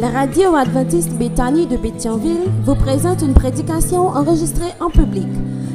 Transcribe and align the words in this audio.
La 0.00 0.10
radio 0.10 0.54
adventiste 0.54 1.12
Béthanie 1.14 1.66
de 1.66 1.76
Béthionville 1.76 2.48
vous 2.62 2.76
présente 2.76 3.20
une 3.20 3.34
prédication 3.34 4.06
enregistrée 4.06 4.72
en 4.78 4.90
public. 4.90 5.26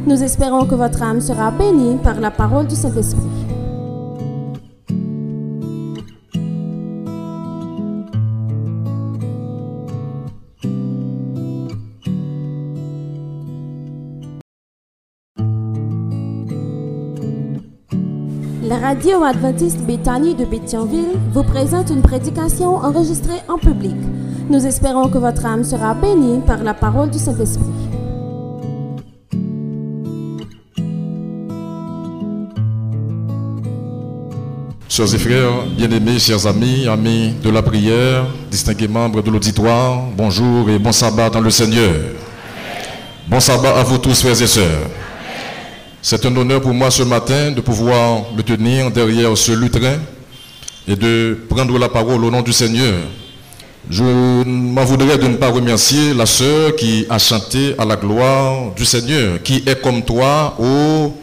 Nous 0.08 0.24
espérons 0.24 0.66
que 0.66 0.76
votre 0.76 1.04
âme 1.04 1.20
sera 1.20 1.52
bénie 1.52 1.98
par 1.98 2.22
la 2.22 2.32
parole 2.32 2.68
du 2.68 2.76
Saint-Esprit. 2.76 3.43
Radio 18.84 19.24
adventiste 19.24 19.80
Béthanie 19.86 20.36
de 20.36 20.44
Béthionville 20.44 21.18
vous 21.32 21.44
présente 21.44 21.90
une 21.90 22.02
prédication 22.02 22.76
enregistrée 22.76 23.40
en 23.48 23.58
public. 23.58 23.96
Nous 24.50 24.66
espérons 24.66 25.08
que 25.08 25.18
votre 25.18 25.46
âme 25.46 25.64
sera 25.64 25.94
bénie 25.94 26.42
par 26.46 26.62
la 26.62 26.74
parole 26.74 27.10
du 27.10 27.18
Saint-Esprit. 27.18 27.64
Chers 34.90 35.16
et 35.16 35.18
frères, 35.18 35.66
bien-aimés, 35.78 36.20
chers 36.20 36.46
amis, 36.46 36.86
amis 36.86 37.36
de 37.42 37.50
la 37.50 37.62
prière, 37.62 38.26
distingués 38.52 38.90
membres 38.90 39.22
de 39.22 39.32
l'auditoire, 39.32 40.02
bonjour 40.18 40.70
et 40.70 40.78
bon 40.78 40.92
sabbat 40.92 41.30
dans 41.30 41.40
le 41.40 41.52
Seigneur. 41.52 41.96
Bon 43.30 43.40
sabbat 43.40 43.80
à 43.80 43.84
vous 43.84 43.98
tous, 43.98 44.22
frères 44.22 44.42
et 44.42 44.48
sœurs. 44.48 44.90
C'est 46.06 46.26
un 46.26 46.36
honneur 46.36 46.60
pour 46.60 46.74
moi 46.74 46.92
ce 46.92 47.02
matin 47.02 47.52
de 47.52 47.62
pouvoir 47.62 48.24
me 48.36 48.42
tenir 48.42 48.92
derrière 48.92 49.38
ce 49.38 49.54
lutrin 49.54 49.96
et 50.86 50.98
de 50.98 51.40
prendre 51.48 51.80
la 51.80 51.88
parole 51.88 52.26
au 52.26 52.30
nom 52.30 52.42
du 52.42 52.52
Seigneur. 52.52 52.94
Je 53.90 54.04
m'en 54.04 54.84
voudrais 54.84 55.18
de 55.18 55.28
ne 55.28 55.38
pas 55.38 55.48
remercier 55.48 56.14
la 56.14 56.26
sœur 56.26 56.76
qui 56.76 57.06
a 57.10 57.18
chanté 57.20 57.74
à 57.78 57.86
la 57.86 57.96
gloire 57.96 58.74
du 58.76 58.84
Seigneur, 58.84 59.42
qui 59.44 59.64
est 59.66 59.82
comme 59.82 60.04
toi, 60.04 60.58
ô 60.60 61.14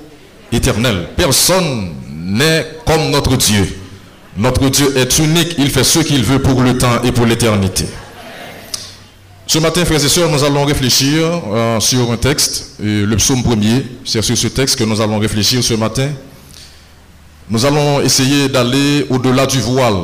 éternel. 0.50 1.08
Personne 1.14 1.90
n'est 2.10 2.66
comme 2.86 3.10
notre 3.10 3.36
Dieu. 3.36 3.68
Notre 4.38 4.70
Dieu 4.70 4.96
est 4.96 5.18
unique, 5.18 5.56
il 5.58 5.68
fait 5.68 5.84
ce 5.84 5.98
qu'il 5.98 6.24
veut 6.24 6.38
pour 6.40 6.62
le 6.62 6.78
temps 6.78 7.02
et 7.04 7.12
pour 7.12 7.26
l'éternité. 7.26 7.84
Ce 9.52 9.58
matin, 9.58 9.84
frères 9.84 10.04
et 10.04 10.08
sœurs, 10.08 10.30
nous 10.30 10.44
allons 10.44 10.64
réfléchir 10.64 11.24
euh, 11.52 11.80
sur 11.80 12.12
un 12.12 12.16
texte, 12.16 12.76
le 12.78 13.16
psaume 13.16 13.42
premier. 13.42 13.84
C'est 14.04 14.22
sur 14.22 14.38
ce 14.38 14.46
texte 14.46 14.78
que 14.78 14.84
nous 14.84 15.00
allons 15.00 15.18
réfléchir 15.18 15.60
ce 15.64 15.74
matin. 15.74 16.08
Nous 17.48 17.66
allons 17.66 18.00
essayer 18.00 18.48
d'aller 18.48 19.06
au-delà 19.10 19.46
du 19.46 19.58
voile 19.58 19.96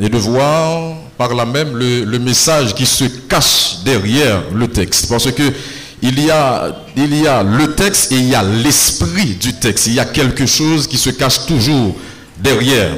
et 0.00 0.08
de 0.08 0.16
voir 0.16 0.94
par 1.18 1.34
là 1.34 1.44
même 1.44 1.76
le, 1.76 2.04
le, 2.04 2.18
message 2.18 2.74
qui 2.74 2.86
se 2.86 3.04
cache 3.04 3.80
derrière 3.84 4.44
le 4.54 4.66
texte. 4.68 5.10
Parce 5.10 5.30
que 5.32 5.52
il 6.00 6.24
y 6.24 6.30
a, 6.30 6.74
il 6.96 7.14
y 7.14 7.26
a 7.26 7.42
le 7.42 7.74
texte 7.74 8.12
et 8.12 8.16
il 8.16 8.30
y 8.30 8.34
a 8.34 8.42
l'esprit 8.42 9.34
du 9.34 9.52
texte. 9.52 9.88
Il 9.88 9.96
y 9.96 10.00
a 10.00 10.06
quelque 10.06 10.46
chose 10.46 10.86
qui 10.86 10.96
se 10.96 11.10
cache 11.10 11.44
toujours 11.44 11.94
derrière. 12.38 12.94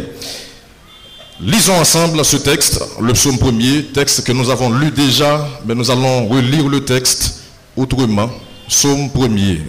Lisons 1.42 1.80
ensemble 1.80 2.22
ce 2.22 2.36
texte, 2.36 2.83
le 3.00 3.14
psaume 3.14 3.38
premier, 3.38 3.84
texte 3.84 4.24
que 4.24 4.33
nous 4.33 4.50
avons 4.50 4.69
lu 4.69 4.91
déjà, 4.91 5.48
mais 5.64 5.74
nous 5.74 5.91
allons 5.91 6.28
relire 6.28 6.69
le 6.69 6.84
texte 6.84 7.44
autrement. 7.74 8.28
Psaume 8.69 9.08
premier. 9.08 9.62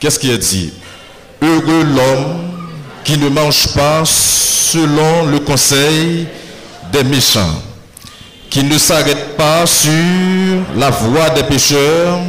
Qu'est-ce 0.00 0.18
qui 0.18 0.30
est 0.30 0.38
dit? 0.38 0.72
Heureux 1.42 1.84
l'homme 1.84 2.52
qui 3.04 3.18
ne 3.18 3.28
mange 3.28 3.68
pas 3.74 4.04
selon 4.06 5.26
le 5.26 5.38
conseil 5.40 6.26
des 6.90 7.04
méchants, 7.04 7.60
qui 8.48 8.64
ne 8.64 8.78
s'arrête 8.78 9.36
pas 9.36 9.66
sur 9.66 9.92
la 10.76 10.88
voie 10.88 11.28
des 11.30 11.42
pécheurs 11.42 12.20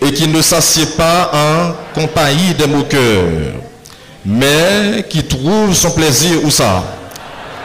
et 0.00 0.12
qui 0.14 0.28
ne 0.28 0.40
s'assied 0.40 0.86
pas 0.96 1.30
en 1.34 2.00
compagnie 2.00 2.54
des 2.54 2.66
moqueurs, 2.66 3.52
mais 4.24 5.04
qui 5.10 5.22
trouve 5.24 5.74
son 5.74 5.90
plaisir 5.90 6.42
où 6.42 6.50
ça? 6.50 6.82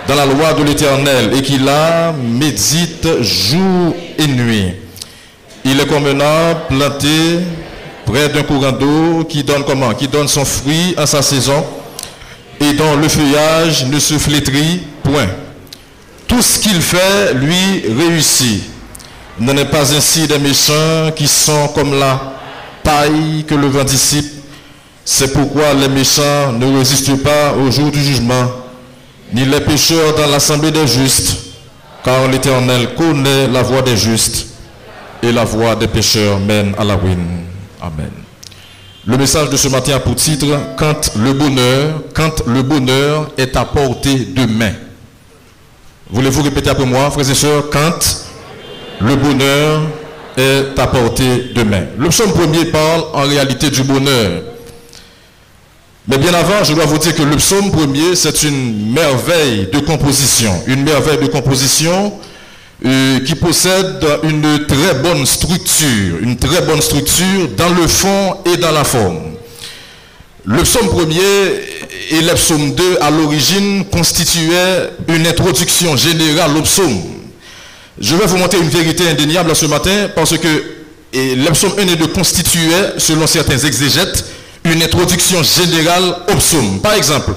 Dans 0.08 0.16
la 0.16 0.26
loi 0.26 0.54
de 0.54 0.64
l'Éternel 0.64 1.32
et 1.36 1.42
qui 1.42 1.58
la 1.58 2.12
médite 2.12 3.22
jour 3.22 3.96
et 4.18 4.28
nuit. 4.28 4.74
Il 5.66 5.80
est 5.80 5.88
comme 5.88 6.06
un 6.06 6.20
arbre 6.20 6.68
planté 6.68 7.40
près 8.06 8.30
d'un 8.30 8.44
courant 8.44 8.72
d'eau 8.72 9.24
qui 9.24 9.44
donne 9.44 9.64
comment? 9.64 9.94
Qui 9.94 10.08
donne 10.08 10.28
son 10.28 10.44
fruit 10.44 10.94
à 10.98 11.06
sa 11.06 11.22
saison 11.22 11.64
et 12.60 12.74
dont 12.74 12.96
le 12.96 13.08
feuillage 13.08 13.86
ne 13.86 14.00
se 14.00 14.16
flétrit 14.16 14.82
point. 15.04 15.28
Tout 16.28 16.42
ce 16.42 16.60
qu'il 16.60 16.82
fait 16.82 17.34
lui 17.34 17.84
réussit. 17.98 18.64
N'en 19.40 19.58
est 19.58 19.66
pas 19.66 19.96
ainsi 19.96 20.28
des 20.28 20.38
méchants 20.38 21.12
qui 21.16 21.28
sont 21.28 21.70
comme 21.70 21.98
la 21.98 22.34
paille 22.84 23.46
que 23.48 23.56
le 23.56 23.68
vent 23.68 23.84
dissipe. 23.84 24.32
C'est 25.06 25.34
pourquoi 25.34 25.74
les 25.74 25.88
méchants 25.88 26.52
ne 26.54 26.78
résistent 26.78 27.22
pas 27.24 27.54
au 27.54 27.72
jour 27.72 27.90
du 27.90 28.02
jugement 28.02 28.63
ni 29.34 29.46
les 29.46 29.62
pécheurs 29.62 30.16
dans 30.16 30.28
l'assemblée 30.28 30.72
des 30.72 30.88
justes, 30.88 31.38
car 32.04 32.28
l'Éternel 32.28 32.94
connaît 32.96 33.48
la 33.48 33.64
voie 33.64 33.82
des 33.82 33.98
justes 33.98 34.48
et 35.22 35.32
la 35.32 35.44
voie 35.44 35.76
des 35.76 35.88
pécheurs 35.88 36.40
mène 36.40 36.74
à 36.78 36.84
la 36.84 36.96
ruine. 36.96 37.46
Amen. 37.82 38.12
Le 39.06 39.18
message 39.18 39.50
de 39.50 39.58
ce 39.58 39.68
matin 39.68 39.96
a 39.96 40.00
pour 40.00 40.16
titre 40.16 40.46
Quand 40.78 41.16
le 41.18 41.34
bonheur, 41.34 42.02
quand 42.14 42.46
le 42.48 42.62
bonheur 42.62 43.30
est 43.38 43.56
à 43.58 43.66
portée 43.66 44.20
de 44.34 44.46
main. 44.46 44.72
Voulez-vous 46.10 46.44
répéter 46.44 46.70
après 46.70 46.86
moi, 46.86 47.10
frères 47.12 47.30
et 47.30 47.34
sœurs, 47.36 47.70
quand 47.72 48.24
le 49.02 49.16
bonheur 49.16 49.82
est 50.38 50.78
à 50.80 50.88
portée 50.88 51.52
de 51.54 51.64
main. 51.64 51.84
Le 51.98 52.10
psaume 52.10 52.32
premier 52.32 52.66
parle 52.66 53.04
en 53.14 53.24
réalité 53.24 53.70
du 53.70 53.84
bonheur. 53.84 54.44
Mais 56.08 56.18
bien 56.18 56.34
avant, 56.34 56.64
je 56.66 56.74
dois 56.74 56.86
vous 56.86 56.98
dire 56.98 57.16
que 57.16 57.24
le 57.24 57.38
psaume 57.38 57.72
premier, 57.72 58.16
c'est 58.16 58.44
une 58.44 58.92
merveille 58.92 59.70
de 59.72 59.80
composition. 59.80 60.52
Une 60.68 60.84
merveille 60.84 61.18
de 61.18 61.28
composition 61.28 62.14
euh, 62.86 63.20
qui 63.22 63.36
possède 63.36 64.06
une 64.24 64.66
très 64.68 64.96
bonne 64.96 65.26
structure. 65.26 66.18
Une 66.22 66.36
très 66.36 66.62
bonne 66.64 66.82
structure 66.82 67.48
dans 67.56 67.70
le 67.70 67.88
fond 67.88 68.36
et 68.46 68.58
dans 68.58 68.72
la 68.72 68.84
forme. 68.84 69.22
Le 70.46 70.62
psaume 70.64 70.88
premier 70.90 71.22
et 72.12 72.20
le 72.22 72.34
psaume 72.34 72.74
2, 72.76 72.98
à 73.00 73.10
l'origine, 73.10 73.86
constituaient 73.86 74.90
une 75.08 75.26
introduction 75.26 75.96
générale 75.96 76.58
au 76.58 76.64
psaume. 76.64 77.02
Je 77.98 78.14
vais 78.18 78.26
vous 78.26 78.36
montrer 78.38 78.60
une 78.60 78.68
vérité 78.68 79.08
indéniable 79.08 79.56
ce 79.56 79.68
matin 79.68 80.10
parce 80.14 80.38
que 80.38 80.64
le 81.14 81.50
psaume 81.52 81.72
1 81.80 81.88
et 81.88 81.96
2 81.96 82.08
constituaient, 82.08 82.96
selon 82.98 83.26
certains 83.26 83.60
exégètes, 83.60 84.26
une 84.66 84.82
introduction 84.82 85.42
générale 85.44 86.16
au 86.32 86.36
psaume. 86.36 86.80
Par 86.80 86.94
exemple, 86.94 87.32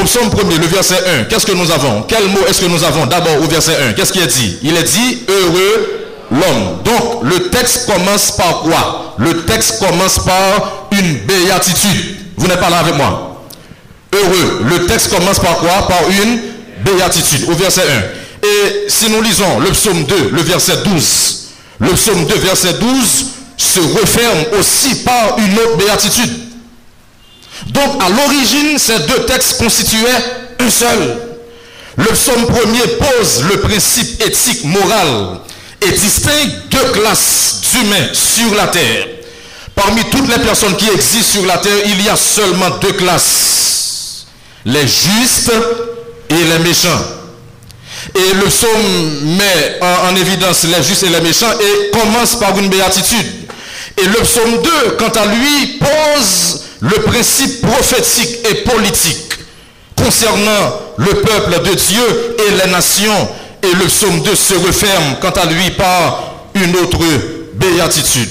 au 0.00 0.04
psaume 0.04 0.30
1 0.30 0.58
le 0.58 0.66
verset 0.66 0.98
1, 1.20 1.24
qu'est-ce 1.24 1.46
que 1.46 1.52
nous 1.52 1.70
avons? 1.70 2.02
Quel 2.02 2.24
mot 2.28 2.40
est-ce 2.48 2.60
que 2.60 2.66
nous 2.66 2.82
avons 2.84 3.06
D'abord 3.06 3.42
au 3.42 3.48
verset 3.48 3.76
1, 3.90 3.92
qu'est-ce 3.94 4.12
qui 4.12 4.20
est 4.20 4.26
dit? 4.26 4.58
Il 4.62 4.76
est 4.76 4.84
dit 4.84 5.22
heureux 5.28 6.06
l'homme. 6.30 6.82
Donc 6.84 7.22
le 7.24 7.48
texte 7.50 7.86
commence 7.86 8.32
par 8.32 8.60
quoi? 8.60 9.14
Le 9.18 9.44
texte 9.44 9.80
commence 9.80 10.20
par 10.20 10.86
une 10.92 11.18
béatitude. 11.26 12.16
Vous 12.36 12.46
n'êtes 12.46 12.60
pas 12.60 12.70
là 12.70 12.78
avec 12.78 12.94
moi 12.94 13.44
Heureux. 14.12 14.64
Le 14.70 14.86
texte 14.86 15.10
commence 15.10 15.38
par 15.40 15.58
quoi? 15.58 15.88
Par 15.88 16.08
une 16.08 16.40
béatitude, 16.84 17.48
au 17.48 17.54
verset 17.54 17.82
1. 17.82 18.46
Et 18.46 18.88
si 18.88 19.10
nous 19.10 19.20
lisons 19.20 19.58
le 19.58 19.70
psaume 19.70 20.04
2, 20.04 20.30
le 20.32 20.42
verset 20.42 20.76
12, 20.84 21.48
le 21.80 21.90
psaume 21.90 22.24
2, 22.24 22.34
verset 22.36 22.74
12, 22.74 23.26
se 23.58 23.80
referme 23.80 24.44
aussi 24.58 24.94
par 25.04 25.38
une 25.38 25.58
autre 25.58 25.76
béatitude. 25.76 26.48
Donc 27.66 28.02
à 28.02 28.08
l'origine, 28.08 28.78
ces 28.78 29.00
deux 29.00 29.26
textes 29.26 29.58
constituaient 29.58 30.24
un 30.60 30.70
seul. 30.70 31.18
Le 31.96 32.06
psaume 32.06 32.46
premier 32.46 32.86
pose 32.98 33.42
le 33.50 33.60
principe 33.60 34.22
éthique, 34.22 34.64
moral 34.64 35.40
et 35.80 35.90
distingue 35.90 36.50
deux 36.70 36.92
classes 36.92 37.60
d'humains 37.72 38.08
sur 38.12 38.54
la 38.54 38.68
terre. 38.68 39.06
Parmi 39.74 40.04
toutes 40.04 40.28
les 40.28 40.42
personnes 40.44 40.76
qui 40.76 40.88
existent 40.88 41.40
sur 41.40 41.46
la 41.46 41.58
terre, 41.58 41.82
il 41.86 42.02
y 42.02 42.08
a 42.08 42.16
seulement 42.16 42.70
deux 42.80 42.92
classes. 42.92 44.26
Les 44.64 44.86
justes 44.86 45.52
et 46.30 46.34
les 46.34 46.58
méchants. 46.60 47.17
Et 48.14 48.34
le 48.34 48.46
psaume 48.46 49.36
met 49.36 49.78
en, 49.80 50.10
en, 50.12 50.16
évidence 50.16 50.64
les 50.64 50.82
justes 50.82 51.02
et 51.04 51.08
les 51.08 51.20
méchants 51.20 51.52
et 51.60 51.90
commence 51.90 52.36
par 52.38 52.58
une 52.58 52.68
béatitude. 52.68 53.26
Et 53.96 54.04
le 54.04 54.20
psaume 54.22 54.62
2, 54.62 54.70
quant 54.98 55.20
à 55.20 55.26
lui, 55.26 55.78
pose 55.78 56.62
le 56.80 57.02
principe 57.02 57.62
prophétique 57.62 58.38
et 58.50 58.54
politique 58.62 59.32
concernant 59.96 60.80
le 60.96 61.14
peuple 61.14 61.62
de 61.62 61.74
Dieu 61.74 62.36
et 62.46 62.64
les 62.64 62.70
nations. 62.70 63.28
Et 63.62 63.74
le 63.74 63.86
psaume 63.86 64.22
2 64.22 64.34
se 64.34 64.54
referme, 64.54 65.16
quant 65.20 65.30
à 65.30 65.46
lui, 65.46 65.70
par 65.72 66.34
une 66.54 66.76
autre 66.76 66.98
béatitude. 67.54 68.28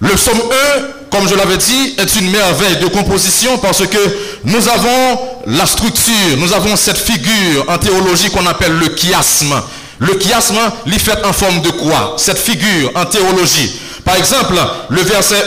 Le 0.00 0.14
psaume 0.14 0.40
1, 0.78 0.82
comme 1.16 1.28
je 1.28 1.34
l'avais 1.34 1.56
dit, 1.56 1.94
est 1.96 2.16
une 2.16 2.30
merveille 2.30 2.76
de 2.76 2.88
composition 2.88 3.56
parce 3.58 3.86
que 3.86 3.98
nous 4.44 4.68
avons 4.68 5.18
la 5.46 5.64
structure, 5.64 6.36
nous 6.36 6.52
avons 6.52 6.76
cette 6.76 6.98
figure 6.98 7.64
en 7.68 7.78
théologie 7.78 8.28
qu'on 8.30 8.44
appelle 8.44 8.72
le 8.72 8.94
chiasme. 8.94 9.54
Le 9.98 10.18
chiasme, 10.20 10.58
il 10.84 11.00
fait 11.00 11.24
en 11.24 11.32
forme 11.32 11.62
de 11.62 11.70
quoi? 11.70 12.16
Cette 12.18 12.36
figure 12.36 12.90
en 12.94 13.06
théologie. 13.06 13.80
Par 14.04 14.16
exemple, 14.16 14.56
le 14.90 15.00
verset 15.00 15.42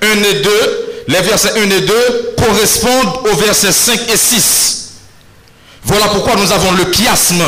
1, 0.00 0.06
1 0.06 0.22
et 0.22 0.40
2, 0.40 0.50
les 1.08 1.20
versets 1.20 1.52
1 1.54 1.70
et 1.70 1.80
2 1.82 1.94
correspondent 2.38 3.30
aux 3.30 3.36
versets 3.36 3.72
5 3.72 4.00
et 4.10 4.16
6. 4.16 4.92
Voilà 5.84 6.06
pourquoi 6.06 6.34
nous 6.36 6.50
avons 6.50 6.72
le 6.72 6.90
chiasme 6.90 7.44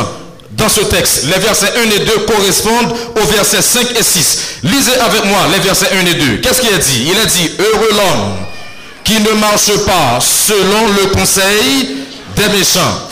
dans 0.57 0.69
ce 0.69 0.81
texte. 0.81 1.25
Les 1.25 1.39
versets 1.39 1.73
1 1.77 1.91
et 1.91 1.99
2 2.01 2.13
correspondent 2.27 2.95
aux 3.21 3.27
versets 3.27 3.63
5 3.63 3.99
et 3.99 4.03
6. 4.03 4.39
Lisez 4.65 4.97
avec 5.01 5.25
moi 5.27 5.41
les 5.53 5.59
versets 5.61 5.91
1 5.93 6.07
et 6.07 6.15
2. 6.15 6.37
Qu'est-ce 6.39 6.61
qu'il 6.61 6.75
a 6.75 6.79
dit? 6.79 7.09
Il 7.11 7.19
a 7.19 7.27
dit, 7.27 7.51
heureux 7.59 7.91
l'homme 7.93 8.37
qui 9.05 9.21
ne 9.21 9.33
marche 9.33 9.77
pas 9.87 10.19
selon 10.21 10.89
le 11.01 11.07
conseil 11.11 11.97
des 12.37 12.49
méchants, 12.49 13.09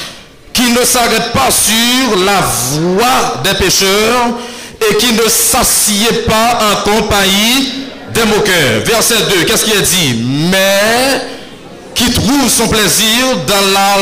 qui 0.52 0.70
ne 0.70 0.84
s'arrête 0.84 1.32
pas 1.32 1.50
sur 1.50 2.18
la 2.24 2.40
voie 2.72 3.42
des 3.44 3.54
pécheurs 3.54 4.30
et 4.90 4.96
qui 4.96 5.12
ne 5.12 5.28
s'assied 5.28 6.24
pas 6.26 6.58
en 6.60 6.90
compagnie 6.90 7.72
des 8.12 8.24
moqueurs. 8.24 8.82
Verset 8.84 9.16
2, 9.38 9.44
qu'est-ce 9.44 9.64
qu'il 9.64 9.76
a 9.76 9.82
dit? 9.82 10.24
Mais 10.50 11.22
qui 11.94 12.10
trouve 12.10 12.48
son 12.48 12.66
plaisir 12.68 13.36
dans 13.46 13.72
la 13.72 13.96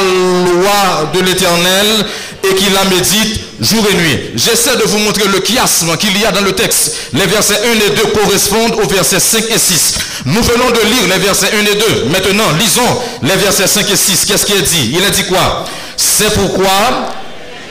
loi 0.54 1.10
de 1.12 1.20
l'Éternel 1.20 2.06
et 2.44 2.54
qui 2.54 2.70
la 2.70 2.84
médite 2.84 3.40
jour 3.60 3.84
et 3.90 3.94
nuit. 3.94 4.18
J'essaie 4.34 4.76
de 4.76 4.82
vous 4.84 4.98
montrer 4.98 5.28
le 5.28 5.40
chiasme 5.40 5.96
qu'il 5.96 6.18
y 6.20 6.24
a 6.24 6.32
dans 6.32 6.40
le 6.40 6.52
texte. 6.52 6.96
Les 7.12 7.26
versets 7.26 7.60
1 7.64 7.86
et 7.86 7.90
2 7.90 8.02
correspondent 8.20 8.80
aux 8.82 8.88
versets 8.88 9.20
5 9.20 9.44
et 9.50 9.58
6. 9.58 9.94
Nous 10.26 10.42
venons 10.42 10.70
de 10.70 10.80
lire 10.80 11.08
les 11.08 11.18
versets 11.18 11.50
1 11.54 11.60
et 11.60 11.74
2. 11.74 12.04
Maintenant, 12.10 12.50
lisons 12.58 13.02
les 13.22 13.36
versets 13.36 13.66
5 13.66 13.90
et 13.90 13.96
6. 13.96 14.24
Qu'est-ce 14.26 14.46
qu'il 14.46 14.58
a 14.58 14.62
dit? 14.62 14.92
Il 14.94 15.04
a 15.04 15.10
dit 15.10 15.24
quoi? 15.24 15.64
C'est 15.96 16.32
pourquoi 16.34 16.70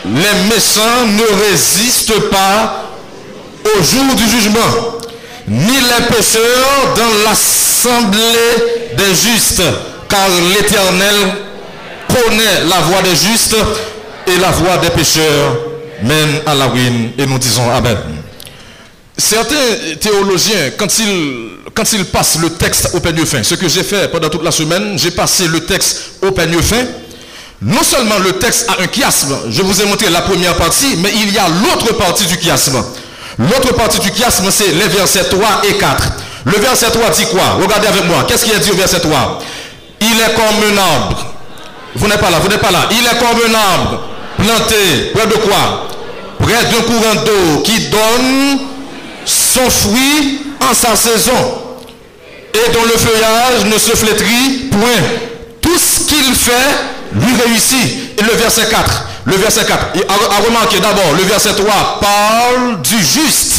les 0.06 0.50
méchants 0.50 1.06
ne 1.08 1.50
résistent 1.50 2.30
pas 2.30 2.88
au 3.64 3.84
jour 3.84 4.16
du 4.16 4.28
jugement, 4.28 4.98
ni 5.48 5.76
les 5.76 6.06
pécheurs 6.16 6.96
dans 6.96 7.30
l'assemblée 7.30 8.98
des 8.98 9.14
justes, 9.14 9.62
car 10.10 10.28
l'Éternel 10.56 11.16
connaît 12.08 12.64
la 12.68 12.80
voie 12.82 13.02
des 13.04 13.16
justes 13.16 13.56
et 14.34 14.40
la 14.40 14.52
voie 14.52 14.78
des 14.78 14.90
pécheurs 14.90 15.58
mène 16.04 16.42
à 16.46 16.56
la 16.56 16.68
ruine. 16.68 17.12
Et 17.18 17.26
nous 17.26 17.38
disons 17.38 17.70
Amen. 17.72 17.98
Certains 19.18 19.56
théologiens, 20.00 20.72
quand 20.78 20.88
ils, 21.00 21.50
quand 21.74 21.92
ils 21.94 22.06
passent 22.06 22.40
le 22.40 22.50
texte 22.52 22.92
au 22.94 23.00
peigne 23.00 23.26
fin, 23.26 23.44
ce 23.44 23.56
que 23.56 23.68
j'ai 23.68 23.84
fait 23.84 24.10
pendant 24.12 24.30
toute 24.30 24.44
la 24.44 24.52
semaine, 24.52 24.98
j'ai 24.98 25.12
passé 25.12 25.48
le 25.48 25.60
texte 25.66 26.14
au 26.22 26.32
peigne 26.32 26.60
fin. 26.62 26.86
Non 27.62 27.84
seulement 27.84 28.18
le 28.18 28.34
texte 28.34 28.68
a 28.70 28.82
un 28.82 28.88
chiasme, 28.88 29.38
je 29.50 29.62
vous 29.62 29.82
ai 29.82 29.86
montré 29.86 30.10
la 30.10 30.22
première 30.22 30.56
partie, 30.56 30.96
mais 30.98 31.12
il 31.14 31.32
y 31.32 31.38
a 31.38 31.48
l'autre 31.48 31.94
partie 31.96 32.26
du 32.26 32.36
chiasme. 32.42 32.84
L'autre 33.38 33.74
partie 33.76 34.00
du 34.00 34.10
chiasme, 34.12 34.50
c'est 34.50 34.72
les 34.72 34.88
versets 34.88 35.26
3 35.26 35.62
et 35.70 35.78
4. 35.78 36.04
Le 36.46 36.54
verset 36.54 36.90
3 36.90 37.10
dit 37.12 37.26
quoi? 37.26 37.60
Regardez 37.62 37.88
avec 37.88 38.06
moi. 38.06 38.26
Qu'est-ce 38.28 38.46
qu'il 38.46 38.56
a 38.56 38.60
dit 38.60 38.72
au 38.72 38.76
verset 38.76 39.00
3 39.00 39.40
Il 40.02 40.20
est 40.20 40.34
comme 40.34 40.74
un 40.74 40.78
arbre. 40.78 41.28
Vous 41.94 42.08
n'êtes 42.08 42.20
pas 42.20 42.32
là, 42.32 42.40
vous 42.40 42.48
n'êtes 42.48 42.62
pas 42.62 42.72
là. 42.72 42.90
Il 42.92 43.06
est 43.06 43.20
comme 43.20 43.52
un 43.52 43.54
arbre 43.54 44.02
planté 44.38 45.12
près 45.14 45.28
de 45.28 45.34
quoi? 45.34 45.88
Près 46.40 46.64
d'un 46.66 46.82
courant 46.82 47.24
d'eau 47.26 47.62
qui 47.64 47.90
donne 47.90 48.60
son 49.26 49.70
fruit 49.70 50.40
en 50.60 50.74
sa 50.74 50.96
saison 50.96 51.62
et 52.54 52.72
dont 52.74 52.84
le 52.84 52.98
feuillage 52.98 53.66
ne 53.66 53.78
se 53.78 53.96
flétrit 53.96 54.70
point. 54.72 54.90
Tout 55.62 55.78
ce 55.78 56.06
qu'il 56.08 56.34
fait 56.34 56.52
lui 57.14 57.34
réussit. 57.46 58.18
Et 58.18 58.24
le 58.24 58.34
verset 58.34 58.68
4, 58.70 59.06
le 59.26 59.36
verset 59.36 59.66
4, 59.66 59.86
a 60.10 60.46
remarqué 60.46 60.80
d'abord, 60.80 61.14
le 61.18 61.24
verset 61.24 61.54
3 61.54 62.00
parle 62.02 62.82
du 62.82 62.98
juste. 62.98 63.52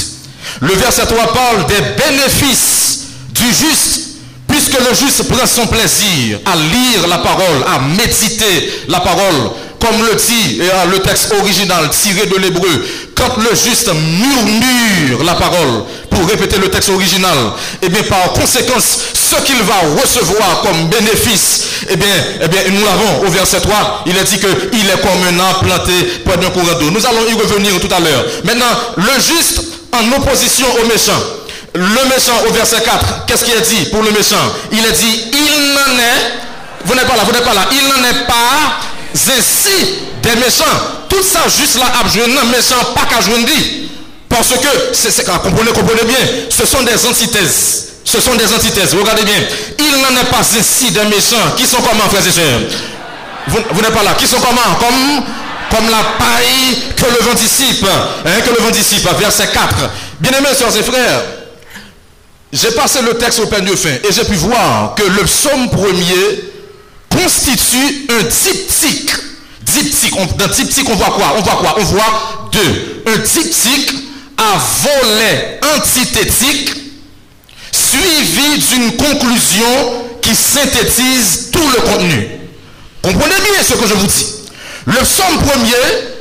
Le 0.61 0.75
verset 0.75 1.07
3 1.07 1.33
parle 1.33 1.67
des 1.67 2.03
bénéfices 2.03 2.99
du 3.31 3.47
juste 3.47 4.01
puisque 4.49 4.79
le 4.79 4.95
juste 4.95 5.29
prend 5.29 5.47
son 5.47 5.67
plaisir 5.67 6.39
à 6.45 6.55
lire 6.55 7.09
la 7.09 7.19
parole, 7.19 7.65
à 7.67 7.79
méditer 7.79 8.71
la 8.89 9.01
parole, 9.01 9.51
comme 9.83 10.07
le 10.07 10.15
dit 10.15 10.61
euh, 10.61 10.85
le 10.93 11.01
texte 11.01 11.35
original 11.41 11.91
tiré 11.91 12.27
de 12.27 12.37
l'hébreu, 12.37 12.87
quand 13.17 13.37
le 13.39 13.51
juste 13.51 13.91
murmure 13.93 15.25
la 15.25 15.35
parole, 15.35 15.85
pour 16.09 16.29
répéter 16.29 16.59
le 16.59 16.69
texte 16.69 16.91
original, 16.91 17.37
et 17.83 17.87
eh 17.87 17.89
bien 17.89 18.03
par 18.05 18.33
conséquence, 18.33 18.99
ce 19.13 19.43
qu'il 19.43 19.61
va 19.63 19.75
recevoir 20.01 20.63
comme 20.63 20.89
bénéfice, 20.89 21.63
et 21.89 21.93
eh 21.93 21.97
bien, 21.97 22.15
eh 22.43 22.49
bien 22.49 22.61
nous 22.71 22.85
l'avons 22.85 23.27
au 23.27 23.31
verset 23.31 23.61
3, 23.61 24.05
il 24.07 24.17
a 24.17 24.23
dit 24.23 24.39
qu'il 24.39 24.49
est 24.89 25.01
comme 25.03 25.23
un 25.29 25.41
arbre 25.41 25.65
planté 25.65 25.93
près 26.25 26.37
d'un 26.37 26.51
courant 26.51 26.79
d'eau. 26.79 26.91
Nous 26.91 27.05
allons 27.05 27.27
y 27.29 27.35
revenir 27.35 27.73
tout 27.81 27.93
à 27.93 27.99
l'heure. 27.99 28.25
Maintenant, 28.45 28.67
le 28.97 29.21
juste 29.21 29.63
en 29.93 30.13
opposition 30.17 30.67
au 30.83 30.87
méchant. 30.87 31.19
Le 31.75 32.09
méchant 32.09 32.39
au 32.49 32.53
verset 32.53 32.83
4, 32.85 33.27
qu'est-ce 33.27 33.45
qu'il 33.45 33.57
a 33.57 33.61
dit 33.61 33.87
pour 33.91 34.03
le 34.03 34.13
méchant? 34.13 34.37
Il 34.71 34.85
a 34.85 34.91
dit, 34.91 35.25
il 35.33 35.73
n'en 35.73 35.99
est, 35.99 36.33
vous 36.85 36.95
n'êtes 36.95 37.07
pas 37.07 37.17
là, 37.17 37.23
vous 37.25 37.33
n'êtes 37.33 37.45
pas 37.45 37.55
là, 37.55 37.67
il 37.73 37.89
n'en 37.89 38.09
est 38.09 38.27
pas 38.27 38.92
ainsi 39.15 39.87
des 40.23 40.37
méchants. 40.37 40.65
Tout 41.09 41.23
ça 41.23 41.41
juste 41.49 41.79
là, 41.79 41.87
un 42.03 42.45
méchant, 42.47 42.93
pas 42.95 43.03
qu'à 43.03 43.21
dit. 43.23 43.89
Parce 44.29 44.49
que, 44.49 44.69
c'est, 44.95 45.25
comprenez, 45.27 45.73
comprenez 45.73 46.05
bien, 46.05 46.17
ce 46.49 46.65
sont 46.65 46.83
des 46.83 47.07
antithèses. 47.07 47.89
Ce 48.05 48.21
sont 48.21 48.35
des 48.35 48.53
antithèses, 48.53 48.95
regardez 48.95 49.25
bien. 49.25 49.35
Il 49.79 49.93
n'en 50.01 50.21
est 50.21 50.31
pas 50.31 50.41
ainsi 50.41 50.91
des 50.91 51.05
méchants. 51.05 51.55
Qui 51.57 51.67
sont 51.67 51.79
comment, 51.83 52.09
frères 52.09 52.27
et 52.27 52.31
sœurs? 52.31 52.61
Vous, 53.49 53.83
n'êtes 53.83 53.93
pas 53.93 54.03
là. 54.03 54.15
Qui 54.19 54.27
sont 54.27 54.41
comment? 54.41 54.75
Comme 54.79 55.25
comme 55.71 55.89
la 55.89 56.05
paille 56.19 56.77
que 56.95 57.05
le 57.05 57.27
vent 57.27 57.35
dissipe. 57.35 57.87
Hein, 58.27 58.41
que 58.45 58.51
le 58.51 58.63
vent 58.63 58.71
dissipe. 58.71 59.09
Verset 59.19 59.49
4. 59.53 59.75
Bien-aimés, 60.21 60.55
sœurs 60.55 60.77
et 60.77 60.83
frères, 60.83 61.23
j'ai 62.53 62.71
passé 62.73 63.01
le 63.01 63.15
texte 63.15 63.41
au 63.41 63.47
peigne 63.47 63.75
fin 63.75 63.89
et 63.89 64.13
j'ai 64.13 64.25
pu 64.25 64.35
voir 64.35 64.95
que 64.95 65.03
le 65.03 65.25
psaume 65.25 65.71
premier 65.71 66.52
constitue 67.17 68.07
un 68.11 68.23
diptyque. 68.23 69.13
Diptyque, 69.63 70.17
on, 70.17 70.27
dans 70.37 70.49
diptyque, 70.49 70.89
on 70.89 70.95
voit 70.95 71.11
quoi? 71.11 71.35
On 71.37 71.43
voit 71.43 71.57
quoi? 71.57 71.75
On 71.79 71.85
voit 71.85 72.51
deux. 72.53 73.03
Un 73.07 73.19
diptyque 73.19 73.93
à 74.37 74.59
volet 74.83 75.61
antithétique 75.77 76.71
suivi 77.71 78.59
d'une 78.59 78.97
conclusion 78.97 80.05
qui 80.21 80.35
synthétise 80.35 81.51
tout 81.53 81.69
le 81.75 81.81
contenu. 81.83 82.29
Comprenez 83.03 83.35
bien 83.35 83.63
ce 83.67 83.75
que 83.75 83.87
je 83.87 83.95
vous 83.95 84.07
dis. 84.07 84.27
Le 84.87 85.03
psaume 85.05 85.39
premier 85.47 86.13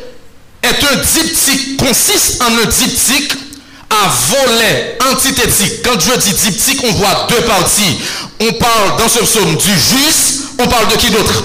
est 0.63 0.83
un 0.91 0.95
diptyque, 0.95 1.77
consiste 1.77 2.41
en 2.41 2.57
un 2.57 2.65
diptyque 2.65 3.33
à 3.89 4.09
volet 4.29 4.97
antithétique. 5.11 5.81
Quand 5.83 5.99
je 5.99 6.19
dis 6.19 6.33
diptyque, 6.33 6.81
on 6.83 6.91
voit 6.93 7.27
deux 7.29 7.41
parties. 7.41 7.97
On 8.39 8.53
parle 8.53 8.97
dans 8.97 9.09
ce 9.09 9.19
psaume 9.19 9.55
du 9.55 9.71
juste, 9.71 10.40
on 10.59 10.67
parle 10.67 10.87
de 10.89 10.95
qui 10.97 11.09
d'autre? 11.09 11.43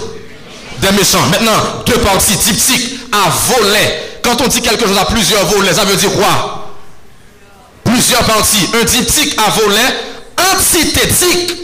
Des 0.81 0.93
méchants. 0.93 1.25
Maintenant, 1.31 1.83
deux 1.87 1.99
parties 1.99 2.37
diptyques 2.37 3.01
à 3.13 3.31
volet. 3.31 4.19
Quand 4.23 4.41
on 4.43 4.49
dit 4.49 4.61
quelque 4.61 4.87
chose 4.87 4.99
à 4.99 5.05
plusieurs 5.07 5.47
volets, 5.47 5.73
ça 5.73 5.85
veut 5.85 5.97
dire 5.97 6.13
quoi? 6.13 6.75
Plusieurs 7.85 8.25
parties. 8.25 8.69
Un 8.81 8.85
diptyque 8.85 9.37
à 9.39 9.51
volet 9.51 9.95
antithétique, 10.55 11.55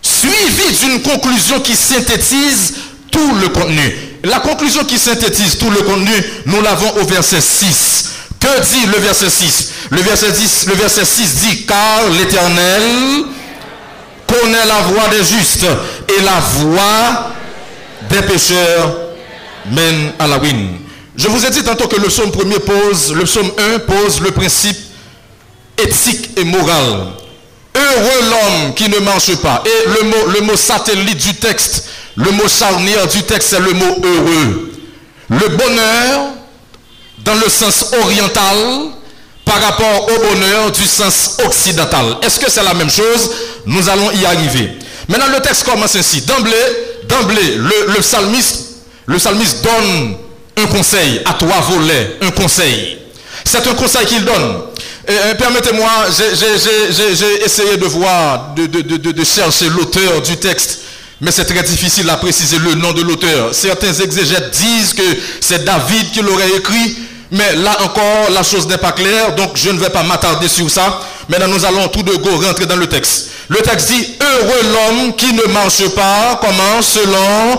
suivi 0.00 0.76
d'une 0.80 1.02
conclusion 1.02 1.60
qui 1.60 1.74
synthétise 1.76 2.74
tout 3.10 3.34
le 3.40 3.48
contenu. 3.48 3.94
La 4.24 4.40
conclusion 4.40 4.84
qui 4.84 4.98
synthétise 4.98 5.58
tout 5.58 5.70
le 5.70 5.82
contenu, 5.82 6.12
nous 6.46 6.60
l'avons 6.62 7.00
au 7.00 7.04
verset 7.04 7.40
6. 7.40 8.10
Que 8.38 8.60
dit 8.62 8.86
le 8.86 8.98
verset 8.98 9.28
6 9.28 9.68
Le 9.90 10.00
verset 10.00 10.32
10, 10.32 10.66
le 10.68 10.74
verset 10.74 11.04
6 11.04 11.34
dit 11.34 11.66
car 11.66 12.08
l'Éternel 12.18 13.24
connaît 14.30 14.66
la 14.66 14.80
voie 14.82 15.08
des 15.08 15.24
justes 15.24 15.66
et 16.08 16.22
la 16.22 16.40
voie 16.40 17.30
des 18.08 18.22
pécheurs 18.22 18.96
mène 19.70 20.12
à 20.18 20.26
la 20.26 20.36
ruine. 20.36 20.78
Je 21.16 21.28
vous 21.28 21.44
ai 21.44 21.50
dit 21.50 21.62
tantôt 21.62 21.86
que 21.86 22.00
le 22.00 22.08
psaume 22.08 22.30
premier 22.30 22.58
pose, 22.58 23.12
le 23.12 23.24
psaume 23.24 23.50
1 23.74 23.78
pose 23.80 24.20
le 24.20 24.30
principe 24.30 24.78
éthique 25.76 26.30
et 26.38 26.44
moral. 26.44 27.12
Heureux 27.74 28.30
l'homme 28.30 28.74
qui 28.74 28.88
ne 28.88 28.98
marche 28.98 29.36
pas. 29.36 29.62
Et 29.64 29.88
le 29.88 30.08
mot, 30.08 30.26
le 30.34 30.40
mot 30.40 30.56
satellite 30.56 31.18
du 31.18 31.34
texte, 31.34 31.88
le 32.16 32.30
mot 32.32 32.48
charnière 32.48 33.06
du 33.06 33.22
texte, 33.22 33.50
c'est 33.50 33.60
le 33.60 33.72
mot 33.72 33.96
heureux. 34.02 34.72
Le 35.28 35.48
bonheur 35.48 36.30
dans 37.18 37.34
le 37.34 37.48
sens 37.48 37.92
oriental 38.02 38.56
par 39.50 39.60
rapport 39.62 40.06
au 40.08 40.18
bonheur 40.28 40.70
du 40.70 40.86
sens 40.86 41.38
occidental. 41.44 42.18
Est-ce 42.22 42.38
que 42.38 42.48
c'est 42.48 42.62
la 42.62 42.72
même 42.72 42.88
chose? 42.90 43.30
Nous 43.66 43.88
allons 43.88 44.12
y 44.12 44.24
arriver. 44.24 44.70
Maintenant, 45.08 45.26
le 45.26 45.40
texte 45.40 45.64
commence 45.64 45.96
ainsi. 45.96 46.20
D'emblée, 46.20 46.54
d'emblée, 47.08 47.56
le, 47.56 47.92
le, 47.92 48.00
psalmiste, 48.00 48.60
le 49.06 49.16
psalmiste 49.16 49.64
donne 49.64 50.14
un 50.56 50.66
conseil 50.66 51.20
à 51.24 51.32
toi, 51.34 51.56
volet, 51.68 52.18
un 52.22 52.30
conseil. 52.30 52.98
C'est 53.44 53.66
un 53.66 53.74
conseil 53.74 54.06
qu'il 54.06 54.24
donne. 54.24 54.62
Permettez-moi, 55.36 55.90
j'ai 56.16 57.44
essayé 57.44 57.76
de 57.76 57.86
voir, 57.86 58.54
de 58.54 59.24
chercher 59.24 59.68
l'auteur 59.68 60.22
du 60.22 60.36
texte. 60.36 60.78
Mais 61.20 61.32
c'est 61.32 61.44
très 61.44 61.64
difficile 61.64 62.08
à 62.08 62.16
préciser 62.16 62.58
le 62.58 62.74
nom 62.76 62.92
de 62.92 63.02
l'auteur. 63.02 63.52
Certains 63.52 63.92
exégètes 63.92 64.52
disent 64.52 64.94
que 64.94 65.02
c'est 65.40 65.64
David 65.64 66.12
qui 66.12 66.22
l'aurait 66.22 66.56
écrit, 66.56 66.96
Mais 67.32 67.54
là 67.56 67.76
encore, 67.84 68.30
la 68.32 68.42
chose 68.42 68.66
n'est 68.66 68.78
pas 68.78 68.92
claire, 68.92 69.34
donc 69.36 69.52
je 69.54 69.70
ne 69.70 69.78
vais 69.78 69.90
pas 69.90 70.02
m'attarder 70.02 70.48
sur 70.48 70.68
ça. 70.68 71.00
Maintenant, 71.28 71.48
nous 71.48 71.64
allons 71.64 71.86
tout 71.88 72.02
de 72.02 72.14
go 72.16 72.30
rentrer 72.44 72.66
dans 72.66 72.76
le 72.76 72.88
texte. 72.88 73.30
Le 73.48 73.58
texte 73.58 73.88
dit, 73.88 74.16
heureux 74.20 74.72
l'homme 74.72 75.14
qui 75.14 75.32
ne 75.32 75.44
marche 75.52 75.88
pas, 75.90 76.40
comment? 76.40 76.82
Selon 76.82 77.58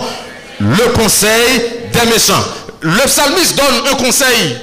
le 0.60 0.92
conseil 0.92 1.62
des 1.92 2.10
méchants. 2.10 2.44
Le 2.80 3.00
psalmiste 3.06 3.56
donne 3.56 3.92
un 3.92 3.94
conseil 3.96 4.56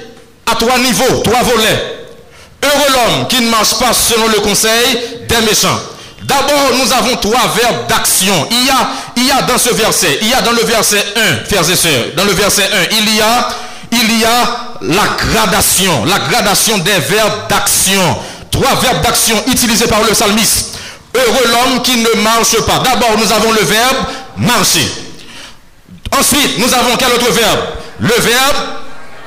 à 0.50 0.54
trois 0.54 0.78
niveaux, 0.78 1.22
trois 1.24 1.42
volets. 1.42 1.96
Heureux 2.62 2.92
l'homme 2.92 3.28
qui 3.28 3.40
ne 3.40 3.48
marche 3.48 3.78
pas 3.78 3.92
selon 3.92 4.28
le 4.28 4.40
conseil 4.40 4.98
des 5.28 5.40
méchants. 5.46 5.80
D'abord, 6.22 6.70
nous 6.74 6.92
avons 6.92 7.16
trois 7.16 7.52
verbes 7.60 7.88
d'action. 7.88 8.46
Il 8.50 8.66
y, 8.66 8.70
a, 8.70 8.88
il 9.16 9.26
y 9.26 9.30
a 9.30 9.42
dans 9.42 9.58
ce 9.58 9.70
verset, 9.74 10.18
il 10.22 10.28
y 10.28 10.34
a 10.34 10.42
dans 10.42 10.52
le 10.52 10.62
verset 10.62 11.02
1, 11.16 11.44
frères 11.48 11.68
et 11.68 11.76
sœurs, 11.76 12.04
dans 12.16 12.24
le 12.24 12.32
verset 12.32 12.62
1, 12.62 12.96
il 12.98 13.16
y 13.16 13.20
a, 13.20 13.48
il 13.92 14.20
y 14.20 14.24
a 14.24 14.69
la 14.82 15.02
gradation, 15.18 16.04
la 16.06 16.18
gradation 16.18 16.78
des 16.78 16.98
verbes 16.98 17.48
d'action. 17.48 18.18
Trois 18.50 18.74
verbes 18.76 19.02
d'action 19.02 19.36
utilisés 19.46 19.86
par 19.86 20.02
le 20.02 20.08
psalmiste. 20.08 20.78
Heureux 21.14 21.46
l'homme 21.48 21.82
qui 21.82 21.96
ne 21.96 22.22
marche 22.22 22.56
pas. 22.66 22.78
D'abord, 22.78 23.16
nous 23.18 23.32
avons 23.32 23.52
le 23.52 23.62
verbe 23.62 23.96
marcher. 24.36 24.88
Ensuite, 26.18 26.58
nous 26.58 26.72
avons 26.74 26.96
quel 26.96 27.12
autre 27.12 27.30
verbe? 27.30 27.60
Le 28.00 28.14
verbe 28.22 28.56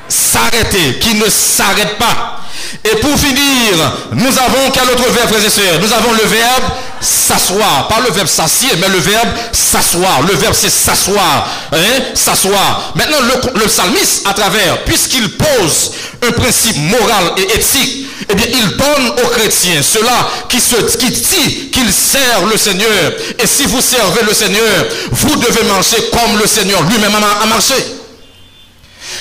s'arrêter, 0.08 1.00
qui 1.00 1.16
ne 1.16 1.30
s'arrête 1.30 1.98
pas. 1.98 2.40
Et 2.86 2.96
pour 2.98 3.18
finir, 3.18 3.94
nous 4.12 4.28
avons 4.28 4.72
quel 4.74 4.84
autre 4.84 5.10
verbe, 5.12 5.30
frères 5.30 5.46
et 5.46 5.50
sœurs? 5.50 5.80
Nous 5.82 5.94
avons 5.94 6.12
le 6.12 6.28
verbe 6.28 6.64
s'asseoir. 7.00 7.88
Pas 7.88 8.00
le 8.06 8.14
verbe 8.14 8.28
s'assier, 8.28 8.70
mais 8.80 8.88
le 8.90 8.98
verbe 8.98 9.30
s'asseoir. 9.52 10.22
Le 10.22 10.36
verbe 10.36 10.54
c'est 10.54 10.70
s'asseoir. 10.70 11.48
Hein? 11.72 11.78
S'asseoir. 12.14 12.94
Maintenant, 12.96 13.18
le, 13.56 13.66
psalmiste, 13.68 14.28
à 14.28 14.34
travers, 14.34 14.84
puisqu'il 14.86 15.30
pose 15.38 15.92
un 16.28 16.32
principe 16.32 16.78
moral 16.78 17.34
et 17.38 17.58
éthique, 17.58 18.08
eh 18.30 18.36
bien, 18.36 18.48
il 18.50 18.78
donne 18.78 19.24
aux 19.24 19.30
chrétiens, 19.30 19.82
cela 19.82 20.30
qui, 20.48 20.60
se, 20.60 20.76
qui 20.98 21.10
dit 21.10 21.70
qu'il 21.72 21.92
sert 21.92 22.46
le 22.50 22.58
Seigneur. 22.58 23.14
Et 23.40 23.48
si 23.48 23.66
vous 23.66 23.82
servez 23.82 24.24
le 24.24 24.34
Seigneur, 24.34 24.86
vous 25.12 25.36
devez 25.36 25.64
marcher 25.66 25.98
comme 26.12 26.40
le 26.40 26.48
Seigneur 26.48 26.82
lui-même 26.84 27.12
a 27.16 27.46
marché. 27.46 27.76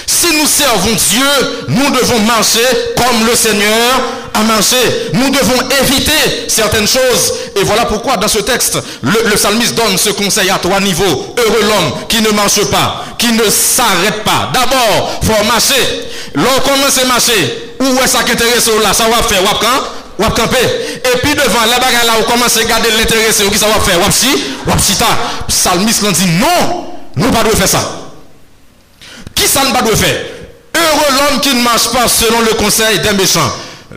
Si 0.06 0.26
nous 0.36 0.46
servons 0.46 0.92
Dieu, 0.92 1.26
nous 1.68 1.90
devons 1.90 2.18
marcher 2.20 2.66
comme 2.96 3.26
le 3.26 3.34
Seigneur 3.34 4.00
a 4.34 4.42
marché. 4.42 4.76
Nous 5.12 5.30
devons 5.30 5.68
éviter 5.82 6.48
certaines 6.48 6.86
choses. 6.86 7.32
Et 7.56 7.64
voilà 7.64 7.84
pourquoi 7.84 8.16
dans 8.16 8.28
ce 8.28 8.38
texte, 8.38 8.78
le, 9.02 9.34
psalmiste 9.36 9.74
donne 9.74 9.96
ce 9.98 10.10
conseil 10.10 10.50
à 10.50 10.58
trois 10.58 10.80
niveaux. 10.80 11.34
Heureux 11.38 11.62
l'homme 11.62 11.92
qui 12.08 12.20
ne 12.20 12.30
marche 12.30 12.64
pas, 12.70 13.04
qui 13.18 13.32
ne 13.32 13.44
s'arrête 13.50 14.24
pas. 14.24 14.50
D'abord, 14.52 15.20
il 15.22 15.28
faut 15.28 15.44
marcher. 15.44 16.08
Lorsqu'on 16.34 16.70
commence 16.70 16.98
à 16.98 17.04
marcher, 17.04 17.74
où 17.80 17.84
est-ce 18.02 18.16
qui 18.24 18.32
intéresse 18.32 18.70
là? 18.82 18.92
Ça 18.94 19.04
va 19.04 19.22
faire, 19.22 19.42
ou 20.18 20.24
camper. 20.30 20.58
Et 21.04 21.18
puis 21.18 21.34
devant, 21.34 21.64
la 21.68 21.78
bagarre 21.78 22.04
là, 22.06 22.12
on 22.20 22.30
commence 22.30 22.56
à 22.56 22.64
garder 22.64 22.90
l'intérêt, 22.96 23.26
qui 23.26 23.58
ça 23.58 23.66
va 23.66 23.80
faire, 23.80 23.98
ou 24.00 24.10
si, 24.10 24.28
ou 24.66 24.70
si, 24.78 24.94
Psalmiste 25.48 26.04
dit 26.12 26.26
non, 26.38 26.86
nous 27.16 27.26
ne 27.26 27.32
pas 27.32 27.44
faire 27.56 27.68
ça. 27.68 27.80
Qui 29.42 29.48
ça 29.48 29.64
ne 29.64 29.72
pas 29.72 29.84
faire? 29.96 30.24
Heureux 30.74 31.16
l'homme 31.16 31.40
qui 31.40 31.48
ne 31.48 31.62
marche 31.62 31.88
pas 31.88 32.06
selon 32.06 32.40
le 32.42 32.54
conseil 32.54 33.00
des 33.00 33.12
méchants. 33.12 33.52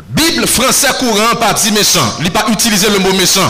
Bible 0.09 0.47
français 0.47 0.87
courant 0.97 1.35
pas 1.39 1.53
dit 1.53 1.71
méchant. 1.71 2.15
Il 2.19 2.31
pas 2.31 2.45
utiliser 2.49 2.89
le 2.89 2.97
mot 2.97 3.13
méchant. 3.13 3.49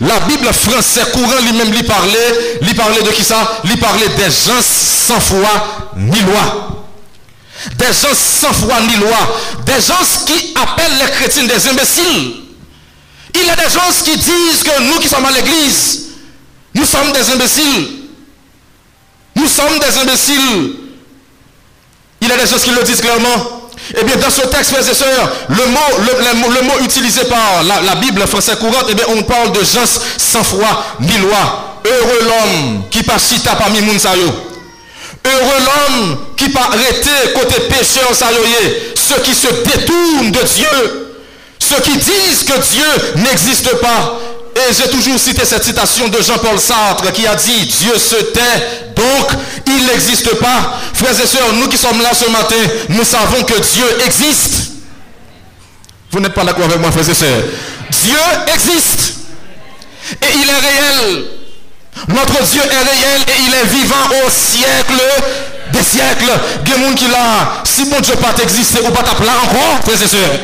La 0.00 0.20
Bible 0.20 0.48
français 0.54 1.02
courant 1.12 1.40
lui-même 1.42 1.70
lui 1.70 1.82
parlait, 1.82 2.58
lui 2.62 2.72
parlait 2.72 3.02
de 3.02 3.10
qui 3.10 3.22
ça? 3.22 3.60
Lui 3.64 3.76
parlait 3.76 4.08
des 4.08 4.24
gens 4.24 4.62
sans 4.62 5.20
foi 5.20 5.92
ni 5.96 6.18
loi. 6.20 6.86
Des 7.76 7.92
gens 7.92 8.14
sans 8.14 8.52
foi 8.54 8.80
ni 8.80 8.96
loi. 8.96 9.18
Des 9.66 9.82
gens 9.82 10.00
qui 10.26 10.54
appellent 10.56 10.98
les 10.98 11.10
chrétiens 11.12 11.44
des 11.44 11.68
imbéciles. 11.68 12.36
Il 13.34 13.46
y 13.46 13.50
a 13.50 13.56
des 13.56 13.70
gens 13.70 13.80
qui 14.02 14.16
disent 14.16 14.62
que 14.64 14.82
nous 14.82 14.98
qui 14.98 15.08
sommes 15.08 15.26
à 15.26 15.30
l'église, 15.30 16.04
nous 16.74 16.86
sommes 16.86 17.12
des 17.12 17.30
imbéciles. 17.30 17.88
Nous 19.36 19.48
sommes 19.48 19.78
des 19.78 19.98
imbéciles. 19.98 20.83
Il 22.24 22.30
y 22.30 22.32
a 22.32 22.38
des 22.38 22.46
choses 22.46 22.62
qui 22.62 22.70
le 22.70 22.82
disent 22.82 23.02
clairement. 23.02 23.68
Eh 23.94 24.02
bien, 24.02 24.16
dans 24.16 24.30
ce 24.30 24.40
texte, 24.46 24.70
frères 24.70 24.88
et 24.88 24.94
sœurs, 24.94 25.30
le 25.50 25.66
mot, 25.66 26.54
le, 26.54 26.62
mot 26.62 26.72
utilisé 26.82 27.24
par 27.24 27.62
la, 27.62 27.94
Bible 27.96 28.26
française 28.26 28.56
courante, 28.58 28.86
eh 28.88 28.94
bien, 28.94 29.04
on 29.08 29.22
parle 29.24 29.52
de 29.52 29.60
gens 29.60 29.84
sans 30.16 30.42
foi 30.42 30.84
ni 31.00 31.18
loi. 31.18 31.80
Heureux 31.84 32.20
l'homme 32.22 32.84
qui 32.90 33.00
chita 33.18 33.54
parmi 33.56 33.82
Mounsayo. 33.82 34.32
Heureux 35.26 35.64
l'homme 35.66 36.16
qui 36.34 36.48
pas 36.48 36.62
arrêté 36.72 37.10
côté 37.34 37.60
pécheur 37.68 38.08
Ceux 38.14 39.20
qui 39.22 39.34
se 39.34 39.48
détournent 39.48 40.30
de 40.30 40.40
Dieu. 40.40 41.18
Ceux 41.58 41.80
qui 41.82 41.96
disent 41.98 42.44
que 42.44 42.58
Dieu 42.58 43.16
n'existe 43.16 43.76
pas. 43.82 44.18
Et 44.56 44.72
j'ai 44.72 44.88
toujours 44.88 45.18
cité 45.18 45.44
cette 45.44 45.64
citation 45.64 46.08
de 46.08 46.22
Jean-Paul 46.22 46.58
Sartre 46.60 47.12
qui 47.12 47.26
a 47.26 47.34
dit 47.34 47.66
Dieu 47.66 47.98
se 47.98 48.16
tait, 48.16 48.92
donc 48.94 49.30
il 49.66 49.86
n'existe 49.86 50.32
pas. 50.36 50.78
Frères 50.92 51.20
et 51.20 51.26
sœurs, 51.26 51.52
nous 51.54 51.68
qui 51.68 51.76
sommes 51.76 52.00
là 52.00 52.10
ce 52.14 52.30
matin, 52.30 52.56
nous 52.88 53.04
savons 53.04 53.42
que 53.42 53.54
Dieu 53.54 53.86
existe. 54.06 54.70
Vous 56.12 56.20
n'êtes 56.20 56.34
pas 56.34 56.44
d'accord 56.44 56.66
avec 56.66 56.78
moi, 56.78 56.92
frères 56.92 57.08
et 57.08 57.14
sœurs 57.14 57.42
Dieu 57.90 58.16
existe. 58.54 59.14
Et 60.22 60.36
il 60.36 60.48
est 60.48 60.52
réel. 60.52 61.24
Notre 62.08 62.42
Dieu 62.44 62.62
est 62.62 62.68
réel 62.68 63.22
et 63.26 63.40
il 63.46 63.54
est 63.54 63.66
vivant 63.66 64.24
au 64.24 64.30
siècle 64.30 65.02
des 65.72 65.82
siècles. 65.82 66.30
A 66.30 66.94
qui 66.94 67.08
là, 67.08 67.62
si 67.64 67.84
mon 67.86 68.00
Dieu 68.00 68.14
pas 68.16 68.34
exister 68.42 68.80
ou 68.86 68.90
pas 68.90 69.02
t'appeler 69.02 69.30
encore, 69.30 69.80
frères 69.84 70.02
et 70.02 70.08
sœurs? 70.08 70.38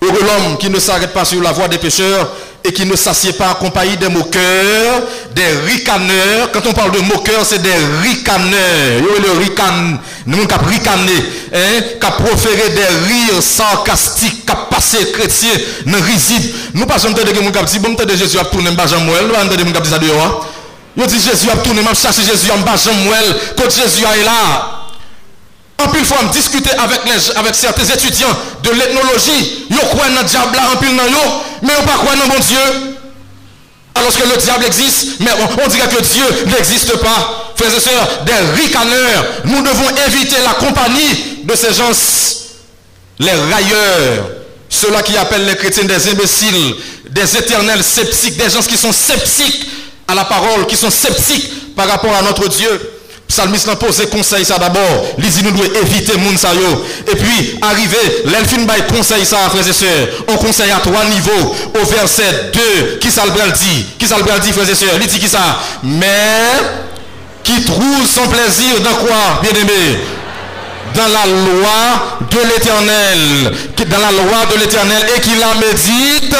Heureux 0.00 0.20
l'homme 0.20 0.58
qui 0.58 0.70
ne 0.70 0.78
s'arrête 0.78 1.12
pas 1.12 1.24
sur 1.24 1.42
la 1.42 1.52
voie 1.52 1.66
des 1.66 1.78
pécheurs 1.78 2.30
et 2.64 2.72
qui 2.72 2.84
ne 2.86 2.94
s'assied 2.94 3.32
pas 3.32 3.50
accompagné 3.50 3.96
des 3.96 4.08
moqueurs, 4.08 5.02
des 5.34 5.46
ricaneurs. 5.66 6.50
Quand 6.52 6.66
on 6.66 6.72
parle 6.72 6.92
de 6.92 7.00
moqueurs, 7.00 7.44
c'est 7.44 7.62
des 7.62 7.74
ricaneurs. 8.02 9.00
Yo, 9.00 9.08
le 9.20 9.38
rican, 9.38 9.98
nous 10.26 10.46
qui 10.46 10.54
ricané, 10.68 11.12
hein, 11.52 11.82
qui 12.00 12.22
proféré 12.22 12.68
des 12.70 12.86
rires 13.08 13.42
sarcastiques, 13.42 14.46
qui 14.46 14.52
passé 14.70 14.98
chrétien 15.12 15.50
dans 15.86 16.00
riside. 16.04 16.52
Nous 16.74 16.86
pas 16.86 17.04
entendre 17.04 17.32
que 17.32 17.40
mon 17.40 17.50
cap 17.50 17.64
dit 17.64 17.78
bon 17.78 17.94
de 17.94 18.16
Jésus 18.16 18.38
a 18.38 18.44
tourné 18.44 18.70
en 18.70 18.86
Jean-Moël, 18.86 19.26
nous 19.26 19.34
entendre 19.34 19.64
mon 19.64 19.72
cap 19.72 19.82
dit 19.82 19.90
ça 19.90 19.98
dehors. 19.98 20.46
Yo 20.96 21.06
dit 21.06 21.20
Jésus 21.20 21.48
a 21.50 21.56
tourné, 21.56 21.82
m'a 21.82 21.94
chercher 21.94 22.22
Jésus 22.22 22.48
quand 23.56 23.70
Jésus 23.70 24.04
est 24.04 24.24
là. 24.24 24.77
En 25.80 25.88
plus, 25.88 26.04
fois, 26.04 26.18
discuter 26.32 26.70
avec, 26.72 27.00
avec 27.36 27.54
certains 27.54 27.84
étudiants 27.84 28.36
de 28.62 28.70
l'ethnologie. 28.70 29.66
Ils 29.70 29.76
croient 29.76 30.08
dans 30.08 30.22
le 30.22 30.26
diable 30.26 30.58
en 30.72 30.76
pile 30.76 30.96
dans 30.96 31.02
mais 31.62 31.72
ils 31.76 31.82
ne 31.82 31.86
pas 31.86 31.98
croire 31.98 32.16
dans 32.16 32.26
mon 32.26 32.40
Dieu. 32.40 32.96
Alors 33.94 34.16
que 34.16 34.28
le 34.28 34.36
diable 34.36 34.64
existe, 34.64 35.20
mais 35.20 35.30
on, 35.64 35.68
dirait 35.68 35.88
que 35.88 36.02
Dieu 36.02 36.24
n'existe 36.46 36.96
pas. 36.98 37.52
Frères 37.56 37.74
et 37.74 37.80
sœurs, 37.80 38.08
des 38.24 38.62
ricaneurs, 38.62 39.24
nous 39.44 39.60
devons 39.62 39.88
éviter 40.06 40.36
la 40.44 40.54
compagnie 40.54 41.44
de 41.44 41.54
ces 41.56 41.74
gens, 41.74 41.90
les 43.18 43.30
railleurs, 43.32 44.28
ceux-là 44.68 45.02
qui 45.02 45.16
appellent 45.16 45.46
les 45.46 45.56
chrétiens 45.56 45.84
des 45.84 46.08
imbéciles, 46.10 46.76
des 47.10 47.36
éternels 47.36 47.82
sceptiques, 47.82 48.36
des 48.36 48.50
gens 48.50 48.60
qui 48.60 48.76
sont 48.76 48.92
sceptiques 48.92 49.66
à 50.06 50.14
la 50.14 50.24
parole, 50.24 50.66
qui 50.66 50.76
sont 50.76 50.90
sceptiques 50.90 51.74
par 51.74 51.88
rapport 51.88 52.14
à 52.14 52.22
notre 52.22 52.48
Dieu. 52.48 52.97
Psalmiste 53.28 53.68
a 53.68 53.76
posé 53.76 54.06
conseil 54.06 54.44
ça 54.44 54.56
d'abord. 54.58 55.06
Il 55.18 55.28
dit 55.28 55.44
nous 55.44 55.50
devons 55.50 55.70
éviter 55.82 56.16
moun 56.16 56.34
Et 56.34 57.16
puis, 57.16 57.58
arriver, 57.60 58.22
l'elfine 58.24 58.64
bail 58.64 58.86
conseil 58.86 59.24
ça, 59.26 59.36
frères 59.50 59.68
et 59.68 59.72
sœurs. 59.72 60.08
On 60.28 60.36
conseille 60.38 60.70
à 60.70 60.80
trois 60.80 61.04
niveaux. 61.04 61.54
Au 61.78 61.84
verset 61.84 62.50
2, 62.54 62.98
qui 63.00 63.10
ça 63.10 63.24
le 63.26 63.52
dit? 63.52 63.86
Qui 63.98 64.06
ça 64.06 64.16
le 64.16 64.40
dit, 64.40 64.52
frères 64.52 64.68
et 64.68 64.74
sœurs 64.74 64.94
Il 65.00 65.06
dit 65.06 65.18
qui 65.18 65.28
ça? 65.28 65.58
Mais, 65.82 66.48
qui 67.44 67.62
trouve 67.64 68.06
son 68.06 68.26
plaisir 68.28 68.80
dans 68.82 68.94
quoi, 68.94 69.40
bien 69.42 69.60
aimé 69.60 69.98
dans 70.94 71.08
la 71.08 71.26
loi 71.26 72.18
de 72.30 72.38
l'éternel, 72.48 73.52
dans 73.88 73.98
la 73.98 74.10
loi 74.10 74.46
de 74.52 74.58
l'éternel 74.58 75.02
et 75.16 75.20
qui 75.20 75.30
la 75.38 75.54
médite 75.54 76.34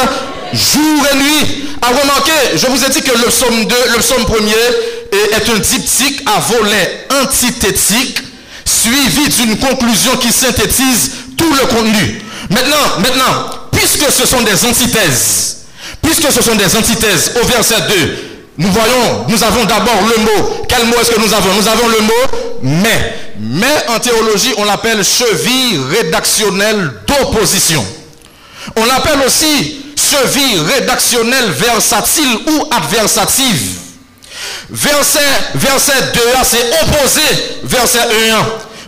jour 0.52 1.07
et 1.12 1.16
nuit. 1.16 1.64
À 1.80 1.88
remarquer, 1.88 2.33
je 2.57 2.66
vous 2.66 2.85
ai 2.85 2.88
dit 2.88 3.02
que 3.02 3.16
le 3.16 3.28
psaume 3.28 3.66
2, 3.66 3.76
le 3.92 3.99
psaume 3.99 4.23
1er 4.23 4.98
est 5.12 5.49
un 5.50 5.59
diptyque 5.59 6.23
à 6.27 6.41
volet 6.41 7.07
antithétique 7.23 8.19
suivi 8.65 9.29
d'une 9.29 9.59
conclusion 9.59 10.17
qui 10.17 10.33
synthétise 10.33 11.12
tout 11.37 11.53
le 11.53 11.67
contenu. 11.67 12.23
Maintenant, 12.50 12.99
maintenant, 12.99 13.50
puisque 13.73 14.11
ce 14.11 14.27
sont 14.27 14.43
des 14.43 14.65
antithèses, 14.65 15.59
puisque 16.03 16.31
ce 16.33 16.43
sont 16.43 16.55
des 16.55 16.77
antithèses 16.77 17.33
au 17.43 17.47
verset 17.47 17.81
2, 17.88 18.29
nous 18.59 18.73
voyons, 18.73 19.25
nous 19.29 19.43
avons 19.45 19.65
d'abord 19.65 20.03
le 20.03 20.23
mot. 20.23 20.67
Quel 20.69 20.85
mot 20.87 20.97
est-ce 21.00 21.12
que 21.12 21.21
nous 21.21 21.33
avons? 21.33 21.55
Nous 21.55 21.69
avons 21.69 21.88
le 21.88 22.00
mot 22.00 22.59
mais. 22.62 23.15
Mais 23.41 23.87
en 23.88 24.00
théologie, 24.00 24.53
on 24.57 24.65
l'appelle 24.65 25.05
cheville 25.05 25.81
rédactionnelle 25.97 26.91
d'opposition. 27.07 27.87
On 28.75 28.85
l'appelle 28.85 29.21
aussi 29.25 29.85
cheville 29.97 30.61
rédactionnelle 30.75 31.50
versatile 31.50 32.37
ou 32.49 32.65
adversative. 32.73 33.79
Verset, 34.71 35.21
verset 35.54 36.12
2 36.14 36.21
c'est 36.45 36.71
opposé 36.83 37.23
verset 37.64 38.00
1. 38.00 38.07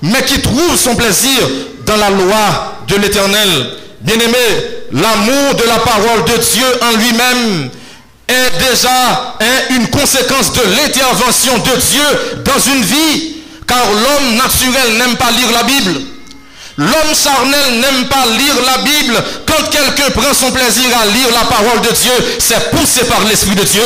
mais 0.03 0.23
qui 0.25 0.41
trouve 0.41 0.77
son 0.77 0.95
plaisir 0.95 1.41
dans 1.87 1.97
la 1.97 2.11
loi 2.11 2.77
de 2.89 2.97
l'Éternel. 2.97 3.49
Bien-aimé, 4.01 4.39
l'amour 4.93 5.55
de 5.55 5.65
la 5.67 5.79
parole 5.79 6.25
de 6.25 6.37
Dieu 6.39 6.67
en 6.83 6.97
lui-même 6.97 7.71
est 8.29 8.71
déjà 8.71 9.37
une 9.71 9.89
conséquence 9.89 10.53
de 10.53 10.63
l'intervention 10.77 11.59
de 11.59 11.81
Dieu 11.81 12.43
dans 12.45 12.59
une 12.73 12.83
vie, 12.83 13.37
car 13.67 13.85
l'homme 13.87 14.37
naturel 14.37 14.97
n'aime 14.99 15.17
pas 15.17 15.31
lire 15.33 15.51
la 15.53 15.63
Bible. 15.65 16.01
L'homme 16.79 17.15
charnel 17.15 17.81
n'aime 17.81 18.07
pas 18.09 18.25
lire 18.39 18.55
la 18.65 18.79
Bible. 18.79 19.23
Quand 19.47 19.71
quelqu'un 19.71 20.11
prend 20.13 20.33
son 20.33 20.51
plaisir 20.51 20.87
à 21.03 21.07
lire 21.07 21.29
la 21.33 21.45
parole 21.45 21.81
de 21.83 21.93
Dieu, 21.93 22.13
c'est 22.39 22.71
poussé 22.71 23.05
par 23.05 23.21
l'Esprit 23.25 23.55
de 23.55 23.65
Dieu. 23.65 23.83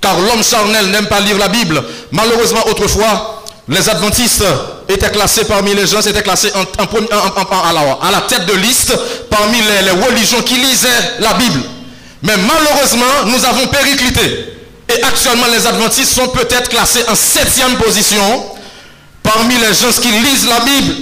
Car 0.00 0.18
l'homme 0.18 0.42
charnel 0.42 0.86
n'aime 0.90 1.06
pas 1.06 1.20
lire 1.20 1.36
la 1.38 1.48
Bible. 1.48 1.82
Malheureusement, 2.10 2.66
autrefois, 2.68 3.42
les 3.68 3.88
adventistes 3.88 4.44
étaient 4.88 5.10
classés 5.10 5.44
parmi 5.44 5.74
les 5.74 5.86
gens, 5.86 6.00
étaient 6.00 6.22
classés 6.22 6.50
à, 6.54 8.10
la, 8.10 8.20
tête 8.22 8.46
de 8.46 8.54
liste 8.54 8.92
parmi 9.28 9.58
les, 9.60 9.90
religions 9.90 10.42
qui 10.42 10.54
lisaient 10.54 10.88
la 11.20 11.34
Bible. 11.34 11.60
Mais 12.22 12.34
malheureusement, 12.36 13.26
nous 13.26 13.44
avons 13.44 13.66
périclité. 13.68 14.46
Et 14.88 15.02
actuellement, 15.02 15.46
les 15.52 15.66
adventistes 15.66 16.12
sont 16.12 16.28
peut-être 16.28 16.68
classés 16.68 17.04
en 17.08 17.14
septième 17.14 17.76
position 17.76 18.44
parmi 19.22 19.54
les 19.56 19.74
gens 19.74 19.92
qui 20.00 20.08
lisent 20.10 20.48
la 20.48 20.60
Bible. 20.60 20.94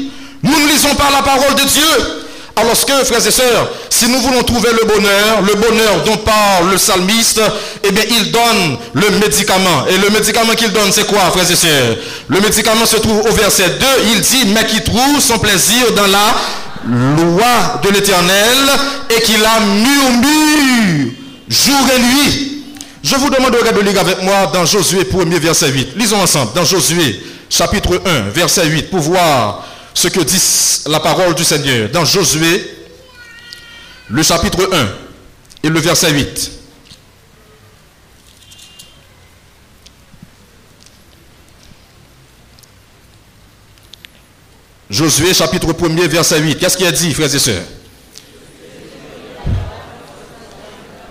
Nous 0.43 0.61
ne 0.61 0.69
lisons 0.69 0.95
pas 0.95 1.11
la 1.11 1.23
parole 1.23 1.55
de 1.55 1.63
Dieu. 1.63 2.28
Alors 2.61 2.85
que, 2.85 3.05
frères 3.05 3.25
et 3.25 3.31
sœurs, 3.31 3.71
si 3.89 4.09
nous 4.09 4.19
voulons 4.19 4.43
trouver 4.43 4.71
le 4.73 4.87
bonheur, 4.87 5.43
le 5.43 5.55
bonheur 5.55 6.03
dont 6.05 6.17
parle 6.17 6.71
le 6.71 6.77
psalmiste, 6.77 7.41
eh 7.85 7.93
bien, 7.93 8.03
il 8.11 8.33
donne 8.33 8.79
le 8.95 9.11
médicament. 9.19 9.87
Et 9.89 9.97
le 9.97 10.11
médicament 10.11 10.55
qu'il 10.55 10.73
donne, 10.73 10.91
c'est 10.91 11.07
quoi, 11.07 11.31
frères 11.31 11.49
et 11.49 11.57
sœurs? 11.57 11.97
Le 12.27 12.41
médicament 12.41 12.85
se 12.85 12.97
trouve 12.97 13.21
au 13.21 13.33
verset 13.33 13.69
2. 13.79 13.87
Il 14.13 14.21
dit, 14.21 14.47
mais 14.47 14.67
qui 14.67 14.83
trouve 14.83 15.21
son 15.21 15.39
plaisir 15.39 15.93
dans 15.95 16.07
la 16.07 16.35
loi 16.85 17.81
de 17.85 17.91
l'éternel 17.91 18.57
et 19.17 19.21
qu'il 19.23 19.45
a 19.45 19.61
murmure 19.61 21.13
jour 21.49 21.87
et 21.95 22.01
nuit. 22.01 22.65
Je 23.03 23.15
vous 23.17 23.31
demanderai 23.31 23.73
de 23.73 23.81
lire 23.81 24.01
avec 24.01 24.23
moi 24.23 24.51
dans 24.53 24.65
Josué 24.67 25.05
1er 25.05 25.39
verset 25.39 25.69
8. 25.69 25.91
Lisons 25.97 26.21
ensemble 26.21 26.53
dans 26.55 26.65
Josué 26.65 27.21
chapitre 27.49 28.03
1 28.05 28.31
verset 28.35 28.67
8 28.67 28.91
pour 28.91 29.01
voir 29.01 29.65
ce 29.99 30.07
que 30.07 30.21
dit 30.21 30.83
la 30.87 31.01
parole 31.01 31.35
du 31.35 31.43
Seigneur 31.43 31.89
dans 31.89 32.05
Josué, 32.05 32.73
le 34.09 34.23
chapitre 34.23 34.71
1 34.73 34.89
et 35.65 35.69
le 35.69 35.81
verset 35.81 36.13
8. 36.13 36.51
Josué 44.89 45.35
chapitre 45.35 45.75
1 45.83 46.07
verset 46.07 46.39
8. 46.39 46.59
Qu'est-ce 46.61 46.77
qu'il 46.77 46.87
a 46.87 46.93
dit, 46.93 47.13
frères 47.13 47.35
et 47.35 47.39
sœurs? 47.41 47.65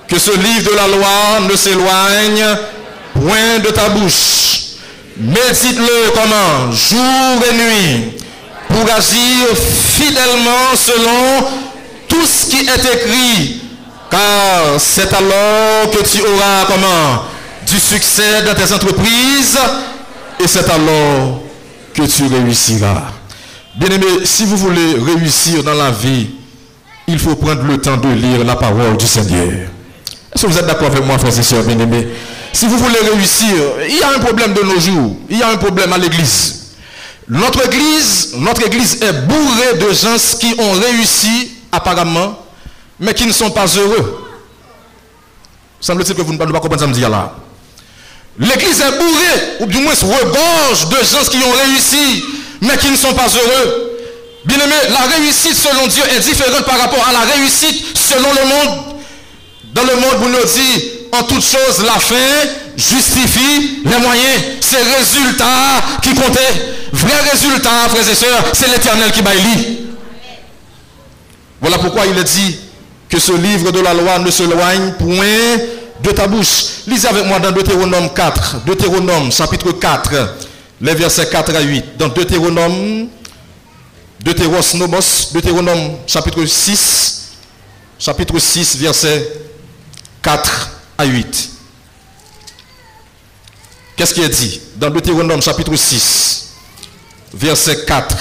Que 0.07 0.17
ce 0.17 0.31
livre 0.31 0.71
de 0.71 0.75
la 0.77 0.87
loi 0.87 1.39
ne 1.41 1.55
s'éloigne 1.57 2.57
point 3.15 3.59
de 3.59 3.69
ta 3.69 3.89
bouche. 3.89 4.77
Médite-le 5.17 6.11
comment 6.13 6.71
Jour 6.71 7.43
et 7.51 7.53
nuit 7.53 8.17
agir 8.83 9.47
fidèlement 9.55 10.75
selon 10.75 11.47
tout 12.07 12.25
ce 12.25 12.45
qui 12.45 12.57
est 12.57 12.93
écrit. 12.93 13.61
Car 14.09 14.79
c'est 14.79 15.13
alors 15.13 15.91
que 15.91 16.03
tu 16.09 16.21
auras 16.21 16.65
comment 16.67 17.23
du 17.67 17.79
succès 17.79 18.43
dans 18.45 18.53
tes 18.55 18.73
entreprises 18.73 19.59
et 20.39 20.47
c'est 20.47 20.69
alors 20.69 21.41
que 21.93 22.03
tu 22.03 22.23
réussiras. 22.27 23.11
Bien-aimé, 23.75 24.05
si 24.23 24.45
vous 24.45 24.57
voulez 24.57 24.95
réussir 25.05 25.63
dans 25.63 25.73
la 25.73 25.91
vie, 25.91 26.27
il 27.07 27.19
faut 27.19 27.35
prendre 27.35 27.63
le 27.63 27.77
temps 27.79 27.97
de 27.97 28.09
lire 28.09 28.43
la 28.43 28.55
parole 28.55 28.97
du 28.97 29.05
Seigneur. 29.05 29.47
Est-ce 30.33 30.45
que 30.45 30.51
vous 30.51 30.57
êtes 30.57 30.67
d'accord 30.67 30.87
avec 30.87 31.05
moi, 31.05 31.17
frères 31.17 31.37
et 31.37 31.43
sœurs 31.43 31.63
bien-aimés? 31.63 32.07
Si 32.53 32.67
vous 32.67 32.77
voulez 32.77 32.99
réussir, 33.13 33.55
il 33.87 33.97
y 33.97 34.03
a 34.03 34.15
un 34.15 34.19
problème 34.19 34.53
de 34.53 34.61
nos 34.61 34.79
jours. 34.79 35.15
Il 35.29 35.37
y 35.37 35.43
a 35.43 35.49
un 35.49 35.57
problème 35.57 35.93
à 35.93 35.97
l'église. 35.97 36.56
Notre 37.29 37.65
église, 37.65 38.33
notre 38.35 38.65
église 38.65 39.01
est 39.01 39.11
bourrée 39.27 39.77
de 39.79 39.91
gens 39.93 40.15
qui 40.39 40.55
ont 40.57 40.71
réussi 40.71 41.51
apparemment, 41.71 42.39
mais 42.99 43.13
qui 43.13 43.25
ne 43.25 43.33
sont 43.33 43.51
pas 43.51 43.65
heureux. 43.65 44.25
Semble-t-il 45.81 46.15
que 46.15 46.21
vous 46.21 46.33
ne 46.33 46.37
pouvez 46.37 46.53
pas 46.53 46.77
ce 46.77 46.85
que 46.85 47.01
là. 47.11 47.33
L'église 48.39 48.79
est 48.79 48.97
bourrée, 48.97 49.41
ou 49.59 49.65
du 49.65 49.79
moins 49.79 49.93
regorge 49.93 50.87
de 50.89 50.97
gens 50.97 51.29
qui 51.29 51.37
ont 51.37 51.51
réussi, 51.51 52.23
mais 52.61 52.77
qui 52.77 52.89
ne 52.89 52.95
sont 52.95 53.13
pas 53.13 53.27
heureux. 53.27 53.91
Bien 54.45 54.59
aimé, 54.59 54.75
la 54.89 55.17
réussite 55.17 55.55
selon 55.55 55.87
Dieu 55.87 56.03
est 56.15 56.21
différente 56.21 56.63
par 56.65 56.79
rapport 56.79 57.05
à 57.09 57.11
la 57.11 57.19
réussite 57.19 57.97
selon 57.97 58.29
le 58.31 58.47
monde. 58.47 58.79
Dans 59.73 59.83
le 59.83 59.95
monde, 59.95 60.15
vous 60.19 60.29
nous 60.29 60.45
dit, 60.45 60.83
en 61.11 61.23
toute 61.23 61.43
chose, 61.43 61.83
la 61.85 61.99
fin 61.99 62.15
justifie 62.77 63.81
les 63.83 63.97
moyens. 63.97 64.43
C'est 64.61 64.77
résultat 64.77 65.83
qui 66.01 66.13
comptait. 66.15 66.76
Vrai 66.93 67.29
résultat, 67.31 67.89
frères 67.89 68.09
et 68.09 68.15
sœurs, 68.15 68.43
c'est 68.53 68.69
l'éternel 68.69 69.11
qui 69.11 69.21
baille. 69.21 69.79
Voilà 71.59 71.77
pourquoi 71.79 72.05
il 72.05 72.17
est 72.17 72.23
dit 72.23 72.59
que 73.09 73.19
ce 73.19 73.31
livre 73.33 73.71
de 73.71 73.79
la 73.79 73.93
loi 73.93 74.19
ne 74.19 74.29
se 74.31 74.43
loigne 74.43 74.93
point 74.93 75.57
de 76.03 76.11
ta 76.11 76.27
bouche. 76.27 76.65
Lisez 76.87 77.07
avec 77.07 77.25
moi 77.25 77.39
dans 77.39 77.51
Deutéronome 77.51 78.13
4, 78.13 78.63
Deutéronome 78.65 79.31
chapitre 79.31 79.71
4, 79.71 80.35
les 80.81 80.93
versets 80.93 81.27
4 81.27 81.55
à 81.55 81.61
8. 81.61 81.97
Dans 81.97 82.09
Deutéronome, 82.09 83.07
Deutéronomos, 84.19 85.31
Deutéronome 85.33 85.97
chapitre 86.05 86.45
6, 86.45 87.31
chapitre 87.99 88.37
6, 88.39 88.77
verset 88.77 89.31
4 90.21 90.69
à 90.97 91.05
8. 91.05 91.49
Qu'est-ce 93.95 94.13
qui 94.13 94.21
est 94.21 94.29
dit 94.29 94.61
Dans 94.75 94.89
Deutéronome 94.91 95.41
chapitre 95.41 95.75
6, 95.75 96.46
verset 97.33 97.85
4 97.85 98.15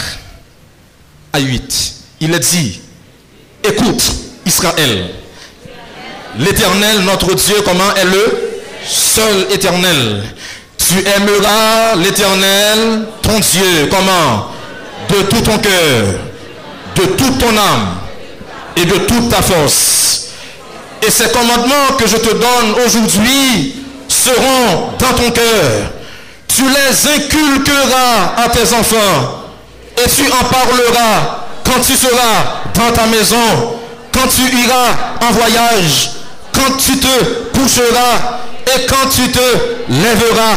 à 1.32 1.38
8. 1.38 1.94
Il 2.20 2.34
est 2.34 2.38
dit, 2.38 2.80
écoute 3.62 4.02
Israël, 4.44 5.10
l'éternel 6.38 7.00
notre 7.00 7.34
Dieu, 7.34 7.56
comment 7.64 7.94
est 7.94 8.04
le 8.04 8.60
seul 8.86 9.46
éternel? 9.52 10.22
Tu 10.78 10.98
aimeras 11.00 11.96
l'éternel, 11.96 13.06
ton 13.22 13.38
Dieu, 13.38 13.88
comment? 13.90 14.48
De 15.08 15.22
tout 15.22 15.40
ton 15.40 15.58
cœur, 15.58 16.04
de 16.96 17.02
toute 17.02 17.38
ton 17.38 17.56
âme 17.56 17.98
et 18.76 18.84
de 18.84 18.98
toute 18.98 19.28
ta 19.28 19.42
force. 19.42 20.28
Et 21.06 21.10
ces 21.10 21.28
commandements 21.30 21.96
que 21.98 22.06
je 22.06 22.16
te 22.16 22.32
donne 22.32 22.84
aujourd'hui 22.84 23.76
seront 24.08 24.92
dans 24.98 25.12
ton 25.14 25.30
cœur 25.30 25.92
tu 26.56 26.62
les 26.62 27.08
inculqueras 27.16 28.34
à 28.38 28.48
tes 28.48 28.72
enfants 28.72 29.42
et 30.02 30.08
tu 30.08 30.22
en 30.32 30.44
parleras 30.44 31.44
quand 31.62 31.80
tu 31.82 31.94
seras 31.94 32.62
dans 32.74 32.92
ta 32.92 33.06
maison, 33.06 33.76
quand 34.10 34.26
tu 34.28 34.42
iras 34.56 34.88
en 35.20 35.32
voyage, 35.32 36.12
quand 36.54 36.78
tu 36.78 36.98
te 36.98 37.58
coucheras 37.58 38.40
et 38.74 38.86
quand 38.86 39.08
tu 39.14 39.30
te 39.30 39.38
lèveras. 39.90 40.56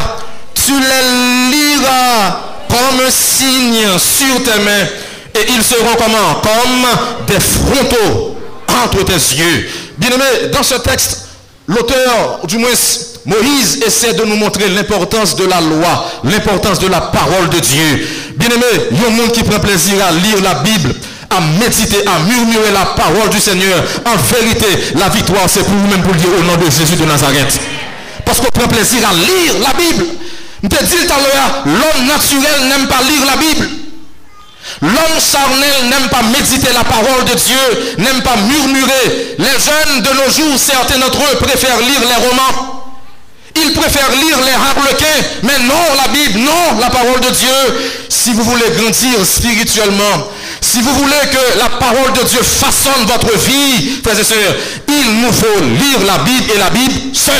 Tu 0.54 0.72
les 0.72 1.58
liras 1.58 2.40
comme 2.70 3.00
un 3.06 3.12
signe 3.12 3.88
sur 3.98 4.44
tes 4.44 4.60
mains 4.62 4.86
et 5.36 5.52
ils 5.52 5.64
seront 5.64 5.96
comment? 5.98 6.36
Comme 6.42 7.26
des 7.28 7.40
frontaux 7.40 8.38
entre 8.86 9.04
tes 9.04 9.14
yeux. 9.14 9.70
Bien 9.98 10.12
aimé, 10.12 10.50
dans 10.54 10.64
ce 10.64 10.76
texte, 10.76 11.26
l'auteur, 11.68 12.40
du 12.46 12.58
moins 12.58 12.70
Moïse 13.30 13.80
essaie 13.86 14.14
de 14.14 14.24
nous 14.24 14.36
montrer 14.38 14.68
l'importance 14.70 15.36
de 15.36 15.46
la 15.46 15.62
loi, 15.62 16.06
l'importance 16.24 16.80
de 16.80 16.88
la 16.88 17.00
parole 17.00 17.50
de 17.50 17.60
Dieu. 17.60 18.08
Bien-aimé, 18.36 18.66
il 18.92 19.00
y 19.00 19.06
a 19.06 19.08
un 19.08 19.12
monde 19.12 19.32
qui 19.32 19.44
prend 19.44 19.60
plaisir 19.60 20.04
à 20.04 20.12
lire 20.12 20.42
la 20.42 20.56
Bible, 20.56 20.96
à 21.30 21.40
méditer, 21.64 21.98
à 22.08 22.20
murmurer 22.28 22.72
la 22.74 22.86
parole 22.86 23.30
du 23.30 23.40
Seigneur. 23.40 23.84
En 24.06 24.18
vérité, 24.34 24.66
la 24.96 25.10
victoire, 25.10 25.44
c'est 25.48 25.64
pour 25.64 25.76
vous-même 25.76 26.02
pour 26.02 26.14
le 26.14 26.20
dire 26.20 26.30
au 26.40 26.44
nom 26.44 26.58
de 26.58 26.72
Jésus 26.72 26.96
de 26.96 27.06
Nazareth. 27.06 27.60
Parce 28.26 28.40
qu'on 28.40 28.50
prend 28.50 28.68
plaisir 28.68 29.08
à 29.08 29.14
lire 29.14 29.54
la 29.62 29.74
Bible. 29.78 30.06
Je 30.64 30.68
te 30.68 30.84
dis 30.84 31.12
à 31.12 31.66
l'homme 31.66 32.08
naturel 32.08 32.68
n'aime 32.68 32.88
pas 32.88 33.02
lire 33.04 33.26
la 33.28 33.38
Bible. 33.38 33.70
L'homme 34.82 35.20
charnel 35.20 35.90
n'aime 35.90 36.10
pas 36.10 36.24
méditer 36.24 36.74
la 36.74 36.84
parole 36.84 37.26
de 37.26 37.36
Dieu, 37.36 37.96
n'aime 38.00 38.22
pas 38.24 38.36
murmurer. 38.38 39.36
Les 39.38 39.46
jeunes 39.46 40.02
de 40.02 40.10
nos 40.10 40.32
jours, 40.32 40.58
certains 40.58 40.98
d'entre 41.00 41.20
eux 41.20 41.38
préfèrent 41.38 41.80
lire 41.80 42.02
les 42.02 42.28
romans. 42.28 42.79
Ils 43.66 43.74
préfèrent 43.74 44.12
lire 44.12 44.38
les 44.46 44.52
harlequins, 44.52 45.28
mais 45.44 45.60
non 45.60 45.96
la 45.96 46.08
Bible, 46.12 46.40
non 46.40 46.80
la 46.80 46.90
parole 46.90 47.20
de 47.20 47.30
Dieu. 47.30 48.08
Si 48.10 48.32
vous 48.34 48.44
voulez 48.44 48.66
grandir 48.78 49.26
spirituellement, 49.26 50.30
si 50.62 50.82
vous 50.82 50.94
voulez 50.94 51.16
que 51.32 51.58
la 51.58 51.70
parole 51.70 52.14
de 52.14 52.28
Dieu 52.28 52.42
façonne 52.42 53.06
votre 53.08 53.38
vie, 53.38 54.02
frères 54.04 54.20
et 54.20 54.24
sœurs, 54.24 54.56
il 54.88 55.22
nous 55.22 55.32
faut 55.32 55.62
lire 55.62 56.06
la 56.06 56.20
Bible 56.20 56.52
et 56.54 56.58
la 56.58 56.70
Bible 56.70 57.16
seule. 57.16 57.36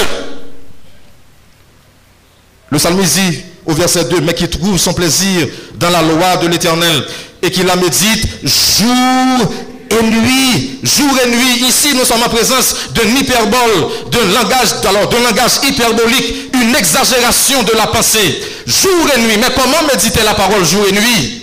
Le 2.70 2.78
psalmiste 2.78 3.16
dit 3.16 3.40
au 3.66 3.74
verset 3.74 4.06
2, 4.06 4.22
mais 4.22 4.34
qui 4.34 4.48
trouve 4.48 4.78
son 4.78 4.94
plaisir 4.94 5.48
dans 5.76 5.90
la 5.90 6.02
loi 6.02 6.38
de 6.38 6.48
l'Éternel 6.48 7.04
et 7.42 7.52
qui 7.52 7.64
la 7.64 7.76
médite 7.76 8.26
jour 8.44 9.54
et 9.90 10.04
nuit, 10.04 10.80
jour 10.84 11.18
et 11.24 11.30
nuit. 11.30 11.68
Ici, 11.68 11.90
nous 11.96 12.06
sommes 12.06 12.24
en 12.24 12.30
présence 12.30 12.76
d'un 12.92 13.10
hyperbole, 13.16 13.88
d'un 14.12 14.26
langage, 14.34 14.70
alors 14.88 15.10
d'un 15.10 15.20
langage 15.20 15.60
hyperbolique, 15.64 16.54
une 16.54 16.76
exagération 16.76 17.64
de 17.64 17.72
la 17.74 17.88
pensée, 17.88 18.42
jour 18.68 19.08
et 19.16 19.20
nuit. 19.20 19.38
Mais 19.40 19.54
comment 19.56 19.88
méditer 19.92 20.22
la 20.24 20.34
parole 20.34 20.66
jour 20.66 20.86
et 20.88 20.92
nuit? 20.92 21.42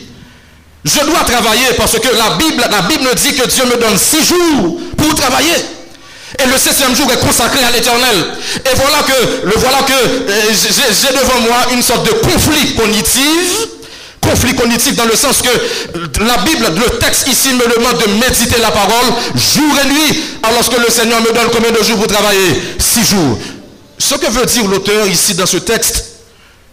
Je 0.85 1.00
dois 1.04 1.24
travailler 1.24 1.66
parce 1.76 1.98
que 1.98 2.09
la 2.16 2.37
Bible, 2.37 2.64
la 2.70 2.82
Bible 2.82 3.09
dit 3.16 3.35
que 3.35 3.48
Dieu 3.48 3.64
me 3.64 3.76
donne 3.76 3.98
six 3.98 4.24
jours 4.24 4.78
pour 4.96 5.14
travailler. 5.16 5.56
Et 6.38 6.46
le 6.46 6.59
septième 6.59 6.94
jour 6.94 7.11
est 7.12 7.24
consacré 7.24 7.64
à 7.64 7.70
l'éternel. 7.70 8.26
Et 8.56 8.76
voilà 8.76 9.02
que, 9.02 9.46
le 9.46 9.52
voilà 9.56 9.78
que 9.78 9.92
euh, 9.92 10.52
j'ai 10.52 11.16
devant 11.16 11.40
moi 11.40 11.56
une 11.72 11.82
sorte 11.82 12.06
de 12.06 12.12
conflit 12.12 12.74
cognitif 12.74 13.76
conflit 14.29 14.55
cognitif 14.55 14.97
dans 14.97 15.05
le 15.05 15.15
sens 15.17 15.43
que 15.43 16.21
la 16.23 16.39
Bible, 16.39 16.67
le 16.75 16.99
texte 16.99 17.29
ici 17.29 17.49
me 17.55 17.75
demande 17.77 17.99
de 18.01 18.12
méditer 18.15 18.61
la 18.61 18.71
parole 18.71 19.07
jour 19.35 19.79
et 19.85 19.89
nuit, 19.89 20.21
alors 20.43 20.69
que 20.69 20.81
le 20.81 20.91
Seigneur 20.91 21.21
me 21.21 21.33
donne 21.33 21.49
combien 21.53 21.71
de 21.71 21.83
jours 21.85 21.99
pour 21.99 22.07
travailler? 22.07 22.61
Six 22.79 23.11
jours. 23.11 23.39
Ce 23.99 24.15
que 24.15 24.31
veut 24.31 24.47
dire 24.47 24.67
l'auteur 24.69 25.07
ici 25.07 25.35
dans 25.35 25.47
ce 25.47 25.59
texte, 25.59 26.05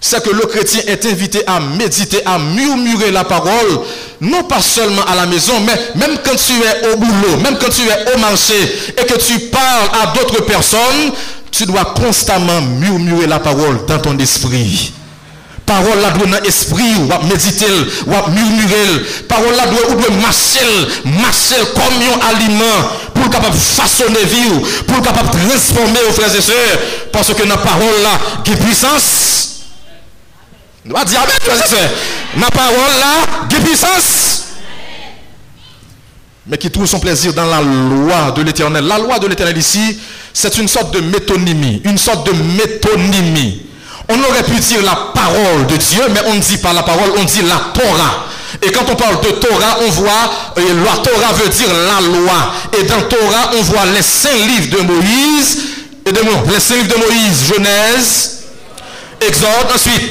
c'est 0.02 0.22
que 0.22 0.32
le 0.32 0.46
chrétien 0.48 0.82
est 0.86 1.06
invité 1.06 1.44
à 1.48 1.62
méditer, 1.62 2.22
à 2.26 2.38
murmurer 2.38 3.12
la 3.12 3.24
parole, 3.24 3.80
non 4.20 4.44
pas 4.44 4.62
seulement 4.62 5.06
à 5.06 5.16
la 5.16 5.26
maison, 5.26 5.54
mais 5.62 5.80
même 5.96 6.18
quand 6.26 6.36
tu 6.36 6.54
es 6.54 6.92
au 6.94 6.98
boulot, 6.98 7.38
même 7.42 7.58
quand 7.58 7.70
tu 7.70 7.84
es 7.84 8.13
au 8.13 8.18
marché 8.18 8.56
et 8.98 9.06
que 9.06 9.18
tu 9.18 9.39
parles 9.48 9.89
à 10.02 10.08
d'autres 10.08 10.44
personnes, 10.44 11.12
tu 11.50 11.66
dois 11.66 11.86
constamment 11.86 12.62
murmurer 12.62 13.28
la 13.28 13.39
parole 13.39 13.86
dans 13.88 14.00
ton 14.00 14.18
esprit. 14.18 14.92
Parole 15.73 16.01
là 16.01 16.12
doit 16.12 16.27
dans 16.27 16.43
l'esprit, 16.43 16.93
ou 16.97 17.27
méditer, 17.27 17.65
ou 18.05 18.29
murmurer. 18.29 19.01
Parole 19.27 19.55
là 19.55 19.65
doit, 19.65 19.95
doit 19.95 20.15
marcher, 20.21 20.59
marcher 21.03 21.55
comme 21.73 21.99
un 21.99 22.27
aliment 22.29 22.89
pour 23.15 23.27
capable 23.31 23.57
façonner 23.57 24.23
vie, 24.23 24.83
pour 24.86 25.01
capable 25.01 25.29
transformer 25.31 25.99
aux 26.07 26.12
frères 26.13 26.36
et 26.36 26.41
sœurs. 26.41 26.77
Parce 27.12 27.33
que 27.33 27.41
parole 27.41 28.03
là, 28.03 28.19
qui 28.43 28.51
puissance? 28.51 29.63
Nous 30.86 30.93
va 30.95 31.05
dire 31.05 31.21
Amen, 31.21 31.36
frères 31.41 31.65
et 31.65 31.67
sœurs. 31.67 31.89
Parole 32.53 32.99
là, 32.99 33.47
qui 33.49 33.55
puissance? 33.55 34.43
Mais 36.45 36.59
qui 36.59 36.69
trouve 36.69 36.86
son 36.86 36.99
plaisir 36.99 37.33
dans 37.33 37.45
la 37.45 37.62
loi 37.62 38.31
de 38.36 38.43
l'éternel. 38.43 38.86
La 38.86 38.99
loi 38.99 39.17
de 39.17 39.25
l'éternel 39.25 39.57
ici, 39.57 39.97
c'est 40.33 40.55
une 40.59 40.67
sorte 40.67 40.93
de 40.93 40.99
métonymie, 40.99 41.81
une 41.83 41.97
sorte 41.97 42.27
de 42.27 42.33
métonymie. 42.62 43.72
On 44.10 44.20
aurait 44.30 44.44
pu 44.44 44.60
dire 44.60 44.84
la 44.84 44.96
parole 45.13 45.66
de 45.68 45.78
Dieu, 45.78 46.04
mais 46.13 46.20
on 46.28 46.34
ne 46.36 46.39
dit 46.39 46.58
pas 46.58 46.74
la 46.74 46.84
parole, 46.84 47.12
on 47.18 47.24
dit 47.24 47.42
la 47.44 47.72
Torah. 47.74 48.26
Et 48.62 48.72
quand 48.72 48.84
on 48.89 48.96
parle 48.96 49.22
de 49.22 49.32
Torah, 49.32 49.78
on 49.86 49.89
voit, 49.92 50.32
la 50.58 50.98
Torah 50.98 51.34
veut 51.34 51.50
dire 51.50 51.70
la 51.70 52.02
loi. 52.02 52.54
Et 52.80 52.84
dans 52.84 53.02
Torah, 53.04 53.52
on 53.58 53.62
voit 53.63 53.86
les 53.96 54.02
cinq 54.02 54.36
livres 54.36 54.78
de 54.78 54.84
Moïse, 54.84 55.58
et 56.06 56.12
de, 56.12 56.20
les 56.52 56.60
cinq 56.60 56.76
livres 56.76 56.96
de 56.96 57.00
Moïse, 57.00 57.54
Genèse, 57.54 58.44
Exode, 59.22 59.72
ensuite 59.74 60.02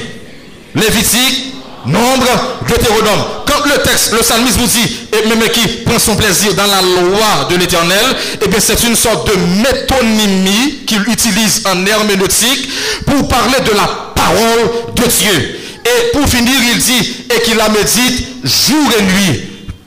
Lévitique, 0.75 1.52
Nombre, 1.87 2.29
Deutéronome. 2.69 3.25
Quand 3.47 3.65
le 3.67 3.83
texte, 3.83 4.13
le 4.13 4.19
psalmiste 4.19 4.57
vous 4.57 4.67
dit, 4.67 4.97
et 5.13 5.27
même 5.29 5.43
qui 5.49 5.67
prend 5.85 5.99
son 5.99 6.15
plaisir 6.15 6.55
dans 6.55 6.67
la 6.67 6.81
loi 6.81 7.49
de 7.51 7.57
l'éternel, 7.57 8.17
eh 8.41 8.49
bien 8.49 8.61
c'est 8.61 8.83
une 8.85 8.95
sorte 8.95 9.29
de 9.29 9.35
métonymie 9.63 10.85
qu'il 10.87 11.03
utilise 11.09 11.63
en 11.67 11.85
herméneutique 11.85 12.69
pour 13.05 13.27
parler 13.27 13.59
de 13.67 13.77
la 13.77 14.13
parole 14.15 14.95
de 14.95 15.03
Dieu. 15.03 15.59
Et 15.85 16.17
pour 16.17 16.29
finir, 16.29 16.55
il 16.73 16.79
dit, 16.79 17.15
et 17.35 17.43
qu'il 17.43 17.57
la 17.57 17.69
médite 17.69 18.29
jour 18.45 18.93
et 18.99 19.03
nuit. 19.03 19.43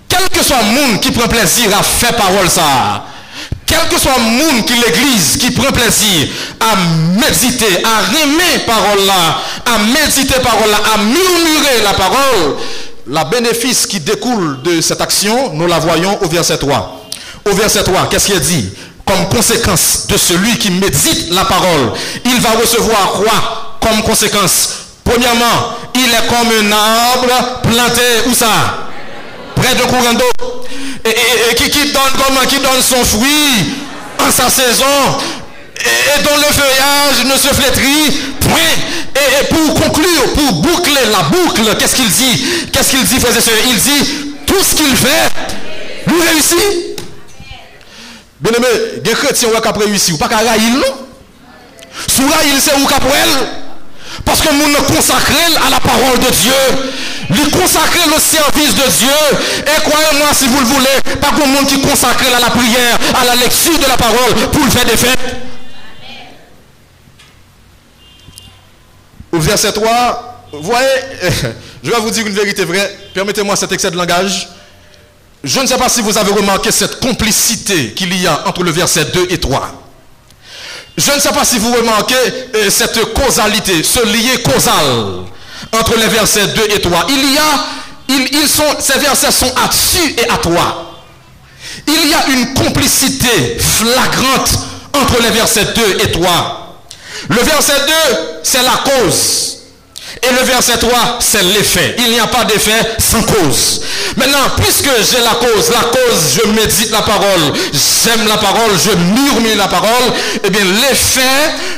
Quel 0.10 0.30
que 0.30 0.44
soit 0.46 0.62
le 0.62 0.72
monde 0.80 1.00
qui 1.00 1.12
prend 1.12 1.28
plaisir 1.28 1.70
à 1.78 1.82
faire 1.82 2.16
parole 2.16 2.50
ça, 2.50 3.06
quel 3.76 3.90
que 3.90 4.00
soit 4.00 4.18
le 4.18 4.24
monde 4.24 4.66
qui 4.66 4.74
l'église 4.74 5.38
qui 5.38 5.52
prend 5.52 5.72
plaisir 5.72 6.28
à 6.60 6.76
méditer, 7.20 7.84
à 7.84 8.02
rimer 8.12 8.60
parole 8.66 9.06
là, 9.06 9.40
à 9.66 9.78
méditer 9.80 10.40
parole 10.42 10.70
là, 10.70 10.78
à 10.94 10.98
murmurer 10.98 11.82
la 11.84 11.94
parole, 11.94 12.56
la 13.08 13.26
bénéfice 13.26 13.86
qui 13.86 14.00
découle 14.00 14.62
de 14.64 14.82
cette 14.82 15.02
action, 15.02 15.52
nous 15.54 15.68
la 15.68 15.80
voyons 15.80 16.18
au 16.24 16.28
verset 16.28 16.58
3. 16.58 17.10
Au 17.52 17.54
verset 17.54 17.84
3, 17.84 18.10
qu'est-ce 18.10 18.28
qu'il 18.28 18.40
dit? 18.40 18.70
Comme 19.06 19.28
conséquence 19.30 20.08
de 20.08 20.18
celui 20.18 20.58
qui 20.58 20.72
médite 20.72 21.32
la 21.32 21.46
parole, 21.46 21.94
il 22.24 22.40
va 22.42 22.52
recevoir 22.52 23.12
quoi 23.14 23.78
comme 23.82 24.02
conséquence? 24.04 24.70
Premièrement, 25.04 25.76
il 25.94 26.06
est 26.06 26.28
comme 26.28 26.48
un 26.48 26.72
arbre 26.72 27.62
planté, 27.62 28.02
où 28.28 28.34
ça? 28.34 28.48
Près 29.56 29.76
de 29.76 29.82
courant 29.84 30.14
d'eau. 30.14 30.66
Et, 31.06 31.56
qui, 31.56 31.70
donne 31.92 32.02
comment 32.26 32.42
Qui 32.48 32.58
donne 32.58 32.82
son 32.82 33.04
fruit 33.06 33.74
en 34.20 34.32
sa 34.32 34.50
saison 34.50 34.86
et, 35.78 36.24
dont 36.24 36.36
le 36.38 36.54
feuillage 36.54 37.26
ne 37.26 37.38
se 37.38 37.54
flétrit 37.54 38.12
point. 38.40 38.60
Et, 39.16 39.46
pour 39.46 39.74
conclure, 39.82 40.34
pour 40.34 40.54
boucler 40.54 41.06
la 41.12 41.24
boucle, 41.24 41.76
qu'est-ce 41.78 41.96
qu'il 41.96 42.10
dit? 42.10 42.46
Qu'est-ce 42.72 42.92
qu'il 42.92 43.04
dit, 43.04 43.20
frères 43.20 43.38
et 43.38 43.42
sœurs? 43.42 43.54
Il 43.68 43.78
dit, 43.78 44.36
tout 44.48 44.64
ce 44.64 44.76
qu'il 44.76 44.96
fait, 44.96 45.30
lui 46.08 46.22
réussit. 46.22 46.96
Bien 48.40 48.52
aimé, 48.54 49.02
des 49.04 49.12
chrétiens 49.12 49.50
qui 49.50 49.68
ont 49.68 49.80
réussi, 49.80 50.12
ou 50.14 50.18
pas 50.18 50.28
qu'à 50.28 50.38
non? 50.38 51.06
Sous 52.08 52.24
il 52.24 52.62
c'est 52.62 52.76
où 52.76 52.88
elle? 52.92 53.48
Parce 54.24 54.42
que 54.42 54.54
nous 54.54 54.68
nous 54.68 54.96
consacrons 54.96 55.66
à 55.66 55.70
la 55.70 55.80
parole 55.80 56.20
de 56.20 56.32
Dieu. 56.32 56.54
Lui 57.30 57.50
consacrer 57.50 58.08
le 58.08 58.20
service 58.20 58.76
de 58.76 58.90
Dieu. 59.00 59.64
Et 59.66 59.82
croyez-moi, 59.82 60.28
si 60.34 60.48
vous 60.48 60.60
le 60.60 60.66
voulez, 60.66 61.18
pas 61.20 61.30
pour 61.30 61.46
le 61.46 61.52
monde 61.52 61.68
qui 61.68 61.82
consacre 61.82 62.26
à 62.36 62.40
la 62.40 62.50
prière, 62.50 62.98
à 63.20 63.26
la 63.26 63.36
lecture 63.36 63.78
de 63.80 63.88
la 63.88 63.98
parole, 63.98 64.34
pour 64.52 64.64
le 64.64 64.72
faire 64.72 64.86
des 64.86 64.98
fêtes. 64.98 65.20
Au 69.32 69.40
verset 69.40 69.74
3, 69.74 70.48
vous 70.54 70.62
voyez, 70.62 70.88
je 71.84 71.92
vais 71.92 72.00
vous 72.00 72.12
dire 72.12 72.26
une 72.26 72.34
vérité 72.34 72.64
vraie. 72.64 72.96
Permettez-moi 73.14 73.56
cet 73.56 73.72
excès 73.72 73.92
de 73.92 73.98
langage. 73.98 74.48
Je 75.44 75.60
ne 75.60 75.68
sais 75.68 75.78
pas 75.78 75.90
si 75.90 76.02
vous 76.02 76.18
avez 76.18 76.32
remarqué 76.32 76.72
cette 76.72 77.00
complicité 77.00 77.92
qu'il 77.94 78.20
y 78.20 78.26
a 78.26 78.48
entre 78.48 78.64
le 78.64 78.72
verset 78.72 79.06
2 79.06 79.28
et 79.30 79.40
3. 79.40 79.84
Je 80.98 81.12
ne 81.12 81.20
sais 81.20 81.32
pas 81.32 81.44
si 81.44 81.60
vous 81.60 81.74
remarquez 81.74 82.16
euh, 82.56 82.70
cette 82.70 83.14
causalité, 83.14 83.84
ce 83.84 84.06
lien 84.06 84.38
causal 84.44 85.26
entre 85.72 85.98
les 85.98 86.08
versets 86.08 86.48
2 86.48 86.62
et 86.76 86.82
3. 86.82 87.08
Il 87.10 87.34
y 87.34 87.38
a, 87.38 88.80
ces 88.80 89.00
versets 89.00 89.32
sont 89.32 89.52
à 89.56 89.70
tu 89.70 90.22
et 90.22 90.30
à 90.30 90.38
toi. 90.38 90.96
Il 91.88 92.10
y 92.10 92.14
a 92.14 92.28
une 92.28 92.54
complicité 92.54 93.58
flagrante 93.60 94.50
entre 94.94 95.22
les 95.22 95.30
versets 95.30 95.66
2 95.76 95.98
et 96.04 96.12
3. 96.12 96.84
Le 97.30 97.42
verset 97.42 97.74
2, 97.88 97.94
c'est 98.44 98.64
la 98.64 98.84
cause. 98.84 99.55
Et 100.24 100.32
le 100.32 100.46
verset 100.46 100.78
3, 100.78 101.20
c'est 101.20 101.44
l'effet. 101.44 101.96
Il 102.00 102.12
n'y 102.12 102.20
a 102.20 102.28
pas 102.28 102.46
d'effet 102.46 102.96
sans 103.00 103.22
cause. 103.22 103.82
Maintenant, 104.16 104.40
puisque 104.58 104.90
j'ai 105.12 105.20
la 105.20 105.36
cause, 105.36 105.70
la 105.70 105.90
cause, 105.90 106.40
je 106.42 106.48
médite 106.50 106.92
la 106.92 107.02
parole, 107.02 107.54
j'aime 107.74 108.28
la 108.28 108.38
parole, 108.38 108.72
je 108.84 108.92
murmure 108.92 109.58
la 109.58 109.68
parole, 109.68 110.14
eh 110.44 110.50
bien, 110.50 110.64
l'effet 110.64 111.22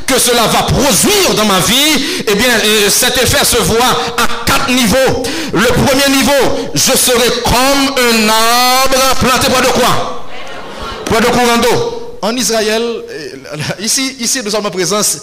que 0.05 0.17
cela 0.19 0.43
va 0.43 0.63
produire 0.63 1.33
dans 1.35 1.45
ma 1.45 1.59
vie, 1.59 2.23
eh 2.27 2.35
bien, 2.35 2.49
cet 2.89 3.17
effet 3.17 3.43
se 3.43 3.57
voit 3.63 3.77
à 4.17 4.45
quatre 4.45 4.69
niveaux. 4.69 5.23
Le 5.53 5.67
premier 5.85 6.15
niveau, 6.15 6.69
je 6.73 6.91
serai 6.97 7.29
comme 7.43 7.95
un 7.97 8.29
arbre 8.29 9.15
planté 9.19 9.49
près 9.49 9.61
de 9.61 9.71
quoi? 9.73 10.25
Près 11.05 11.21
de 11.21 11.25
courant 11.25 11.57
d'eau. 11.57 12.17
En 12.21 12.35
Israël, 12.35 12.83
ici, 13.79 14.17
ici, 14.19 14.41
nous 14.43 14.51
sommes 14.51 14.65
en 14.65 14.71
présence 14.71 15.17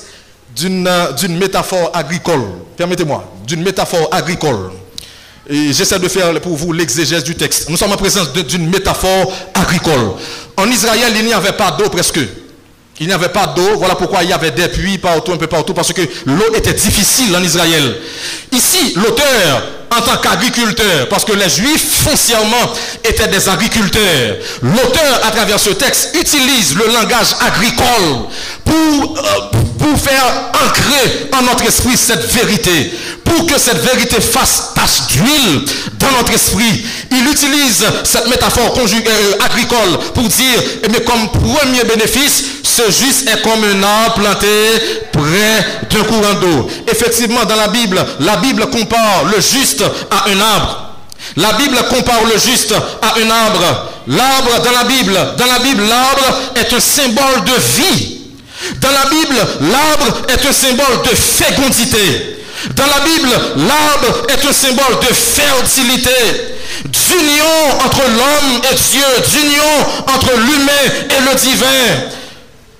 d'une 0.54 1.38
métaphore 1.38 1.90
agricole. 1.94 2.44
Permettez-moi, 2.76 3.24
d'une 3.46 3.62
métaphore 3.62 4.08
agricole. 4.12 4.70
J'essaie 5.48 5.98
de 5.98 6.08
faire 6.08 6.32
pour 6.40 6.56
vous 6.56 6.72
l'exégèse 6.72 7.24
du 7.24 7.34
texte. 7.34 7.68
Nous 7.68 7.76
sommes 7.76 7.92
en 7.92 7.96
présence 7.96 8.32
d'une 8.32 8.68
métaphore 8.68 9.32
agricole. 9.54 10.12
En 10.56 10.70
Israël, 10.70 11.12
il 11.16 11.26
n'y 11.26 11.32
avait 11.32 11.52
pas 11.52 11.72
d'eau 11.72 11.88
presque. 11.88 12.20
Il 13.00 13.08
n'y 13.08 13.12
avait 13.12 13.28
pas 13.28 13.48
d'eau. 13.48 13.76
Voilà 13.76 13.94
pourquoi 13.96 14.22
il 14.22 14.30
y 14.30 14.32
avait 14.32 14.52
des 14.52 14.68
puits 14.68 14.98
partout, 14.98 15.32
un 15.32 15.36
peu 15.36 15.48
partout, 15.48 15.74
parce 15.74 15.92
que 15.92 16.02
l'eau 16.26 16.54
était 16.54 16.72
difficile 16.72 17.34
en 17.36 17.42
Israël. 17.42 17.96
Ici, 18.52 18.94
l'auteur, 18.96 19.62
en 19.90 20.00
tant 20.00 20.16
qu'agriculteur, 20.16 21.08
parce 21.08 21.24
que 21.24 21.32
les 21.32 21.48
Juifs 21.48 22.04
foncièrement 22.04 22.72
étaient 23.02 23.28
des 23.28 23.48
agriculteurs, 23.48 24.36
l'auteur, 24.62 25.20
à 25.24 25.30
travers 25.30 25.58
ce 25.58 25.70
texte, 25.70 26.16
utilise 26.18 26.74
le 26.76 26.86
langage 26.86 27.34
agricole 27.40 28.28
pour, 28.64 29.18
euh, 29.18 29.58
pour 29.78 29.98
faire 29.98 30.50
ancrer 30.64 31.28
en 31.36 31.42
notre 31.42 31.64
esprit 31.66 31.96
cette 31.96 32.24
vérité, 32.32 32.92
pour 33.24 33.46
que 33.46 33.58
cette 33.58 33.82
vérité 33.82 34.20
fasse 34.20 34.72
tache 34.74 35.08
d'huile 35.08 35.64
dans 35.98 36.10
notre 36.18 36.32
esprit. 36.32 36.84
Il 37.10 37.26
utilise 37.28 37.84
cette 38.04 38.28
métaphore 38.28 38.76
euh, 38.78 39.44
agricole 39.44 39.98
pour 40.14 40.24
dire, 40.24 40.62
mais 40.90 40.98
eh 40.98 41.04
comme 41.04 41.28
premier 41.28 41.84
bénéfice, 41.84 42.44
ce 42.62 42.82
juste 42.90 43.28
est 43.28 43.42
comme 43.42 43.62
un 43.64 43.82
arbre 43.82 44.14
planté 44.14 44.46
près 45.12 45.66
d'un 45.90 46.04
courant 46.04 46.34
d'eau. 46.34 46.68
Effectivement, 46.90 47.44
dans 47.44 47.56
la 47.56 47.68
Bible, 47.68 48.04
la 48.20 48.36
Bible 48.36 48.66
compare 48.70 49.24
le 49.24 49.40
juste 49.40 49.84
à 50.10 50.28
un 50.30 50.40
arbre. 50.40 50.80
La 51.36 51.52
Bible 51.54 51.76
compare 51.88 52.24
le 52.24 52.38
juste 52.38 52.72
à 52.72 53.14
un 53.18 53.30
arbre. 53.30 53.90
L'arbre 54.06 54.62
dans 54.62 54.72
la 54.72 54.84
Bible, 54.84 55.18
dans 55.38 55.46
la 55.46 55.58
Bible, 55.60 55.82
l'arbre 55.88 56.40
est 56.56 56.72
un 56.72 56.80
symbole 56.80 57.44
de 57.46 57.82
vie. 57.82 58.23
Dans 58.80 58.90
la 58.90 59.06
Bible, 59.10 59.36
l'arbre 59.60 60.22
est 60.28 60.46
un 60.46 60.52
symbole 60.52 61.02
de 61.04 61.14
fécondité. 61.14 62.34
Dans 62.74 62.86
la 62.86 63.00
Bible, 63.04 63.28
l'arbre 63.56 64.26
est 64.28 64.46
un 64.48 64.52
symbole 64.52 64.98
de 65.00 65.14
fertilité, 65.14 66.10
d'union 66.84 67.84
entre 67.84 68.02
l'homme 68.02 68.60
et 68.70 68.74
Dieu, 68.74 69.04
d'union 69.32 70.14
entre 70.14 70.32
l'humain 70.38 70.72
et 71.10 71.30
le 71.30 71.34
divin. 71.38 72.10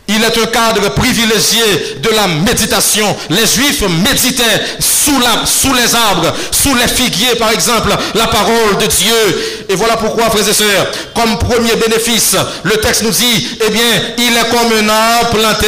Il 0.07 0.23
est 0.23 0.39
un 0.39 0.47
cadre 0.47 0.91
privilégié 0.91 1.63
de 2.03 2.11
la 2.11 2.27
méditation. 2.27 3.17
Les 3.31 3.47
Juifs 3.47 3.83
méditaient 4.05 4.63
sous, 4.79 5.73
les 5.73 5.95
arbres, 5.95 6.33
sous 6.51 6.75
les 6.75 6.89
figuiers 6.89 7.37
par 7.39 7.51
exemple, 7.51 7.91
la 8.15 8.27
parole 8.27 8.77
de 8.81 8.87
Dieu. 8.87 9.65
Et 9.71 9.75
voilà 9.75 9.97
pourquoi, 9.97 10.29
frères 10.29 10.47
et 10.47 10.53
sœurs, 10.53 10.89
comme 11.15 11.39
premier 11.39 11.75
bénéfice, 11.77 12.37
le 12.65 12.77
texte 12.77 13.03
nous 13.03 13.11
dit, 13.11 13.49
eh 13.67 13.71
bien, 13.71 13.83
il 14.19 14.37
est 14.37 14.51
comme 14.51 14.73
un 14.79 14.89
arbre 14.91 15.31
planté 15.39 15.67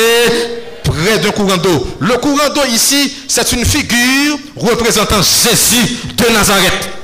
près 0.84 1.18
d'un 1.18 1.30
courant 1.30 1.56
d'eau. 1.56 1.86
Le 2.00 2.16
courant 2.18 2.50
d'eau 2.54 2.64
ici, 2.70 3.12
c'est 3.26 3.52
une 3.52 3.64
figure 3.64 4.38
représentant 4.56 5.22
Jésus 5.22 5.96
de 6.14 6.32
Nazareth. 6.32 6.95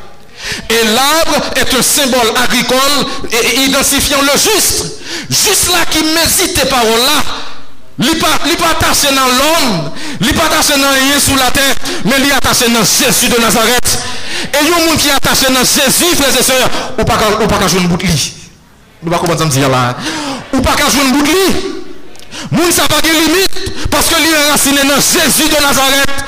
Et 0.68 0.84
l'arbre 0.86 1.50
est 1.56 1.74
un 1.74 1.82
symbole 1.82 2.32
agricole 2.42 3.06
et 3.30 3.60
identifiant 3.60 4.20
le 4.22 4.32
juste. 4.32 4.86
Juste 5.30 5.70
là 5.72 5.84
qui 5.90 5.98
médite 6.04 6.58
ces 6.58 6.68
paroles-là. 6.68 7.22
Il 7.98 8.06
n'est 8.06 8.16
pas 8.16 8.70
attaché 8.70 9.08
dans 9.14 9.26
l'homme, 9.26 9.92
il 10.20 10.26
n'est 10.26 10.32
pas 10.32 10.46
attaché 10.46 10.72
dans 10.72 10.90
rien 10.90 11.20
sous 11.20 11.36
la 11.36 11.50
terre, 11.50 11.74
mais 12.04 12.14
il 12.18 12.30
est 12.30 12.32
attaché 12.32 12.68
dans 12.68 12.80
Jésus 12.80 13.28
de 13.28 13.40
Nazareth. 13.40 13.98
Et 14.54 14.56
il 14.62 14.70
y 14.70 14.72
a 14.72 14.76
un 14.76 14.86
monde 14.86 14.96
qui 14.96 15.10
attaché 15.10 15.46
dans 15.52 15.60
Jésus, 15.60 16.16
frères 16.16 16.36
et 16.36 16.42
sœurs, 16.42 16.70
ou 16.98 17.04
pas 17.04 17.16
qu'à 17.58 17.68
jouer 17.68 17.80
une 17.80 17.88
boucle. 17.88 18.06
Nous 19.02 19.12
ne 19.12 19.16
pouvons 19.16 19.36
pas 19.36 19.44
dire 19.44 19.68
là? 19.68 19.94
Ou 20.52 20.60
pas 20.60 20.72
jouer 20.90 21.04
une 21.04 21.12
boucle. 21.12 21.30
Moun 22.50 22.72
ça 22.72 22.88
pas 22.88 23.00
de 23.02 23.08
limite 23.08 23.90
parce 23.90 24.06
que 24.06 24.16
lui 24.16 24.30
est 24.30 24.50
raciné 24.50 24.80
dans 24.82 24.96
Jésus 24.96 25.48
de 25.48 25.62
Nazareth. 25.62 26.24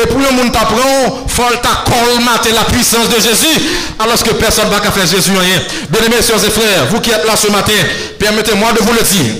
Et 0.00 0.06
pour 0.06 0.20
le 0.20 0.30
monde 0.30 0.52
t'apprend, 0.52 1.26
faut 1.26 1.42
colmater 1.42 2.52
la 2.52 2.62
puissance 2.64 3.08
de 3.08 3.20
Jésus, 3.20 3.60
alors 3.98 4.22
que 4.22 4.30
personne 4.30 4.66
ne 4.66 4.70
va 4.70 4.80
faire 4.80 5.06
Jésus 5.06 5.32
rien. 5.32 5.60
Bien 5.90 6.02
aimés, 6.06 6.22
sœurs 6.22 6.44
et 6.44 6.50
frères, 6.50 6.86
vous 6.90 7.00
qui 7.00 7.10
êtes 7.10 7.26
là 7.26 7.34
ce 7.36 7.50
matin, 7.50 7.72
permettez-moi 8.18 8.72
de 8.72 8.78
vous 8.78 8.92
le 8.92 9.02
dire. 9.02 9.34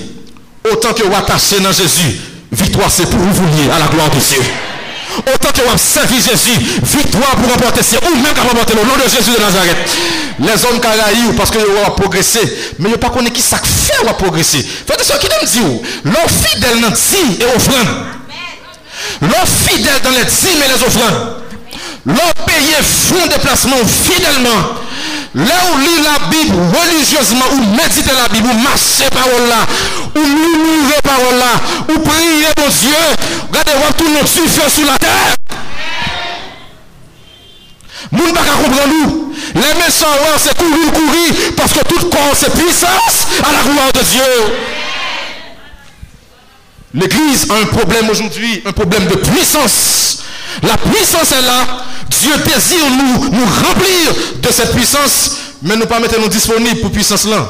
Autant 0.69 0.93
que 0.93 1.03
vous 1.03 1.15
attachez 1.15 1.61
dans 1.61 1.71
Jésus, 1.71 2.19
victoire 2.51 2.89
c'est 2.91 3.09
pour 3.09 3.19
vous 3.19 3.45
lier 3.55 3.69
à 3.73 3.79
la 3.79 3.87
gloire 3.87 4.09
de 4.09 4.19
Dieu. 4.19 4.41
Autant 5.33 5.49
que 5.51 5.61
vous 5.61 5.77
servi 5.77 6.15
Jésus, 6.17 6.59
victoire 6.83 7.35
pour 7.37 7.51
remporter 7.53 7.81
c'est 7.81 7.97
ou 8.05 8.15
même 8.15 8.33
pour 8.35 8.49
remporter 8.49 8.73
le 8.73 8.81
nom 8.81 8.95
de 8.97 9.09
Jésus 9.09 9.31
de 9.31 9.41
Nazareth. 9.41 9.77
Les 10.39 10.65
hommes 10.65 10.81
qui 10.81 11.37
parce 11.37 11.51
que 11.51 11.57
vous 11.57 11.77
ont 11.87 11.91
progressé, 11.91 12.39
mais 12.79 12.89
vous 12.89 12.97
pas 12.97 13.09
connaître 13.09 13.35
qui 13.35 13.41
ça 13.41 13.57
fait 13.57 14.05
progresser. 14.17 14.65
Faites 14.85 15.03
ce 15.03 15.17
qu'ils 15.17 15.29
me 15.29 15.45
disent. 15.45 15.81
L'homme 16.03 16.15
fidèle 16.27 16.81
dans 16.81 16.89
et 16.91 17.55
offrande. 17.55 18.18
L'homme 19.21 19.31
fidèle 19.67 20.01
dans 20.03 20.11
les 20.11 20.25
dîmes 20.25 20.63
et 20.63 20.67
les 20.67 20.83
offrandes. 20.83 21.35
L'homme 22.05 22.45
payé 22.45 22.75
fonds 22.81 23.25
de 23.25 23.31
déplacement 23.31 23.75
fidèlement. 23.85 24.79
Là 25.35 25.53
où 25.71 25.77
lit 25.77 26.01
la 26.03 26.27
Bible 26.29 26.55
religieusement, 26.73 27.45
ou 27.51 27.75
méditer 27.75 28.11
la 28.19 28.27
Bible, 28.29 28.47
ou 28.49 28.57
marcher 28.59 29.09
parole 29.11 29.47
là, 29.47 29.65
ou 30.15 30.19
murmurer 30.19 31.01
parole 31.03 31.37
là, 31.37 31.93
ou 31.93 31.99
prier 31.99 32.47
mon 32.57 32.67
Dieu, 32.67 32.95
regardez-vous 33.49 33.93
tout 33.93 34.09
notre 34.11 34.27
suffit 34.27 34.71
sur 34.71 34.85
la 34.87 34.97
terre. 34.97 35.35
Moun 38.11 38.33
pas 38.33 38.41
comprendre 38.41 38.87
nous. 38.87 39.33
Les 39.53 39.73
méchants, 39.75 40.07
c'est 40.37 40.57
courir, 40.57 40.91
courir, 40.93 41.33
parce 41.55 41.73
que 41.73 41.79
tout 41.79 42.09
corps, 42.09 42.33
c'est 42.33 42.51
puissance 42.51 43.27
à 43.43 43.51
la 43.51 43.71
gloire 43.71 43.91
de 43.93 43.99
Dieu. 43.99 44.78
L'Église 46.93 47.47
a 47.51 47.55
un 47.55 47.65
problème 47.65 48.09
aujourd'hui, 48.09 48.63
un 48.65 48.71
problème 48.71 49.05
de 49.07 49.15
puissance. 49.15 50.19
La 50.63 50.75
puissance 50.77 51.31
est 51.31 51.41
là. 51.41 51.85
Dieu 52.09 52.31
désire 52.37 52.85
nous, 52.89 53.29
nous 53.29 53.45
remplir 53.45 54.41
de 54.41 54.51
cette 54.51 54.73
puissance, 54.73 55.31
mais 55.61 55.75
nous 55.75 55.85
pas 55.85 55.99
mettre 55.99 56.19
nous 56.19 56.27
disponibles 56.27 56.81
pour 56.81 56.91
puissance 56.91 57.25
là. 57.25 57.47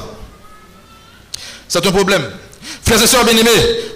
C'est 1.68 1.86
un 1.86 1.92
problème. 1.92 2.30
Frères 2.86 3.02
et 3.02 3.08
sœurs 3.08 3.24
bien-aimés, 3.24 3.50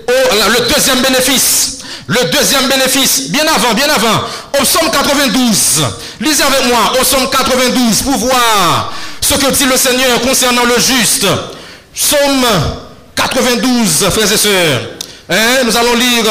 oh, 0.07 0.11
le 0.57 0.73
deuxième 0.73 1.01
bénéfice, 1.01 1.79
le 2.07 2.23
deuxième 2.31 2.67
bénéfice, 2.67 3.29
bien 3.29 3.45
avant, 3.47 3.73
bien 3.73 3.89
avant, 3.89 4.23
au 4.59 4.63
psaume 4.63 4.89
92, 4.91 5.83
lisez 6.21 6.43
avec 6.43 6.65
moi, 6.67 6.93
au 6.99 7.03
psaume 7.03 7.29
92, 7.29 8.01
pour 8.03 8.17
voir 8.17 8.93
ce 9.19 9.33
que 9.35 9.51
dit 9.51 9.65
le 9.65 9.77
Seigneur 9.77 10.21
concernant 10.21 10.63
le 10.63 10.75
juste. 10.75 11.25
Psaume 11.93 12.45
92, 13.15 14.09
frères 14.11 14.31
et 14.31 14.37
sœurs. 14.37 14.81
Hein, 15.29 15.63
nous 15.65 15.77
allons 15.77 15.95
lire 15.95 16.25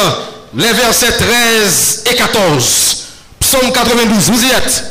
les 0.55 0.71
versets 0.73 1.11
13 1.11 2.03
et 2.11 2.15
14. 2.15 2.97
Psaume 3.39 3.71
92, 3.71 4.29
vous 4.29 4.43
y 4.43 4.51
êtes. 4.51 4.83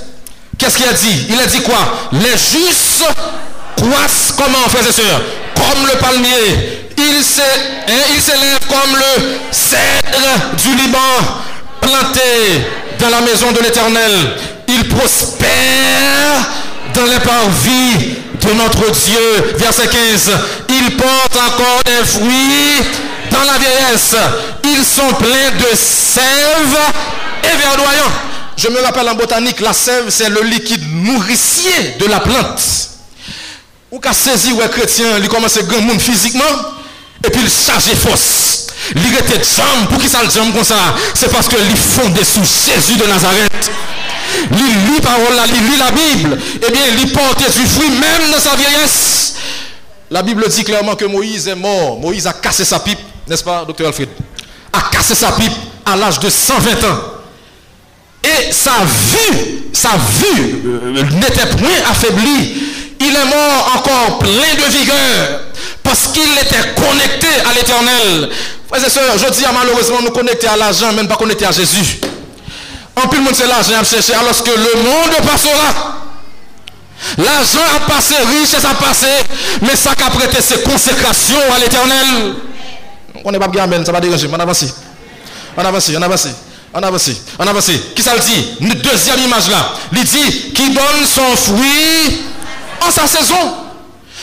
Qu'est-ce 0.58 0.76
qu'il 0.76 0.88
a 0.88 0.92
dit? 0.92 1.26
Il 1.28 1.40
a 1.40 1.46
dit 1.46 1.62
quoi? 1.62 1.78
Les 2.12 2.30
justes 2.30 3.04
croissent 3.76 4.34
comment, 4.36 4.68
frères 4.68 4.88
et 4.88 4.92
sœurs? 4.92 5.22
Comme 5.54 5.86
le 5.86 5.98
palmier. 5.98 6.88
Il 6.98 7.22
s'élève 7.22 7.88
hein, 7.88 8.66
comme 8.68 8.96
le 8.96 9.22
cèdre 9.50 10.56
du 10.62 10.76
Liban, 10.76 10.98
planté 11.80 12.64
dans 12.98 13.08
la 13.08 13.20
maison 13.22 13.50
de 13.52 13.60
l'Éternel. 13.60 14.12
Il 14.68 14.88
prospère 14.88 15.48
dans 16.94 17.06
les 17.06 17.20
parvis 17.20 18.16
de 18.40 18.52
notre 18.52 18.90
Dieu. 18.90 19.54
Verset 19.56 19.88
15. 19.88 20.30
Il 20.68 20.96
porte 20.96 21.36
encore 21.36 21.82
des 21.84 22.04
fruits 22.04 22.84
dans 23.32 23.42
la 23.44 23.58
vieillesse. 23.58 24.14
Ils 24.64 24.84
sont 24.84 25.14
pleins 25.14 25.50
de 25.58 25.76
sève 25.76 26.78
et 27.44 27.56
verdoyants. 27.56 28.12
Je 28.56 28.68
me 28.68 28.80
rappelle 28.80 29.08
en 29.08 29.14
botanique, 29.14 29.60
la 29.60 29.72
sève, 29.72 30.04
c'est 30.08 30.28
le 30.28 30.42
liquide 30.42 30.84
nourricier 30.92 31.96
de 31.98 32.06
la 32.06 32.20
plante. 32.20 32.60
Ou 33.90 33.98
qu'a 33.98 34.12
saisi 34.12 34.52
ouais 34.52 34.68
chrétien, 34.68 35.18
il 35.18 35.28
commence 35.28 35.56
à 35.56 35.62
grand 35.62 35.80
monde 35.80 36.00
physiquement, 36.00 36.44
et 37.24 37.30
puis 37.30 37.42
il 37.42 37.50
charge 37.50 37.94
force. 37.94 38.66
Il 38.94 39.14
était 39.14 39.42
jambes, 39.44 39.88
pour 39.88 39.98
qui 39.98 40.08
ça 40.08 40.22
le 40.22 40.30
jambe 40.30 40.52
comme 40.52 40.64
ça? 40.64 40.76
C'est 41.14 41.30
parce 41.30 41.48
que 41.48 41.56
il 41.56 41.76
fondé 41.76 42.22
sous 42.24 42.40
Jésus 42.40 42.96
de 42.96 43.06
Nazareth. 43.06 43.70
Il 44.50 44.92
lit 44.92 45.00
parole 45.00 45.34
là, 45.34 45.44
il 45.46 45.70
lit 45.70 45.76
la 45.76 45.90
Bible. 45.90 46.38
Eh 46.66 46.70
bien, 46.70 46.82
il 46.98 47.12
porte 47.12 47.38
du 47.38 47.66
fruit 47.66 47.90
même 47.90 48.30
dans 48.32 48.40
sa 48.40 48.56
vieillesse. 48.56 49.34
La 50.10 50.22
Bible 50.22 50.48
dit 50.48 50.64
clairement 50.64 50.94
que 50.94 51.04
Moïse 51.04 51.48
est 51.48 51.54
mort. 51.54 51.98
Moïse 52.00 52.26
a 52.26 52.32
cassé 52.32 52.64
sa 52.64 52.80
pipe 52.80 52.98
n'est-ce 53.28 53.44
pas, 53.44 53.64
docteur 53.64 53.88
Alfred, 53.88 54.08
a 54.72 54.80
cassé 54.90 55.14
sa 55.14 55.32
pipe 55.32 55.52
à 55.84 55.96
l'âge 55.96 56.18
de 56.20 56.28
120 56.28 56.70
ans. 56.84 57.00
Et 58.24 58.52
sa 58.52 58.72
vue, 58.84 59.64
sa 59.72 59.90
vue 59.90 60.62
n'était 61.16 61.46
point 61.56 61.90
affaiblie. 61.90 62.54
Il 63.00 63.08
est 63.08 63.24
mort 63.24 63.72
encore 63.76 64.18
plein 64.20 64.30
de 64.30 64.70
vigueur 64.70 65.40
parce 65.82 66.08
qu'il 66.08 66.32
était 66.40 66.74
connecté 66.80 67.26
à 67.50 67.52
l'éternel. 67.52 68.30
Frères 68.68 68.86
et 68.86 68.90
sœurs, 68.90 69.18
je 69.18 69.28
dis 69.32 69.44
malheureusement 69.52 70.00
nous 70.02 70.10
connecter 70.10 70.46
à 70.46 70.56
l'argent, 70.56 70.92
même 70.92 71.08
pas 71.08 71.16
connecté 71.16 71.44
à 71.44 71.50
Jésus. 71.52 71.98
En 72.94 73.08
plus, 73.08 73.18
le 73.18 73.24
monde 73.24 73.34
c'est 73.34 73.46
l'argent 73.46 73.80
à 73.80 73.84
chercher 73.84 74.14
alors 74.14 74.40
que 74.42 74.50
le 74.50 74.82
monde 74.82 75.28
passera. 75.28 75.98
L'argent 77.18 77.60
a 77.76 77.92
passé, 77.92 78.14
richesse 78.38 78.64
a 78.64 78.74
passé, 78.74 79.08
mais 79.60 79.74
ça 79.74 79.90
a 79.90 80.10
prêté 80.10 80.40
ses 80.40 80.60
consécrations 80.62 81.52
à 81.54 81.58
l'éternel. 81.58 82.34
On 83.24 83.30
n'est 83.30 83.38
pas 83.38 83.48
bien, 83.48 83.66
ça 83.84 83.92
va 83.92 84.00
déranger. 84.00 84.28
On 84.32 84.38
avance. 84.38 84.64
On 85.56 85.64
avance, 85.64 85.90
on 85.96 86.02
avance. 86.02 86.28
On 86.74 86.82
avance, 86.82 87.10
on 87.38 87.46
avance. 87.46 87.70
Qui 87.94 88.02
ça 88.02 88.14
le 88.14 88.20
dit? 88.20 88.56
Une 88.60 88.74
deuxième 88.74 89.20
image 89.20 89.50
là. 89.50 89.74
Il 89.92 90.04
dit 90.04 90.52
qui 90.54 90.70
donne 90.70 91.04
son 91.06 91.36
fruit 91.36 92.22
en 92.80 92.90
sa 92.90 93.06
saison. 93.06 93.56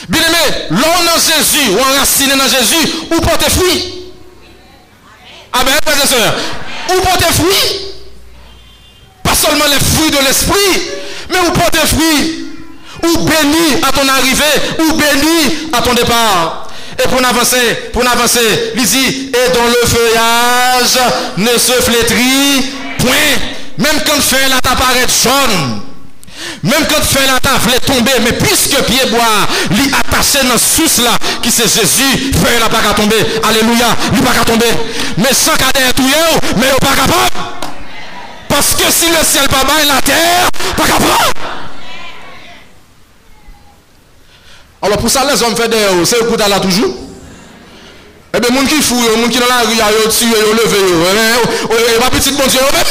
Bien 0.08 0.22
aimé, 0.22 0.66
l'on 0.70 0.78
dans 0.78 1.18
Jésus, 1.20 1.70
ou 1.70 1.78
enraciné 1.78 2.34
dans 2.34 2.48
Jésus, 2.48 2.92
ou 3.10 3.20
porte 3.20 3.48
fruit. 3.50 4.10
Amen, 5.52 5.74
frères 5.84 6.04
et 6.04 6.08
sœurs. 6.08 6.34
Ou 6.88 7.00
porte 7.02 7.24
fruit. 7.34 7.86
Pas 9.22 9.34
seulement 9.34 9.66
les 9.66 9.78
fruits 9.78 10.10
de 10.10 10.26
l'esprit, 10.26 10.90
mais 11.30 11.38
ou 11.46 11.52
porte 11.52 11.76
fruit. 11.86 12.46
Ou 13.02 13.16
béni 13.18 13.82
à 13.86 13.92
ton 13.92 14.08
arrivée, 14.08 14.44
ou 14.80 14.92
béni 14.94 15.68
à 15.72 15.82
ton 15.82 15.94
départ? 15.94 16.69
Et 17.02 17.08
pour 17.08 17.24
avancer, 17.24 17.90
pour 17.92 18.02
avancer, 18.06 18.72
il 18.76 18.84
dit, 18.84 19.30
et 19.32 19.52
dont 19.52 19.66
le 19.66 19.88
feuillage 19.88 20.98
ne 21.38 21.58
se 21.58 21.72
flétrit 21.82 22.70
point. 22.98 23.10
Même 23.78 24.02
quand 24.06 24.20
feuille 24.20 24.48
là 24.50 24.56
apparaît 24.56 25.06
jaune. 25.08 25.80
Même 26.62 26.86
quand 26.88 27.02
fait 27.02 27.26
table 27.42 27.74
est 27.74 27.86
tombé, 27.86 28.10
mais 28.22 28.32
puisque 28.32 28.82
pied 28.84 29.06
bois, 29.10 29.46
lui 29.70 29.90
attaché 29.92 30.46
dans 30.46 30.58
sous 30.58 31.02
là, 31.02 31.12
qui 31.42 31.50
c'est 31.50 31.62
Jésus, 31.62 32.32
fait 32.32 32.58
la 32.58 32.68
pas 32.68 32.82
tomber. 32.94 33.24
Alléluia, 33.48 33.96
lui 34.12 34.20
pas 34.20 34.44
tomber. 34.44 34.66
Mais 35.16 35.32
sans 35.32 35.56
cadre 35.56 35.92
tout 35.96 36.02
mais 36.56 36.66
il 36.72 36.86
pas 36.86 36.94
capable. 36.94 37.30
Parce 38.48 38.74
que 38.74 38.90
si 38.90 39.06
le 39.08 39.24
ciel 39.24 39.48
pas 39.48 39.64
bas 39.64 39.72
la 39.86 40.02
terre, 40.02 40.48
pas 40.76 40.84
capable. 40.84 41.69
Alors 44.82 44.98
pour 44.98 45.10
ça, 45.10 45.24
les 45.30 45.42
hommes 45.42 45.56
font 45.56 45.68
des 45.68 46.04
c'est 46.04 46.18
le 46.18 46.24
coup 46.24 46.36
là 46.36 46.58
toujours. 46.60 46.94
Eh 48.32 48.40
bien, 48.40 48.48
les 48.48 48.56
gens 48.56 48.66
qui 48.66 48.82
fouillent, 48.82 49.08
les 49.14 49.22
gens 49.22 49.28
qui 49.28 49.38
dans 49.38 49.46
la 49.46 49.60
rue, 49.62 49.74
ils 49.74 50.08
tuent, 50.10 50.24
ils 50.24 50.56
levent, 50.56 50.76
ils 51.94 52.00
pas 52.00 52.10
petit 52.10 52.30
bon 52.32 52.46
Dieu 52.46 52.60
même. 52.72 52.84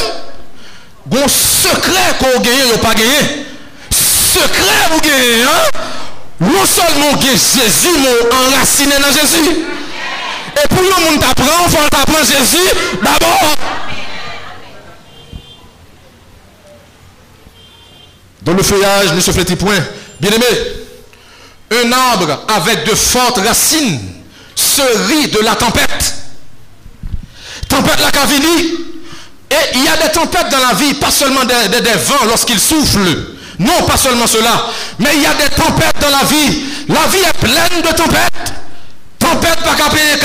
Bon 1.06 1.28
secret 1.28 2.16
qu'on 2.20 2.40
gagne, 2.42 2.54
ils 2.74 2.80
pas 2.80 2.94
gagné. 2.94 3.46
Secret 3.90 4.90
vous 4.92 5.00
gagnez, 5.00 5.44
hein? 5.44 5.80
Non 6.42 6.66
seulement 6.66 7.20
Jésus, 7.22 7.90
mais 8.02 8.56
enraciné 8.56 8.96
dans 9.00 9.12
Jésus. 9.12 9.50
Et 10.64 10.68
pour 10.68 10.82
le 10.82 11.06
monde 11.06 11.20
t'apprend, 11.20 11.66
il 11.66 11.72
faut 11.72 11.90
t'apprendre 11.90 12.20
Jésus 12.20 12.70
d'abord. 13.02 13.56
Dans 18.42 18.54
le 18.54 18.64
feuillage 18.64 19.14
ne 19.14 19.20
se 19.20 19.32
fait 19.32 19.56
point. 19.56 19.80
Bien 20.20 20.32
aimé, 20.32 20.46
un 21.72 21.92
arbre 21.92 22.40
avec 22.48 22.86
de 22.86 22.96
fortes 22.96 23.40
racines 23.46 24.00
se 24.56 24.82
rit 25.08 25.28
de 25.28 25.40
la 25.40 25.56
tempête. 25.56 26.16
Tempête 27.68 28.00
la 28.02 28.12
cavini. 28.12 28.76
Et 29.52 29.78
il 29.78 29.84
y 29.84 29.88
a 29.88 29.98
des 29.98 30.12
tempêtes 30.12 30.50
dans 30.52 30.60
la 30.60 30.74
vie, 30.76 30.94
pas 30.96 31.10
seulement 31.10 31.44
des, 31.44 31.80
vents 31.80 32.26
lorsqu'ils 32.28 32.60
soufflent. 32.60 33.36
Non, 33.58 33.84
pas 33.88 33.98
seulement 33.98 34.28
cela, 34.28 34.68
mais 35.00 35.10
il 35.16 35.22
y 35.22 35.26
a 35.26 35.34
des 35.34 35.50
tempêtes 35.50 36.00
dans 36.00 36.10
la 36.10 36.24
vie. 36.24 36.64
La 36.88 37.08
vie 37.08 37.18
est 37.18 37.38
pleine 37.40 37.82
de 37.82 37.96
tempêtes. 37.96 38.54
Tempête 39.18 39.60
qu'à 39.64 39.90
payer 39.90 40.18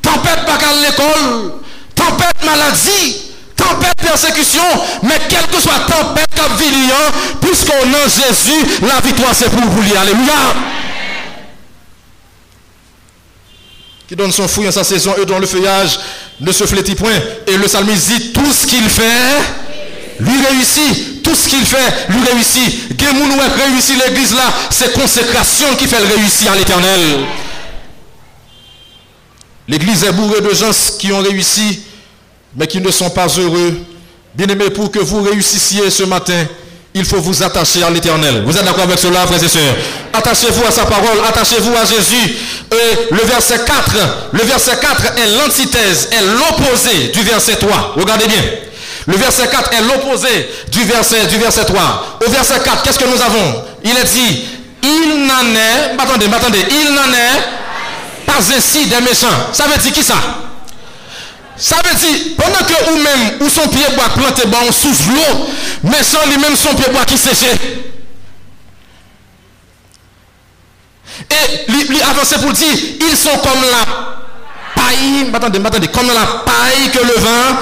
tempête 0.00 0.44
qu'à 0.46 0.72
l'école, 0.72 1.54
tempête 1.94 2.44
maladie, 2.44 3.29
tempête 3.62 3.96
persécution, 3.96 4.62
mais 5.02 5.18
quelle 5.28 5.46
que 5.46 5.60
soit 5.60 5.80
tempête 5.86 6.28
qu'a 6.34 6.48
puisqu'on 7.40 7.94
a 7.94 8.04
Jésus, 8.08 8.66
la 8.82 9.00
victoire 9.00 9.34
c'est 9.34 9.50
pour 9.50 9.64
vous. 9.64 9.96
Alléluia. 9.96 10.54
Qui 14.08 14.16
donne 14.16 14.32
son 14.32 14.48
fruit 14.48 14.68
en 14.68 14.72
sa 14.72 14.84
saison 14.84 15.14
et 15.20 15.24
dont 15.24 15.38
le 15.38 15.46
feuillage 15.46 15.98
ne 16.40 16.52
se 16.52 16.64
flétit 16.64 16.94
point. 16.94 17.18
Et 17.46 17.56
le 17.56 17.64
psalmiste 17.64 18.08
dit 18.08 18.32
tout 18.32 18.52
ce 18.52 18.66
qu'il 18.66 18.88
fait, 18.88 19.38
lui 20.18 20.46
réussit. 20.46 21.22
Tout 21.22 21.34
ce 21.34 21.48
qu'il 21.48 21.64
fait, 21.64 22.08
lui 22.08 22.18
réussit. 22.32 22.98
Gemoun 22.98 23.30
réussit 23.56 23.96
l'église 24.04 24.34
là, 24.34 24.52
c'est 24.70 24.92
consécration 24.92 25.76
qui 25.76 25.86
fait 25.86 26.00
le 26.00 26.06
réussir 26.16 26.50
à 26.50 26.56
l'éternel. 26.56 27.00
L'église 29.68 30.02
est 30.02 30.12
bourrée 30.12 30.40
de 30.40 30.52
gens 30.52 30.70
qui 30.98 31.12
ont 31.12 31.22
réussi, 31.22 31.82
mais 32.54 32.66
qui 32.66 32.80
ne 32.80 32.90
sont 32.90 33.10
pas 33.10 33.26
heureux. 33.26 33.78
Bien 34.34 34.46
aimé, 34.48 34.70
pour 34.70 34.90
que 34.90 34.98
vous 34.98 35.22
réussissiez 35.22 35.90
ce 35.90 36.04
matin, 36.04 36.46
il 36.92 37.04
faut 37.04 37.20
vous 37.20 37.42
attacher 37.42 37.82
à 37.82 37.90
l'éternel. 37.90 38.42
Vous 38.44 38.56
êtes 38.56 38.64
d'accord 38.64 38.84
avec 38.84 38.98
cela, 38.98 39.26
frères 39.26 39.42
et 39.42 39.48
sœurs? 39.48 39.76
Attachez-vous 40.12 40.66
à 40.66 40.70
sa 40.70 40.84
parole, 40.84 41.18
attachez-vous 41.28 41.72
à 41.76 41.84
Jésus. 41.84 42.36
Et 42.72 43.14
le 43.14 43.22
verset 43.26 43.60
4, 43.64 43.96
le 44.32 44.42
verset 44.44 44.76
4 44.80 45.18
est 45.18 45.26
l'antithèse, 45.38 46.08
est 46.12 46.22
l'opposé 46.22 47.08
du 47.12 47.22
verset 47.22 47.56
3. 47.56 47.94
Regardez 47.96 48.26
bien. 48.26 48.42
Le 49.06 49.16
verset 49.16 49.48
4 49.48 49.72
est 49.72 49.82
l'opposé 49.82 50.48
du 50.70 50.84
verset, 50.84 51.26
du 51.26 51.38
verset 51.38 51.64
3. 51.64 52.18
Au 52.26 52.30
verset 52.30 52.60
4, 52.64 52.82
qu'est-ce 52.82 52.98
que 52.98 53.08
nous 53.08 53.20
avons? 53.20 53.64
Il 53.84 53.96
est 53.96 54.12
dit, 54.12 54.44
il 54.82 55.26
n'en 55.26 55.54
est, 55.54 55.94
attendez, 55.98 56.26
attendez, 56.26 56.64
il 56.70 56.92
n'en 56.92 57.12
est 57.12 58.26
pas 58.26 58.38
ainsi 58.56 58.86
des 58.86 59.00
méchants. 59.00 59.26
Ça 59.52 59.64
veut 59.64 59.78
dire 59.80 59.92
qui 59.92 60.02
ça? 60.02 60.14
Ça 61.60 61.76
veut 61.84 61.94
dire, 61.94 62.36
pendant 62.38 62.64
que 62.64 62.90
ou-même, 62.90 63.42
ou 63.42 63.48
son 63.50 63.68
pied 63.68 63.84
bois 63.94 64.08
planté 64.16 64.46
bon 64.46 64.72
sous 64.72 64.88
l'eau, 65.12 65.46
mais 65.82 66.02
sans 66.02 66.24
lui-même 66.26 66.56
son 66.56 66.74
pied 66.74 66.90
bois 66.90 67.04
qui 67.04 67.18
séché. 67.18 67.48
Et 71.30 71.70
lui, 71.70 72.00
avancer 72.00 72.36
pour 72.36 72.52
dire, 72.54 72.72
ils 73.00 73.16
sont 73.16 73.36
comme 73.38 73.60
la 73.70 73.84
paille, 74.74 75.30
attendez, 75.34 75.60
attendez, 75.62 75.88
comme 75.88 76.08
la 76.08 76.42
paille 76.44 76.90
que 76.92 76.98
le 76.98 77.20
vent, 77.20 77.56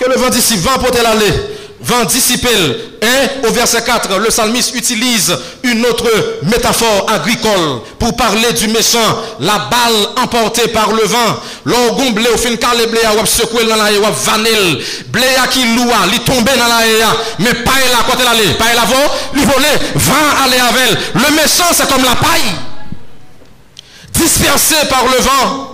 que 0.00 0.10
le 0.10 0.16
vent 0.16 0.28
d'ici, 0.30 0.56
vent 0.56 0.78
pour 0.78 0.90
l'aller 0.92 1.53
vent 1.84 2.04
dissipel. 2.04 2.80
Hein? 3.02 3.28
Au 3.46 3.52
verset 3.52 3.82
4, 3.84 4.18
le 4.18 4.28
psalmiste 4.28 4.74
utilise 4.74 5.36
une 5.62 5.84
autre 5.84 6.10
métaphore 6.42 7.06
agricole 7.10 7.82
pour 7.98 8.16
parler 8.16 8.52
du 8.54 8.68
méchant. 8.68 9.22
La 9.40 9.58
balle 9.70 10.22
emportée 10.22 10.68
par 10.68 10.92
le 10.92 11.04
vent. 11.04 11.40
L'orgon 11.64 12.10
blé 12.10 12.26
au 12.32 12.38
fin 12.38 12.50
le 12.50 12.86
blé 12.86 13.00
a 13.04 13.26
secoué 13.26 13.64
dans 13.64 13.76
la 13.76 13.92
ou 13.92 14.14
vanel. 14.24 14.82
Blé 15.08 15.26
a 15.42 15.46
qui 15.46 15.64
loua, 15.74 16.06
li 16.10 16.20
tombé 16.20 16.52
dans 16.56 16.68
la 16.68 16.80
Mais 17.38 17.54
paille 17.54 17.90
la 17.92 18.10
côté 18.10 18.24
l'aller. 18.24 18.54
Paille 18.54 18.76
la 18.76 18.84
vo, 18.84 19.12
li 19.34 19.44
volé, 19.44 19.68
vent 19.94 20.44
aller 20.44 20.58
avec 20.58 20.98
Le 21.14 21.34
méchant 21.36 21.72
c'est 21.72 21.88
comme 21.88 22.04
la 22.04 22.16
paille. 22.16 22.54
Dispersé 24.12 24.76
par 24.88 25.04
le 25.04 25.22
vent. 25.22 25.70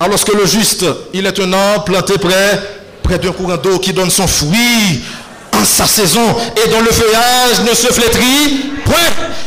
Alors 0.00 0.22
que 0.22 0.36
le 0.36 0.44
juste, 0.44 0.84
il 1.12 1.24
est 1.24 1.38
un 1.40 1.52
arbre 1.52 1.84
planté 1.84 2.18
près 2.18 2.60
près 3.04 3.18
d'un 3.18 3.32
courant 3.32 3.56
d'eau 3.56 3.78
qui 3.78 3.92
donne 3.92 4.10
son 4.10 4.26
fruit 4.26 5.04
en 5.52 5.64
sa 5.64 5.86
saison 5.86 6.34
et 6.56 6.68
dont 6.70 6.80
le 6.80 6.90
feuillage 6.90 7.60
ne 7.68 7.74
se 7.74 7.92
flétrit 7.92 8.70
point. 8.84 8.96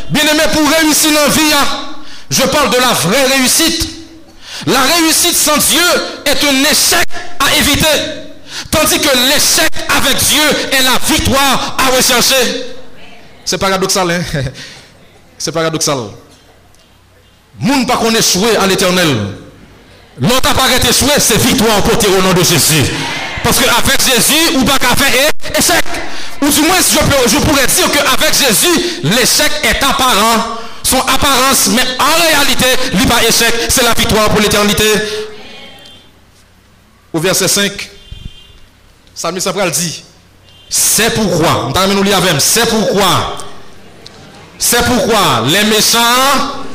Bien 0.10 0.24
aimé, 0.24 0.44
pour 0.54 0.70
réussir 0.70 1.12
dans 1.12 1.24
la 1.24 1.28
vie, 1.28 1.54
hein, 1.54 1.68
je 2.30 2.44
parle 2.44 2.70
de 2.70 2.78
la 2.78 2.94
vraie 2.94 3.26
réussite. 3.36 3.90
La 4.68 4.80
réussite 4.82 5.36
sans 5.36 5.58
Dieu 5.58 5.82
est 6.26 6.44
un 6.46 6.72
échec 6.72 7.08
à 7.40 7.56
éviter. 7.58 7.88
Tandis 8.72 9.00
que 9.00 9.18
l'échec 9.28 9.70
avec 9.98 10.18
Dieu 10.18 10.42
est 10.72 10.84
la 10.84 11.16
victoire 11.16 11.78
à 11.78 11.96
rechercher. 11.96 12.66
C'est 13.44 13.58
paradoxal, 13.58 14.12
hein? 14.12 14.22
C'est 15.38 15.52
paradoxal. 15.52 15.98
Moun 17.60 17.86
pas 17.86 17.98
qu'on 17.98 18.14
échoué 18.14 18.56
à 18.56 18.66
l'éternel. 18.66 19.08
L'autre 20.20 20.54
pas 20.54 20.90
échoué, 20.90 21.12
c'est 21.20 21.38
victoire 21.38 21.82
portée 21.84 22.08
au 22.08 22.22
nom 22.22 22.34
de 22.34 22.44
Jésus. 22.44 22.84
Parce 23.48 23.60
qu'avec 23.60 24.02
Jésus, 24.02 24.58
ou 24.58 24.66
pas 24.66 24.78
qu'à 24.78 24.94
faire 24.94 25.32
échec. 25.58 25.84
Ou 26.42 26.50
du 26.50 26.62
moins, 26.64 26.76
je, 26.82 27.38
pourrais 27.38 27.66
dire 27.66 27.90
qu'avec 27.94 28.34
Jésus, 28.34 29.00
l'échec 29.04 29.50
est 29.64 29.82
apparent. 29.82 30.58
Son 30.84 31.00
apparence, 31.00 31.70
mais 31.70 31.84
en 31.98 32.22
réalité, 32.22 32.66
lui 32.94 33.06
échec, 33.28 33.54
c'est 33.70 33.84
la 33.84 33.94
victoire 33.94 34.30
pour 34.30 34.42
l'éternité. 34.42 34.84
Au 37.14 37.20
verset 37.20 37.48
5, 37.48 37.90
Samuel 39.16 39.42
Sabral 39.42 39.72
dit, 39.72 40.04
c'est 40.70 41.14
pourquoi, 41.14 41.72
c'est 42.40 42.70
pourquoi, 42.70 43.38
c'est 44.60 44.86
pourquoi 44.86 45.44
les 45.46 45.64
méchants 45.64 46.66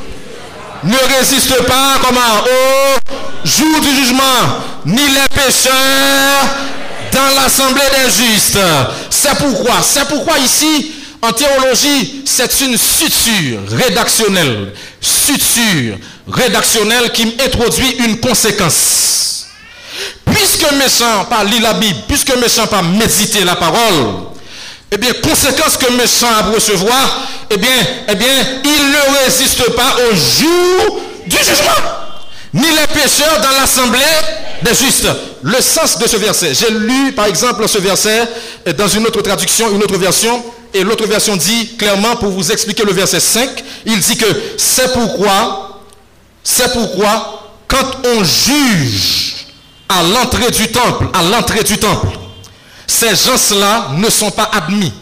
ne 0.83 1.17
résistent 1.17 1.63
pas 1.63 1.99
comment? 2.01 2.19
Au 2.43 3.47
jour 3.47 3.81
du 3.81 3.95
jugement, 3.95 4.23
ni 4.85 5.01
les 5.01 5.27
pécheurs 5.33 6.47
dans 7.11 7.41
l'assemblée 7.41 7.81
des 7.91 8.11
justes. 8.11 8.59
C'est 9.09 9.35
pourquoi, 9.37 9.75
c'est 9.81 10.07
pourquoi 10.07 10.39
ici, 10.39 10.91
en 11.21 11.31
théologie, 11.31 12.23
c'est 12.25 12.61
une 12.61 12.77
suture 12.77 13.59
rédactionnelle, 13.71 14.73
suture 14.99 15.97
rédactionnelle 16.27 17.11
qui 17.11 17.35
introduit 17.45 17.95
une 18.05 18.19
conséquence. 18.19 19.47
Puisque 20.25 20.71
méchant 20.73 21.25
pas 21.29 21.43
lire 21.43 21.61
la 21.61 21.73
Bible, 21.73 21.99
puisque 22.07 22.35
méchant 22.35 22.67
pas 22.67 22.81
méditer 22.81 23.43
la 23.43 23.55
parole, 23.55 24.32
eh 24.93 24.97
bien, 24.97 25.11
conséquence 25.23 25.75
que 25.75 25.91
méchant 25.93 26.27
a 26.27 26.43
recevoir, 26.53 27.27
eh 27.49 27.57
bien, 27.57 27.71
eh 28.07 28.13
bien, 28.13 28.27
il 28.63 28.91
ne 28.91 29.25
résiste 29.25 29.71
pas 29.71 29.95
au 29.95 30.15
jour 30.15 31.01
du 31.25 31.35
jugement. 31.35 31.71
Ni 32.53 32.67
les 32.67 32.87
pécheurs 33.01 33.41
dans 33.41 33.59
l'assemblée 33.59 33.99
des 34.61 34.75
justes. 34.75 35.07
Le 35.41 35.59
sens 35.61 35.97
de 35.97 36.07
ce 36.07 36.17
verset. 36.17 36.53
J'ai 36.53 36.69
lu, 36.69 37.11
par 37.13 37.25
exemple, 37.25 37.67
ce 37.67 37.79
verset 37.79 38.27
dans 38.77 38.87
une 38.87 39.07
autre 39.07 39.21
traduction, 39.23 39.71
une 39.71 39.81
autre 39.81 39.97
version. 39.97 40.43
Et 40.75 40.83
l'autre 40.83 41.07
version 41.07 41.35
dit 41.35 41.75
clairement, 41.75 42.15
pour 42.15 42.29
vous 42.29 42.51
expliquer 42.51 42.83
le 42.83 42.93
verset 42.93 43.19
5, 43.19 43.49
il 43.87 43.99
dit 43.99 44.17
que 44.17 44.25
c'est 44.57 44.93
pourquoi, 44.93 45.81
c'est 46.43 46.71
pourquoi, 46.71 47.51
quand 47.67 47.97
on 48.15 48.23
juge 48.23 49.47
à 49.89 50.03
l'entrée 50.03 50.51
du 50.51 50.71
temple, 50.71 51.07
à 51.13 51.23
l'entrée 51.23 51.63
du 51.63 51.79
temple, 51.79 52.07
ces 52.87 53.15
gens-là 53.15 53.89
ne 53.97 54.09
sont 54.09 54.31
pas 54.31 54.49
admis. 54.53 54.93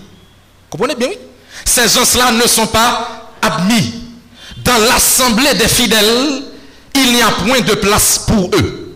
Comprenez 0.69 0.95
bien, 0.95 1.09
oui 1.09 1.17
Ces 1.65 1.87
gens-là 1.89 2.31
ne 2.31 2.47
sont 2.47 2.67
pas 2.67 3.31
admis. 3.41 3.93
dans 4.63 4.77
l'assemblée 4.77 5.53
des 5.55 5.67
fidèles, 5.67 6.43
il 6.95 7.13
n'y 7.13 7.21
a 7.21 7.31
point 7.45 7.61
de 7.61 7.73
place 7.73 8.19
pour 8.27 8.49
eux. 8.55 8.95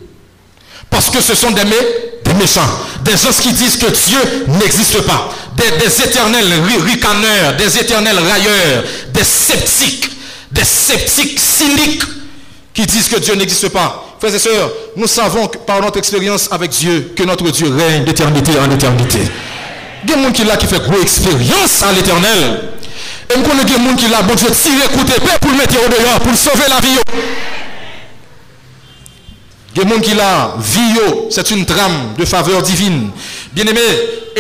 Parce 0.90 1.10
que 1.10 1.20
ce 1.22 1.36
sont 1.36 1.52
des, 1.52 1.64
des 1.64 2.34
méchants, 2.36 2.70
des 3.04 3.18
gens 3.18 3.32
qui 3.42 3.52
disent 3.52 3.78
que 3.78 3.88
Dieu 3.88 4.46
n'existe 4.48 5.02
pas, 5.02 5.30
des, 5.56 6.04
éternels 6.04 6.54
ricaneurs, 6.86 7.56
des 7.58 7.78
éternels 7.78 8.20
railleurs, 8.20 8.84
des 9.14 9.24
sceptiques, 9.24 10.10
des 10.52 10.64
sceptiques 10.64 11.40
cyniques 11.40 12.04
qui 12.74 12.86
disent 12.86 13.08
que 13.10 13.20
Dieu 13.20 13.36
n'existe 13.36 13.70
pas. 13.70 14.15
Frères 14.26 14.36
et 14.38 14.40
sœurs, 14.40 14.72
nous 14.96 15.06
savons 15.06 15.48
par 15.68 15.80
notre 15.82 16.00
expérience 16.00 16.50
avec 16.52 16.72
Dieu 16.72 17.14
que 17.16 17.22
notre 17.22 17.48
Dieu 17.52 17.68
règne 17.68 18.06
d'éternité 18.06 18.54
en 18.58 18.72
éternité. 18.72 19.20
Il 20.04 20.10
y 20.10 20.14
a 20.14 20.16
des 20.16 20.24
gens 20.24 20.32
qui, 20.32 20.44
là, 20.44 20.58
qui 20.58 20.66
fait 20.66 20.80
grosse 20.80 21.04
expérience 21.04 21.84
à 21.84 21.92
l'éternel. 21.92 22.62
Et 23.30 23.38
je 23.38 23.48
connais 23.48 23.64
des 23.64 23.74
gens 23.74 23.96
qui 23.96 24.08
là, 24.08 24.24
bon 24.24 24.34
Dieu, 24.34 24.48
tire 24.50 24.90
coup 24.90 25.04
d'épée 25.04 25.38
pour 25.40 25.52
le 25.52 25.58
mettre 25.58 25.76
au 25.76 25.90
dehors, 25.90 26.20
pour 26.22 26.36
sauver 26.36 26.64
la 26.68 26.80
vie. 26.80 26.98
Il 29.76 29.78
y 29.78 29.82
a 29.82 29.84
des 29.86 29.94
gens 29.94 30.02
qui 30.02 30.16
là, 30.16 30.56
vie, 30.58 31.30
c'est 31.30 31.52
une 31.52 31.64
trame 31.64 32.16
de 32.18 32.26
faveur 32.26 32.64
divine. 32.64 33.12
Bien 33.52 33.66
aimé, 33.66 33.80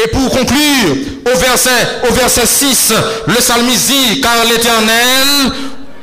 et 0.03 0.07
pour 0.07 0.31
conclure, 0.31 0.95
au 1.31 1.37
verset, 1.37 1.99
au 2.09 2.11
verset 2.11 2.47
6, 2.47 2.93
le 3.27 3.35
psalmiste 3.35 3.91
dit, 3.91 4.19
car 4.19 4.45
l'éternel 4.49 5.51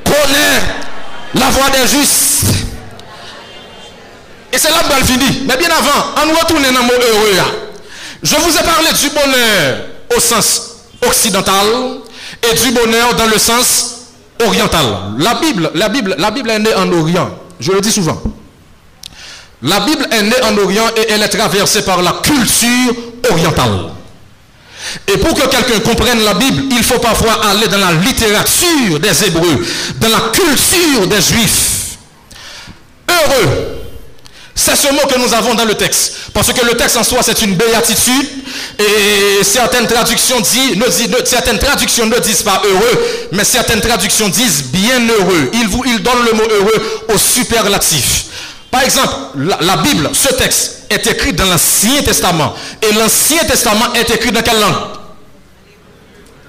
connaît 0.05 0.63
la 1.35 1.51
voix 1.51 1.71
des 1.71 1.89
justes. 1.89 2.72
Et 4.53 4.59
c'est 4.59 4.71
là 4.71 4.79
que 4.83 5.07
fini. 5.07 5.43
Mais 5.47 5.57
bien 5.57 5.71
avant, 5.71 6.15
on 6.17 6.41
retourne 6.41 6.63
dans 6.63 6.69
le 6.69 6.83
mot 6.85 6.93
heureux. 6.93 7.43
Je 8.23 8.37
vous 8.37 8.57
ai 8.57 8.63
parlé 8.63 8.89
du 8.93 9.09
bonheur 9.11 9.79
au 10.15 10.21
sens 10.21 10.63
occidental 11.07 11.67
et 12.51 12.55
du 12.55 12.71
bonheur 12.71 13.15
dans 13.15 13.27
le 13.27 13.39
sens 13.39 13.97
oriental. 14.45 14.85
La 15.19 15.35
Bible, 15.35 15.71
la 15.75 15.89
Bible, 15.89 16.15
la 16.19 16.31
Bible 16.31 16.51
est 16.51 16.59
née 16.59 16.75
en 16.75 16.91
Orient. 16.93 17.31
Je 17.59 17.73
le 17.73 17.81
dis 17.81 17.91
souvent. 17.91 18.21
La 19.63 19.81
Bible 19.81 20.07
est 20.11 20.23
née 20.23 20.43
en 20.43 20.57
Orient 20.59 20.89
et 20.97 21.13
elle 21.13 21.23
est 21.23 21.29
traversée 21.29 21.83
par 21.85 22.03
la 22.03 22.13
culture 22.23 22.95
orientale. 23.31 23.91
Et 25.07 25.17
pour 25.19 25.35
que 25.35 25.47
quelqu'un 25.49 25.79
comprenne 25.81 26.25
la 26.25 26.35
Bible, 26.35 26.65
il 26.73 26.83
faut 26.83 26.99
parfois 26.99 27.47
aller 27.47 27.69
dans 27.69 27.79
la 27.79 27.93
littérature 27.93 28.99
des 29.01 29.25
Hébreux, 29.25 29.65
dans 30.01 30.09
la 30.09 30.21
culture 30.33 31.07
des 31.07 31.21
Juifs. 31.23 31.97
Heureux, 33.09 33.82
c'est 34.55 34.77
ce 34.77 34.93
mot 34.93 35.07
que 35.09 35.19
nous 35.19 35.33
avons 35.33 35.55
dans 35.55 35.65
le 35.65 35.75
texte. 35.75 36.15
Parce 36.35 36.53
que 36.53 36.65
le 36.65 36.75
texte 36.75 36.97
en 36.97 37.05
soi, 37.05 37.21
c'est 37.23 37.41
une 37.43 37.55
béatitude. 37.55 38.29
Et 38.79 39.43
certaines 39.45 39.87
traductions, 39.87 40.41
disent, 40.41 40.77
ne, 40.77 41.25
certaines 41.25 41.59
traductions 41.59 42.07
ne 42.07 42.19
disent 42.19 42.43
pas 42.43 42.61
heureux, 42.65 43.29
mais 43.33 43.45
certaines 43.45 43.81
traductions 43.81 44.29
disent 44.29 44.65
bienheureux. 44.65 45.51
Il, 45.55 45.69
vous, 45.69 45.83
il 45.87 46.03
donne 46.03 46.25
le 46.27 46.33
mot 46.33 46.45
heureux 46.51 47.03
au 47.15 47.19
superlatif. 47.19 48.25
Par 48.71 48.83
exemple, 48.83 49.15
la, 49.37 49.77
Bible, 49.79 50.11
ce 50.13 50.35
texte, 50.35 50.85
est 50.91 51.07
écrit 51.07 51.33
dans 51.33 51.47
l'Ancien 51.47 52.03
Testament. 52.03 52.55
Et 52.83 52.93
l'Ancien 52.95 53.45
Testament 53.45 53.93
est 53.95 54.11
écrit 54.11 54.33
dans 54.33 54.43
quelle 54.43 54.61
langue? 54.61 54.75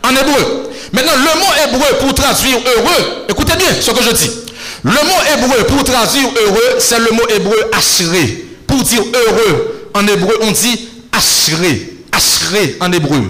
En 0.03 0.09
hébreu. 0.09 0.71
Maintenant, 0.91 1.13
le 1.15 1.39
mot 1.39 1.75
hébreu 1.75 1.97
pour 1.99 2.13
traduire 2.13 2.57
heureux, 2.65 3.25
écoutez 3.29 3.55
bien 3.55 3.67
ce 3.79 3.91
que 3.91 4.03
je 4.03 4.11
dis. 4.11 4.42
Le 4.83 4.91
mot 4.91 5.21
hébreu 5.33 5.63
pour 5.65 5.83
traduire 5.83 6.29
heureux, 6.45 6.75
c'est 6.79 6.99
le 6.99 7.11
mot 7.11 7.23
hébreu 7.33 7.71
ashré. 7.71 8.45
Pour 8.67 8.83
dire 8.83 9.03
heureux, 9.13 9.89
en 9.93 10.05
hébreu, 10.07 10.37
on 10.41 10.51
dit 10.51 10.89
ashré. 11.11 11.89
Ashré 12.11 12.75
en 12.81 12.91
hébreu. 12.91 13.23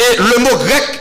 Et 0.00 0.16
le 0.18 0.38
mot 0.38 0.56
grec 0.56 1.00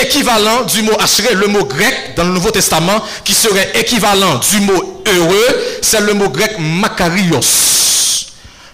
équivalent 0.00 0.62
du 0.62 0.82
mot 0.82 0.96
ashré, 1.00 1.34
le 1.34 1.48
mot 1.48 1.64
grec 1.64 2.14
dans 2.16 2.24
le 2.24 2.30
Nouveau 2.30 2.50
Testament, 2.50 3.02
qui 3.24 3.34
serait 3.34 3.72
équivalent 3.74 4.40
du 4.50 4.60
mot 4.60 5.02
heureux, 5.06 5.56
c'est 5.82 6.00
le 6.00 6.14
mot 6.14 6.28
grec 6.28 6.56
makarios. 6.58 7.40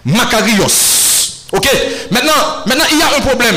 Makarios. 0.05 1.47
Ok? 1.51 1.67
Maintenant, 2.11 2.31
maintenant, 2.67 2.85
il 2.91 2.99
y 2.99 3.01
a 3.01 3.17
un 3.17 3.21
problème. 3.21 3.55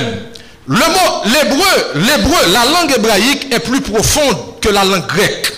Le 0.67 0.77
mot, 0.77 1.23
l'hébreu, 1.27 1.93
l'hébreu, 1.95 2.53
la 2.53 2.65
langue 2.65 2.95
hébraïque 2.97 3.53
est 3.53 3.61
plus 3.61 3.81
profonde 3.83 4.61
que 4.61 4.71
la 4.71 4.85
langue 4.85 5.07
grecque. 5.07 5.52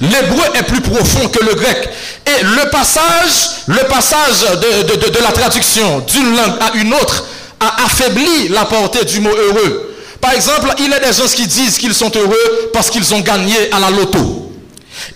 L'hébreu 0.00 0.44
est 0.54 0.62
plus 0.62 0.80
profond 0.80 1.28
que 1.28 1.44
le 1.44 1.54
grec. 1.54 1.88
Et 2.26 2.42
le 2.42 2.70
passage, 2.70 3.50
le 3.66 3.86
passage 3.88 4.40
de, 4.60 5.22
la 5.22 5.32
traduction 5.32 6.00
d'une 6.00 6.36
langue 6.36 6.54
à 6.60 6.76
une 6.76 6.94
autre 6.94 7.24
a 7.60 7.84
affaibli 7.84 8.48
la 8.48 8.64
portée 8.64 9.04
du 9.04 9.20
mot 9.20 9.30
heureux. 9.34 9.94
Par 10.20 10.32
exemple, 10.32 10.72
il 10.78 10.90
y 10.90 10.94
a 10.94 11.00
des 11.00 11.12
gens 11.12 11.26
qui 11.26 11.46
disent 11.46 11.78
qu'ils 11.78 11.94
sont 11.94 12.10
heureux 12.14 12.70
parce 12.72 12.90
qu'ils 12.90 13.12
ont 13.14 13.20
gagné 13.20 13.72
à 13.72 13.80
la 13.80 13.90
loto. 13.90 14.52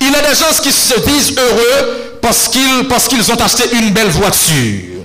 Il 0.00 0.10
y 0.10 0.14
a 0.14 0.20
des 0.20 0.34
gens 0.34 0.46
qui 0.62 0.72
se 0.72 0.98
disent 1.00 1.34
heureux 1.38 2.18
parce 2.20 2.48
qu'ils 2.48 2.88
parce 2.88 3.06
qu'ils 3.08 3.30
ont 3.30 3.36
acheté 3.36 3.64
une 3.72 3.90
belle 3.90 4.08
voiture. 4.08 4.95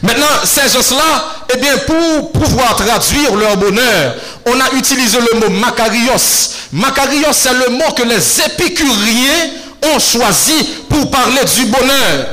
Maintenant, 0.00 0.26
ces 0.44 0.68
gens-là, 0.68 1.24
eh 1.54 1.58
bien, 1.58 1.76
pour 1.78 2.32
pouvoir 2.32 2.76
traduire 2.76 3.34
leur 3.34 3.56
bonheur, 3.56 4.14
on 4.46 4.60
a 4.60 4.76
utilisé 4.76 5.18
le 5.32 5.38
mot 5.38 5.50
Macarios. 5.50 6.50
Macarios, 6.72 7.32
c'est 7.32 7.52
le 7.52 7.70
mot 7.70 7.92
que 7.96 8.02
les 8.02 8.40
épicuriens 8.40 9.50
ont 9.94 9.98
choisi 9.98 10.54
pour 10.88 11.10
parler 11.10 11.42
du 11.56 11.66
bonheur. 11.66 12.26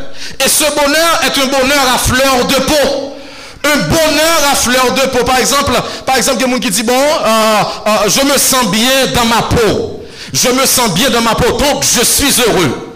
Et 0.43 0.47
ce 0.49 0.63
bonheur 0.63 1.21
est 1.23 1.37
un 1.41 1.47
bonheur 1.47 1.93
à 1.93 1.97
fleur 1.97 2.45
de 2.47 2.55
peau. 2.55 3.15
Un 3.63 3.77
bonheur 3.77 4.51
à 4.51 4.55
fleur 4.55 4.93
de 4.93 5.01
peau. 5.09 5.25
Par 5.25 5.37
exemple, 5.37 5.73
par 6.05 6.15
exemple, 6.15 6.37
il 6.39 6.41
y 6.41 6.43
a 6.43 6.47
quelqu'un 6.47 6.67
qui 6.67 6.71
dit, 6.71 6.83
bon, 6.83 6.93
euh, 6.93 7.61
euh, 7.87 7.91
je 8.07 8.21
me 8.25 8.37
sens 8.37 8.67
bien 8.71 9.07
dans 9.13 9.25
ma 9.25 9.41
peau. 9.43 9.99
Je 10.31 10.49
me 10.49 10.65
sens 10.65 10.91
bien 10.91 11.09
dans 11.09 11.21
ma 11.21 11.35
peau, 11.35 11.51
donc 11.57 11.83
je 11.83 12.05
suis 12.05 12.41
heureux. 12.41 12.88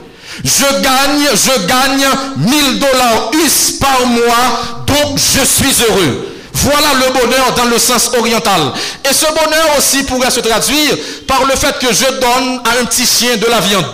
Je 0.43 0.81
gagne, 0.81 1.27
je 1.33 1.65
gagne 1.67 2.05
1000 2.37 2.79
dollars 2.79 3.31
US 3.33 3.71
par 3.79 4.05
mois, 4.05 4.85
donc 4.85 5.17
je 5.17 5.45
suis 5.45 5.83
heureux. 5.87 6.29
Voilà 6.53 6.93
le 6.93 7.13
bonheur 7.13 7.53
dans 7.55 7.65
le 7.65 7.77
sens 7.79 8.11
oriental. 8.17 8.61
Et 9.09 9.13
ce 9.13 9.25
bonheur 9.25 9.77
aussi 9.77 10.03
pourrait 10.03 10.29
se 10.29 10.39
traduire 10.39 10.95
par 11.27 11.45
le 11.45 11.55
fait 11.55 11.77
que 11.79 11.93
je 11.93 12.05
donne 12.19 12.61
à 12.65 12.81
un 12.81 12.85
petit 12.85 13.05
chien 13.05 13.37
de 13.37 13.45
la 13.47 13.59
viande. 13.59 13.85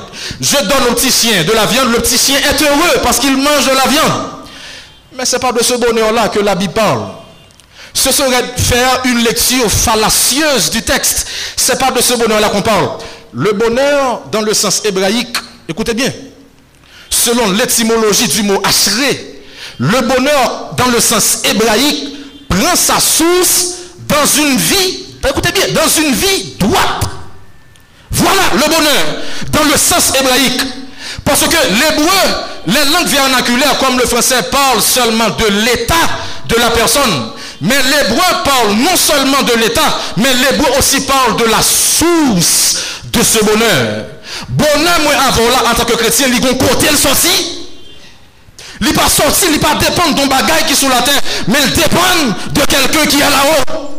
Je 0.42 0.58
donne 0.58 0.92
au 0.92 0.94
petit 0.94 1.12
chien 1.12 1.44
de 1.44 1.52
la 1.52 1.66
viande, 1.66 1.92
le 1.92 2.00
petit 2.00 2.18
chien 2.18 2.38
est 2.38 2.62
heureux 2.62 3.00
parce 3.04 3.20
qu'il 3.20 3.38
mange 3.38 3.66
de 3.66 3.76
la 3.76 3.88
viande. 3.88 4.22
Mais 5.16 5.26
ce 5.26 5.36
n'est 5.36 5.40
pas 5.40 5.52
de 5.52 5.64
ce 5.64 5.76
bonheur-là 5.76 6.30
que 6.30 6.40
la 6.40 6.56
Bible 6.56 6.74
parle. 6.74 7.02
Ce 7.94 8.12
serait 8.12 8.44
faire 8.58 9.02
une 9.06 9.24
lecture 9.24 9.70
fallacieuse 9.72 10.70
du 10.70 10.82
texte. 10.82 11.28
Ce 11.56 11.72
n'est 11.72 11.78
pas 11.78 11.92
de 11.92 12.02
ce 12.02 12.14
bonheur-là 12.16 12.50
qu'on 12.50 12.62
parle. 12.62 12.90
Le 13.34 13.54
bonheur 13.54 14.22
dans 14.32 14.42
le 14.42 14.54
sens 14.54 14.82
hébraïque, 14.86 15.38
écoutez 15.68 15.94
bien, 15.94 16.12
selon 17.30 17.52
l'étymologie 17.52 18.28
du 18.28 18.44
mot 18.44 18.62
ashré, 18.64 19.42
le 19.80 20.02
bonheur 20.02 20.72
dans 20.78 20.88
le 20.88 21.00
sens 21.00 21.40
hébraïque 21.44 22.14
prend 22.48 22.76
sa 22.76 23.00
source 23.00 23.68
dans 24.08 24.26
une 24.42 24.58
vie, 24.58 25.06
écoutez 25.28 25.52
bien, 25.52 25.66
dans 25.74 25.88
une 26.02 26.14
vie 26.14 26.54
droite. 26.60 27.04
Voilà 28.12 28.42
le 28.54 28.62
bonheur 28.62 29.06
dans 29.52 29.64
le 29.64 29.78
sens 29.78 30.12
hébraïque. 30.20 30.62
Parce 31.24 31.42
que 31.42 31.48
l'hébreu, 31.48 32.36
les 32.68 32.92
langues 32.92 33.08
vernaculaires 33.08 33.78
comme 33.80 34.00
le 34.00 34.06
français 34.06 34.42
parlent 34.52 34.82
seulement 34.82 35.30
de 35.30 35.46
l'état 35.66 35.96
de 36.48 36.56
la 36.56 36.72
personne. 36.72 37.32
Mais 37.62 37.76
l'hébreu 37.84 38.44
parle 38.44 38.72
non 38.74 38.96
seulement 38.96 39.44
de 39.44 39.54
l'état, 39.60 40.00
mais 40.18 40.34
l'hébreu 40.34 40.72
aussi 40.80 41.02
parle 41.02 41.38
de 41.38 41.46
la 41.46 41.62
source 41.62 42.78
de 43.14 43.22
ce 43.22 43.44
bonheur. 43.44 44.06
Bonheur, 44.50 45.00
moi, 45.04 45.14
avant 45.28 45.50
là, 45.50 45.72
en 45.72 45.76
tant 45.76 45.86
que 45.86 45.96
chrétien, 45.98 46.28
il 46.28 46.44
y 46.44 46.48
a 46.48 46.54
côté 46.54 46.88
le 46.90 46.98
sorti. 46.98 47.60
Il 48.82 48.88
n'est 48.88 48.94
pas 48.94 49.10
sorti, 49.10 49.46
il 49.48 49.52
n'est 49.54 49.60
pas 49.60 49.76
dépendre 49.76 50.16
d'un 50.16 50.28
bagage 50.28 50.66
qui 50.68 50.74
est 50.74 50.76
sur 50.76 50.90
la 50.90 51.02
terre, 51.02 51.22
mais 51.48 51.60
il 51.66 51.74
dépend 51.74 52.00
de 52.52 52.62
quelqu'un 52.62 53.06
qui 53.08 53.18
est 53.18 53.30
là-haut. 53.30 53.90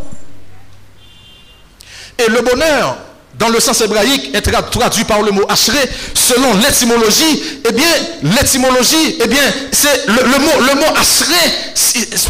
Et 2.18 2.30
le 2.30 2.40
bonheur, 2.40 2.96
dans 3.38 3.48
le 3.48 3.60
sens 3.60 3.80
hébraïque, 3.82 4.34
est 4.34 4.40
traduit 4.40 5.04
par 5.04 5.22
le 5.22 5.32
mot 5.32 5.44
ashré, 5.48 5.78
selon 6.14 6.54
l'étymologie. 6.54 7.42
Eh 7.68 7.72
bien, 7.72 7.88
l'étymologie, 8.22 9.18
eh 9.22 9.26
bien, 9.26 9.42
c'est 9.70 10.06
le, 10.06 10.38
mot, 10.38 10.60
le 10.60 10.74
mot 10.76 10.86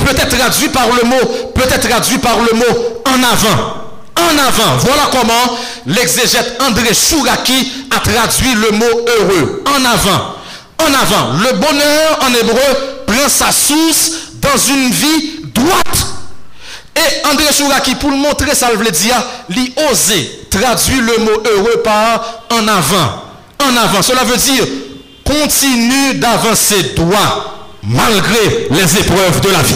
peut 0.04 0.16
être 0.16 0.36
traduit 0.36 0.68
par 0.68 0.88
le 0.88 1.08
mot, 1.08 1.52
peut 1.54 1.62
être 1.62 1.88
traduit 1.88 2.18
par 2.18 2.38
le 2.38 2.56
mot 2.56 3.02
en 3.06 3.22
avant 3.22 3.79
en 4.20 4.38
avant. 4.38 4.76
Voilà 4.78 5.08
comment 5.10 5.58
l'exégète 5.86 6.60
André 6.60 6.92
Chouraki 6.94 7.72
a 7.90 8.00
traduit 8.00 8.54
le 8.54 8.70
mot 8.72 9.06
heureux. 9.18 9.64
En 9.66 9.84
avant. 9.84 10.34
En 10.78 10.94
avant. 10.94 11.32
Le 11.42 11.52
bonheur 11.52 12.18
en 12.22 12.34
hébreu 12.34 13.04
prend 13.06 13.28
sa 13.28 13.52
source 13.52 14.12
dans 14.40 14.56
une 14.68 14.90
vie 14.90 15.40
droite. 15.54 16.06
Et 16.96 17.26
André 17.28 17.46
Chouraki, 17.56 17.94
pour 17.94 18.10
le 18.10 18.16
montrer 18.16 18.54
ça, 18.54 18.70
veut 18.72 18.90
dire, 18.90 19.16
il 19.50 19.72
osé 19.90 20.46
traduire 20.50 21.02
le 21.02 21.24
mot 21.24 21.42
heureux 21.46 21.82
par 21.82 22.42
en 22.50 22.66
avant. 22.68 23.24
En 23.62 23.76
avant. 23.76 24.02
Cela 24.02 24.24
veut 24.24 24.36
dire 24.36 24.64
continue 25.24 26.14
d'avancer 26.14 26.94
droit 26.96 27.68
malgré 27.82 28.68
les 28.70 28.98
épreuves 28.98 29.40
de 29.40 29.50
la 29.50 29.62
vie. 29.62 29.74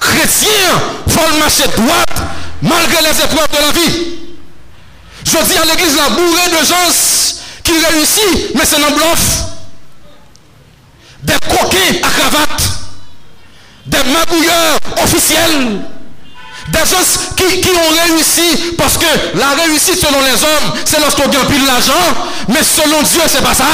Chrétien, 0.00 0.50
faut 1.08 1.38
marcher 1.38 1.64
droite 1.76 2.22
malgré 2.62 3.02
les 3.02 3.20
épreuves 3.20 3.50
de 3.50 3.56
la 3.56 3.72
vie. 3.72 4.18
Je 5.24 5.44
dis 5.44 5.58
à 5.58 5.64
l'église, 5.64 5.96
la 5.96 6.08
bourrée 6.10 6.50
de 6.50 6.66
gens 6.66 6.90
qui 7.62 7.72
réussit, 7.72 8.54
mais 8.54 8.64
c'est 8.64 8.76
un 8.76 8.90
bluff. 8.90 9.44
Des 11.22 11.34
coquets 11.48 12.00
à 12.02 12.08
cravate, 12.08 12.62
des 13.86 14.04
magouilleurs 14.04 14.78
officiels, 15.02 15.80
des 16.68 16.78
gens 16.78 17.20
qui, 17.36 17.60
qui, 17.60 17.70
ont 17.70 18.06
réussi 18.06 18.72
parce 18.76 18.96
que 18.96 19.38
la 19.38 19.50
réussite 19.50 19.98
selon 19.98 20.20
les 20.22 20.32
hommes, 20.44 20.78
c'est 20.84 21.00
lorsqu'on 21.00 21.28
gagne 21.28 21.44
plus 21.46 21.64
l'argent, 21.66 21.92
mais 22.48 22.62
selon 22.62 23.02
Dieu, 23.02 23.22
c'est 23.26 23.42
pas 23.42 23.54
ça. 23.54 23.64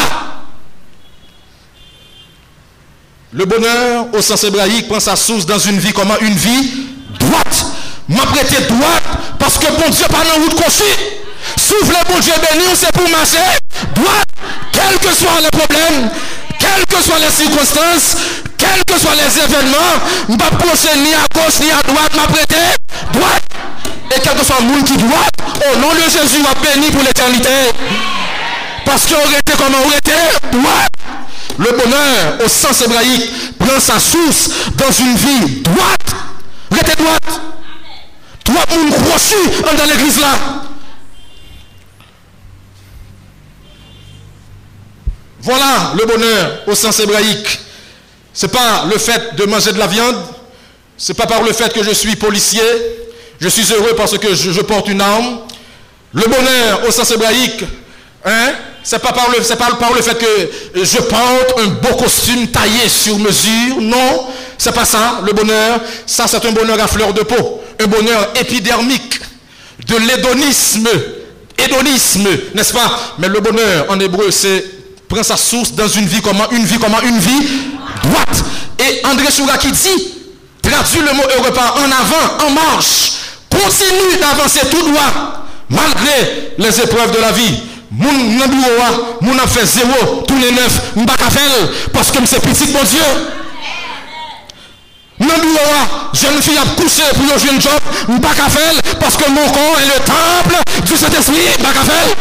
Le 3.32 3.45
bonheur, 3.47 4.07
au 4.12 4.22
sens 4.22 4.45
hébraïque, 4.45 4.89
prend 4.89 5.01
sa 5.01 5.16
source 5.16 5.45
dans 5.45 5.59
une 5.59 5.78
vie 5.78 5.93
comment 5.93 6.16
Une 6.20 6.35
vie 6.37 6.87
droite. 7.18 7.64
M'apprêter 8.09 8.63
droite 8.69 9.03
parce 9.39 9.59
que 9.59 9.67
bon 9.73 9.89
Dieu, 9.91 10.07
pas 10.09 10.25
dans 10.25 10.43
route 10.43 10.55
conçue. 10.55 10.83
Souffle 11.57 11.97
bon 12.09 12.19
Dieu 12.19 12.33
béni, 12.51 12.65
c'est 12.75 12.93
pour 12.93 13.09
marcher 13.09 13.39
droite, 13.95 14.29
quels 14.73 14.99
que 14.99 15.15
soient 15.15 15.41
les 15.41 15.51
problèmes, 15.51 16.11
quelles 16.59 16.87
que 16.87 17.03
soient 17.03 17.19
les 17.19 17.31
circonstances, 17.31 18.17
quels 18.59 18.85
que 18.87 18.99
soient 19.01 19.15
les 19.15 19.39
événements, 19.39 19.95
je 20.29 20.33
ne 20.33 20.39
pas 20.39 20.51
ni 20.97 21.15
à 21.15 21.27
gauche 21.35 21.61
ni 21.61 21.71
à 21.71 21.83
droite, 21.83 22.15
m'apprêter 22.15 22.57
droite. 23.13 23.43
Et 24.15 24.21
quel 24.23 24.35
que 24.35 24.45
soit 24.45 24.57
le 24.61 24.67
monde 24.67 24.85
qui 24.85 24.97
droite, 24.97 25.35
au 25.73 25.79
nom 25.79 25.93
de 25.95 26.03
Jésus, 26.03 26.43
va 26.43 26.55
béni 26.61 26.91
pour 26.91 27.03
l'éternité. 27.03 27.73
Parce 28.85 29.07
qu'on 29.07 29.31
était 29.31 29.53
comment 29.57 29.79
on 29.85 29.91
était 29.91 30.13
droite. 30.53 30.93
Le 31.59 31.71
bonheur, 31.71 32.39
au 32.45 32.49
sens 32.49 32.83
hébraïque, 32.83 33.31
prend 33.59 33.81
sa 33.81 33.99
source 33.99 34.51
dans 34.77 34.91
une 34.91 35.17
vie 35.17 35.63
droite. 35.63 36.15
Restez 36.71 36.97
droite. 36.97 37.41
Trois 38.45 38.66
monde 38.70 38.90
crochu 38.92 39.34
dans 39.76 39.84
l'église 39.86 40.20
là. 40.20 40.38
Voilà 45.40 45.92
le 45.99 46.07
bonheur 46.07 46.62
au 46.66 46.74
sens 46.74 46.99
hébraïque. 47.01 47.61
Ce 48.32 48.47
n'est 48.47 48.53
pas 48.53 48.86
le 48.90 48.99
fait 48.99 49.36
de 49.36 49.45
manger 49.45 49.72
de 49.72 49.78
la 49.78 49.86
viande. 49.86 50.16
Ce 50.97 51.12
n'est 51.12 51.16
pas 51.16 51.26
par 51.26 51.42
le 51.42 51.53
fait 51.53 51.72
que 51.72 51.82
je 51.82 51.90
suis 51.90 52.16
policier. 52.16 52.62
Je 53.40 53.49
suis 53.49 53.72
heureux 53.72 53.95
parce 53.97 54.16
que 54.16 54.34
je, 54.34 54.61
porte 54.62 54.88
une 54.88 55.01
arme. 55.01 55.40
Le 56.12 56.22
bonheur 56.22 56.88
au 56.88 56.90
sens 56.90 57.11
hébraïque, 57.11 57.64
hein, 58.24 58.53
pas 58.90 59.12
par 59.12 59.30
le, 59.30 59.42
c'est 59.42 59.57
pas 59.57 59.74
par 59.74 59.92
le 59.92 60.01
fait 60.01 60.16
que 60.16 60.82
je 60.82 60.99
porte 60.99 61.59
un 61.59 61.66
beau 61.66 61.95
costume 61.97 62.49
taillé 62.49 62.88
sur 62.88 63.18
mesure. 63.18 63.80
Non, 63.80 64.28
c'est 64.59 64.73
pas 64.73 64.85
ça. 64.85 65.21
Le 65.25 65.33
bonheur, 65.33 65.81
ça 66.07 66.27
c'est 66.27 66.45
un 66.45 66.53
bonheur 66.53 66.81
à 66.81 66.87
fleur 66.87 67.13
de 67.13 67.23
peau, 67.23 67.63
un 67.81 67.87
bonheur 67.87 68.31
épidermique, 68.41 69.21
de 69.87 69.97
l'hédonisme, 69.97 70.89
hédonisme, 71.59 72.29
n'est-ce 72.55 72.73
pas? 72.73 72.91
Mais 73.19 73.29
le 73.29 73.41
bonheur 73.41 73.87
en 73.89 73.99
hébreu, 74.01 74.31
c'est 74.31 74.65
prend 75.09 75.23
sa 75.23 75.37
source 75.37 75.73
dans 75.73 75.89
une 75.89 76.07
vie 76.07 76.21
comment 76.23 76.51
Une 76.51 76.65
vie 76.65 76.79
comment 76.79 77.01
Une 77.03 77.19
vie 77.19 77.47
droite. 78.03 78.45
Et 78.79 79.07
André 79.07 79.27
Choura 79.31 79.59
qui 79.59 79.71
dit, 79.71 80.15
traduit 80.63 81.01
le 81.01 81.15
mot 81.15 81.23
heureux 81.39 81.53
par 81.53 81.77
en 81.77 81.85
avant, 81.85 82.47
en 82.47 82.51
marche, 82.51 83.13
continue 83.51 84.19
d'avancer 84.21 84.61
tout 84.71 84.91
droit, 84.91 85.45
malgré 85.69 86.55
les 86.59 86.81
épreuves 86.81 87.15
de 87.15 87.21
la 87.21 87.33
vie. 87.33 87.61
Moun 87.97 88.39
nan 88.39 88.51
bureau 88.51 89.21
moun 89.21 89.39
a 89.39 89.47
fait 89.47 89.67
zéro, 89.67 90.25
tous 90.27 90.39
les 90.39 90.51
neuf, 90.51 90.97
m'pa 90.97 91.15
ka 91.15 91.27
parce 91.93 92.11
que 92.11 92.19
c'est 92.27 92.41
petit 92.41 92.73
mon 92.73 92.83
Dieu. 92.83 93.01
Nan 95.21 95.41
bureau 95.41 96.11
jeune 96.12 96.43
fille 96.43 96.59
a 96.59 96.81
couché 96.81 97.03
pour 97.15 97.35
un 97.35 97.39
jeune 97.39 97.61
job, 97.61 97.81
m'pa 98.09 98.29
ka 98.35 98.45
parce 98.99 99.17
que 99.17 99.31
mon 99.31 99.49
corps 99.49 99.79
est 99.81 99.87
le 99.87 100.05
temple 100.05 100.61
du 100.85 100.97
Saint-Esprit, 100.97 101.55
m'pa 101.61 101.73
ka 101.73 101.85
faire. 101.85 102.17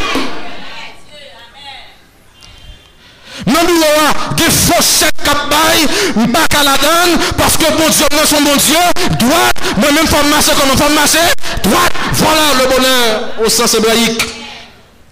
Nan 3.46 3.66
bureau 3.66 4.34
des 4.36 4.44
faussettes 4.44 5.10
cap 5.24 5.48
bail, 5.50 6.24
m'pa 6.24 6.46
ka 6.48 6.62
la 6.62 6.76
donne 6.76 7.18
parce 7.36 7.56
que 7.56 7.64
mon 7.72 7.88
Dieu, 7.88 8.06
non 8.12 8.24
son 8.24 8.42
bon 8.42 8.56
Dieu, 8.56 9.18
droite, 9.18 9.56
moi-même 9.76 10.06
femme 10.06 10.28
marcher 10.28 10.52
comme 10.52 10.78
femme 10.78 10.94
marcher, 10.94 11.18
droite, 11.64 11.92
voilà 12.12 12.42
le 12.60 12.76
bonheur 12.76 13.20
au 13.44 13.48
sens 13.48 13.74
hébraïque. 13.74 14.22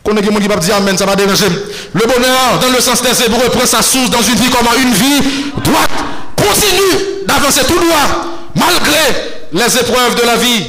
Qu'on 0.04 0.16
ait 0.16 0.22
qui 0.22 0.48
va 0.48 0.56
dire 0.56 0.76
Amen, 0.76 0.98
ça 0.98 1.06
va 1.06 1.14
déranger. 1.14 1.46
Le 1.46 2.00
bonheur, 2.00 2.58
dans 2.60 2.68
le 2.68 2.80
sens 2.80 3.02
des 3.02 3.22
hébreux, 3.24 3.48
prend 3.50 3.66
sa 3.66 3.82
source 3.82 4.10
dans 4.10 4.22
une 4.22 4.34
vie 4.34 4.50
comme 4.50 4.66
une 4.82 4.92
vie 4.92 5.22
droite. 5.62 5.90
Continue 6.46 7.26
d'avancer 7.26 7.64
tout 7.64 7.78
droit, 7.78 8.50
malgré 8.54 9.00
les 9.52 9.78
épreuves 9.78 10.14
de 10.16 10.26
la 10.26 10.36
vie. 10.36 10.66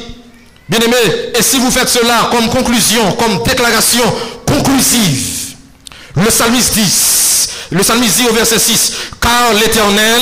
Bien 0.68 0.80
aimé, 0.80 0.96
et 1.38 1.42
si 1.42 1.58
vous 1.58 1.70
faites 1.70 1.88
cela 1.88 2.28
comme 2.30 2.48
conclusion, 2.48 3.12
comme 3.12 3.42
déclaration 3.42 4.02
conclusive, 4.46 5.56
le 6.16 6.26
psalmiste 6.26 6.74
dit, 6.74 6.92
le 7.70 7.80
psalmiste 7.80 8.16
dit 8.16 8.26
au 8.28 8.32
verset 8.32 8.58
6, 8.58 8.92
car 9.20 9.52
l'éternel 9.54 10.20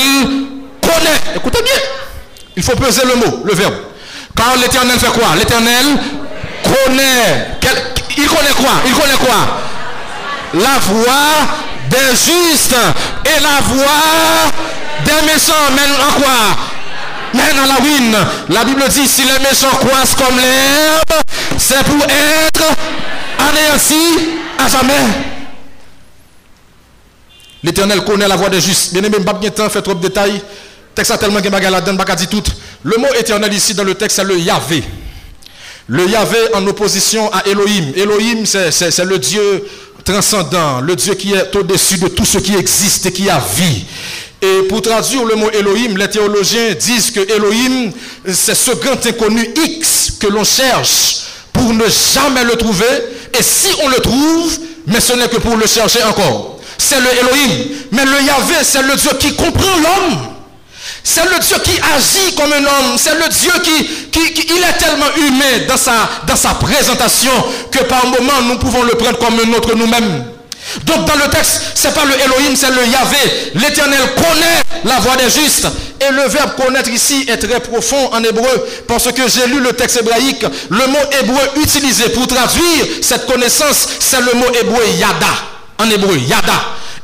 connaît, 0.80 1.36
écoutez 1.36 1.62
bien, 1.62 1.80
il 2.57 2.62
faut 2.62 2.74
peser 2.74 3.03
le 3.05 3.14
mot, 3.16 3.42
le 3.44 3.55
verbe. 3.55 3.74
Car 4.36 4.57
l'éternel 4.57 4.98
fait 4.98 5.12
quoi? 5.12 5.36
L'éternel 5.38 5.86
connaît. 6.64 7.59
Il 8.16 8.26
connaît 8.26 8.55
quoi? 8.57 8.72
Il 8.86 8.92
connaît 8.92 9.18
quoi? 9.18 9.36
La 10.55 10.78
voix 10.80 11.46
des 11.88 12.11
justes 12.16 12.74
et 13.24 13.40
la 13.40 13.61
voix 13.74 14.50
des 15.05 15.26
méchants 15.26 15.70
mène 15.74 15.93
en 16.01 16.12
quoi? 16.20 16.57
Mène 17.34 17.59
à 17.59 17.66
la 17.66 17.74
ruine. 17.76 18.16
La 18.51 18.64
Bible 18.64 18.84
dit 18.88 19.07
si 19.07 19.22
les 19.22 19.38
méchants 19.38 19.70
croissent 19.70 20.14
comme 20.14 20.36
l'herbe, 20.36 21.22
c'est 21.59 21.82
pour 21.84 22.03
être 22.05 22.76
anéantis 23.38 24.28
à 24.59 24.68
jamais. 24.68 25.32
L'éternel 27.62 28.03
connaît 28.05 28.28
la 28.28 28.36
voix 28.36 28.49
des 28.49 28.61
justes. 28.61 28.93
Bien 28.93 29.03
aimé, 29.05 29.18
pas 29.24 29.34
temps, 29.51 29.70
fait 29.70 29.82
trop 29.82 29.95
de 29.95 30.01
détails. 30.01 30.43
Texte 30.95 31.12
a 31.12 31.18
tellement 31.18 31.40
de 31.40 31.49
bagages 31.49 31.70
là-dedans, 31.70 32.14
dit 32.16 32.26
tout. 32.26 32.43
Le 32.82 32.99
mot 32.99 33.09
éternel 33.18 33.53
ici 33.55 33.74
dans 33.74 33.84
le 33.84 33.95
texte, 33.95 34.16
c'est 34.16 34.24
le 34.24 34.38
Yahvé. 34.38 34.82
Le 35.86 36.09
Yahvé 36.09 36.38
en 36.55 36.66
opposition 36.66 37.32
à 37.32 37.47
Elohim. 37.47 37.93
Elohim, 37.97 38.45
c'est 38.45 39.05
le 39.05 39.18
Dieu 39.18 39.64
transcendant, 40.05 40.80
le 40.80 40.97
Dieu 40.97 41.14
qui 41.14 41.32
est 41.32 41.55
au-dessus 41.55 41.99
de 41.99 42.09
tout 42.09 42.24
ce 42.24 42.38
qui 42.38 42.57
existe 42.57 43.07
et 43.07 43.12
qui 43.12 43.30
a 43.30 43.38
vie. 43.38 43.84
Et 44.43 44.62
pour 44.68 44.82
traduire 44.82 45.24
le 45.24 45.36
mot 45.36 45.49
Elohim, 45.53 45.97
les 45.97 46.11
théologiens 46.11 46.74
disent 46.74 47.12
que 47.12 47.20
Elohim, 47.20 47.93
c'est 48.26 48.57
ce 48.57 48.72
grand 48.72 49.07
inconnu 49.07 49.49
X 49.64 50.14
que 50.18 50.26
l'on 50.26 50.43
cherche 50.43 51.18
pour 51.53 51.72
ne 51.72 51.84
jamais 51.88 52.43
le 52.43 52.57
trouver. 52.57 52.84
Et 53.38 53.43
si 53.43 53.68
on 53.84 53.88
le 53.88 54.01
trouve, 54.01 54.59
mais 54.88 55.01
ce 55.01 55.12
n'est 55.12 55.28
que 55.28 55.36
pour 55.36 55.57
le 55.57 55.66
chercher 55.68 56.03
encore. 56.03 56.59
C'est 56.76 56.99
le 56.99 57.07
Elohim. 57.07 57.68
Mais 57.93 58.05
le 58.05 58.20
Yahvé, 58.26 58.57
c'est 58.64 58.82
le 58.82 58.97
Dieu 58.97 59.11
qui 59.20 59.32
comprend 59.36 59.76
l'homme. 59.76 60.18
C'est 61.05 61.24
le 61.24 61.38
Dieu 61.38 61.57
qui 61.62 61.78
agit 61.95 62.34
comme 62.34 62.53
un 62.53 62.64
homme. 62.64 62.97
C'est 62.97 63.14
le 63.14 63.28
Dieu 63.28 63.53
qui, 63.62 64.45
il 64.49 64.59
est 64.59 64.78
tellement 64.78 65.07
humain 65.18 65.66
dans 65.68 65.76
sa, 65.76 65.93
dans 66.26 66.36
sa 66.36 66.55
présentation 66.55 67.30
que 67.70 67.84
par 67.84 68.05
moment 68.07 68.43
nous 68.49 68.59
pouvons 68.59 68.82
le 68.82 68.97
prendre 68.97 69.18
comme 69.18 69.38
un 69.38 69.57
autre 69.57 69.76
nous-mêmes. 69.76 70.32
Donc 70.84 71.06
dans 71.06 71.16
le 71.16 71.30
texte, 71.30 71.62
c'est 71.74 71.94
pas 71.94 72.04
le 72.04 72.14
Elohim, 72.14 72.54
c'est 72.56 72.70
le 72.70 72.86
Yahvé. 72.86 73.52
L'Éternel 73.54 74.00
connaît 74.16 74.62
la 74.84 74.98
voix 75.00 75.16
des 75.16 75.30
justes. 75.30 75.66
Et 76.00 76.12
le 76.12 76.28
verbe 76.28 76.56
connaître 76.56 76.90
ici 76.90 77.24
est 77.28 77.36
très 77.36 77.60
profond 77.60 78.10
en 78.12 78.22
hébreu 78.24 78.68
parce 78.88 79.10
que 79.12 79.22
j'ai 79.28 79.46
lu 79.46 79.60
le 79.60 79.72
texte 79.72 80.00
hébraïque. 80.00 80.44
Le 80.70 80.86
mot 80.86 80.98
hébreu 81.20 81.62
utilisé 81.62 82.08
pour 82.08 82.26
traduire 82.26 82.86
cette 83.00 83.26
connaissance, 83.26 83.88
c'est 84.00 84.20
le 84.20 84.32
mot 84.34 84.46
hébreu 84.60 84.82
yada. 84.98 85.28
En 85.78 85.88
hébreu, 85.90 86.16
yada. 86.16 86.52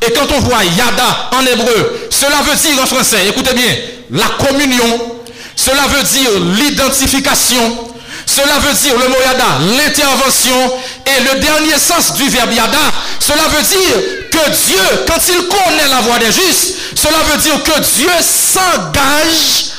Et 0.07 0.13
quand 0.13 0.27
on 0.37 0.41
voit 0.41 0.65
yada 0.65 1.31
en 1.33 1.45
hébreu, 1.45 2.09
cela 2.11 2.37
veut 2.43 2.57
dire 2.57 2.83
en 2.83 2.87
français, 2.87 3.27
écoutez 3.29 3.55
bien, 3.55 3.75
la 4.11 4.27
communion, 4.47 5.19
cela 5.57 5.83
veut 5.89 6.03
dire 6.03 6.31
l'identification, 6.57 7.88
cela 8.29 8.59
veut 8.59 8.75
dire 8.75 8.93
le 8.99 9.09
mot 9.09 9.17
yada, 9.25 9.45
l'intervention, 9.79 10.73
et 11.07 11.33
le 11.33 11.41
dernier 11.41 11.79
sens 11.79 12.13
du 12.13 12.29
verbe 12.29 12.53
yada, 12.53 12.77
cela 13.19 13.45
veut 13.49 13.63
dire 13.63 13.97
que 14.31 14.51
Dieu, 14.51 15.05
quand 15.07 15.21
il 15.29 15.49
connaît 15.49 15.89
la 15.89 16.03
voix 16.03 16.19
des 16.19 16.31
justes, 16.31 16.75
cela 16.95 17.17
veut 17.31 17.39
dire 17.39 17.63
que 17.63 17.81
Dieu 17.81 18.11
s'engage 18.21 19.73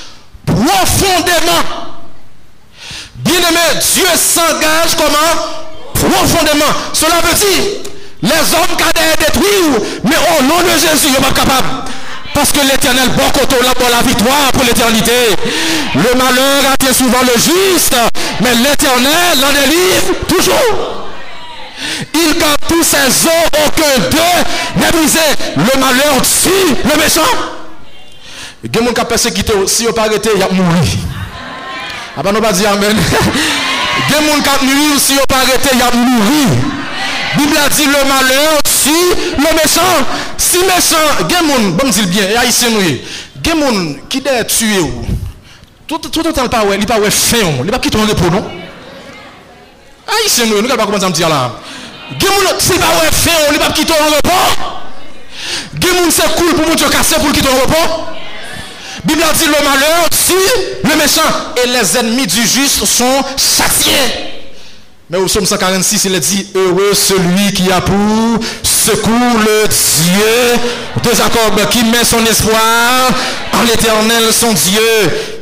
profondément. 0.47 1.93
Bien-aimé, 3.17 3.79
Dieu 3.93 4.07
s'engage 4.15 4.95
comment? 4.97 6.09
Profondément. 6.09 6.73
Cela 6.91 7.21
veut 7.21 7.35
dire 7.35 7.63
les 8.23 8.31
hommes 8.31 8.75
ont 8.77 9.19
détruire, 9.19 9.81
mais 10.03 10.15
au 10.39 10.43
nom 10.43 10.59
de 10.63 10.71
Jésus, 10.71 11.05
ils 11.05 11.11
ne 11.11 11.15
sont 11.17 11.21
pas 11.21 11.39
capables. 11.39 11.67
Parce 12.33 12.51
que 12.51 12.59
l'éternel 12.61 13.09
là 13.63 13.73
pour 13.75 13.89
la 13.89 14.01
victoire 14.01 14.51
pour 14.53 14.63
l'éternité. 14.63 15.11
Le 15.95 16.17
malheur 16.17 16.71
atteint 16.73 16.93
souvent 16.93 17.21
le 17.21 17.33
juste, 17.39 17.95
mais 18.41 18.53
l'éternel 18.55 19.39
l'en 19.41 19.51
délivre 19.51 20.25
toujours. 20.27 21.05
Il 22.13 22.37
garde 22.37 22.59
tous 22.67 22.83
ses 22.83 23.27
os, 23.27 23.65
aucun 23.65 24.09
d'eux 24.09 24.81
n'est 24.81 24.91
brisé. 24.91 25.19
Le 25.55 25.79
malheur 25.79 26.21
tue 26.21 26.75
le 26.83 27.01
méchant. 27.01 27.21
Il 28.63 28.73
y 28.73 28.77
a 28.77 28.79
des 28.81 28.85
gens 28.85 28.93
qui 28.93 29.05
persécuté, 29.05 29.53
si 29.67 29.87
on 29.87 29.93
pas 29.93 30.03
arrêté, 30.03 30.29
il 30.35 30.43
a 30.43 30.49
mouru. 30.49 30.87
Ah 32.17 32.23
ben, 32.23 32.33
on 32.35 32.41
va 32.41 32.51
dire 32.51 32.71
Amen. 32.71 32.97
Il 34.09 34.13
y 34.13 34.17
a 34.17 34.21
des 34.21 34.27
gens 34.27 34.59
qui 34.59 34.99
si 34.99 35.13
on 35.21 35.25
pas 35.25 35.41
arrêté, 35.41 35.69
il 35.73 35.81
a 35.81 35.91
mouru. 35.95 36.78
Bible 37.37 37.57
a 37.57 37.69
dit 37.69 37.85
le 37.85 37.91
malheur 38.07 38.59
sur 38.65 39.15
le 39.37 39.55
méchant. 39.55 40.05
Si 40.37 40.57
méchant, 40.59 41.27
gen 41.29 41.71
bon 41.73 41.89
dit 41.89 42.05
bien, 42.07 42.23
haïtien 42.39 42.69
gen 43.43 43.99
qui 44.09 44.21
dè 44.21 44.43
tué 44.45 44.79
ou. 44.79 45.05
Tout 45.87 45.97
tout 45.97 46.23
temps 46.23 46.47
pas 46.47 46.63
ouais, 46.63 46.77
il 46.77 46.85
pas 46.85 46.99
ouais 46.99 47.11
fin, 47.11 47.37
il 47.63 47.71
pas 47.71 47.79
quitter 47.79 47.97
le 47.97 48.05
repos 48.05 48.29
non? 48.29 48.43
Haïtien 50.07 50.45
oui, 50.45 50.61
nous 50.61 50.75
pas 50.75 50.85
comment 50.85 50.97
dire 50.97 51.29
là. 51.29 51.51
Gen 52.19 52.29
moun 52.31 52.47
si 52.59 52.73
pas 52.73 52.85
ouais 53.01 53.11
fin, 53.11 53.51
il 53.51 53.59
pas 53.59 53.71
quitter 53.71 53.93
le 53.93 54.15
repos. 54.15 54.29
Gen 55.79 56.11
c'est 56.11 56.35
cool 56.35 56.53
pour 56.55 56.67
mon 56.67 56.75
Dieu 56.75 56.89
casser 56.89 57.15
pour 57.15 57.31
quitter 57.31 57.47
le 57.47 57.61
repos. 57.61 58.05
Bible 59.03 59.23
dit 59.37 59.45
le 59.45 59.63
malheur 59.63 60.07
si 60.11 60.33
le 60.83 60.95
méchant 60.95 61.21
et 61.63 61.67
les 61.67 61.97
ennemis 61.97 62.27
du 62.27 62.41
juste 62.41 62.85
sont 62.85 63.23
châtiés. 63.37 64.38
Mais 65.09 65.17
au 65.17 65.25
psaume 65.25 65.45
146, 65.45 66.05
il 66.05 66.15
est 66.15 66.19
dit 66.19 66.47
Heureux 66.53 66.93
celui 66.93 67.51
qui 67.53 67.71
a 67.71 67.81
pour 67.81 67.95
secours 68.61 69.39
le 69.43 69.67
Dieu 69.67 71.01
de 71.03 71.15
Jacob, 71.15 71.67
qui 71.71 71.83
met 71.85 72.03
son 72.03 72.23
espoir 72.25 73.09
en 73.53 73.63
l'éternel, 73.63 74.25
son 74.31 74.53
Dieu. 74.53 74.79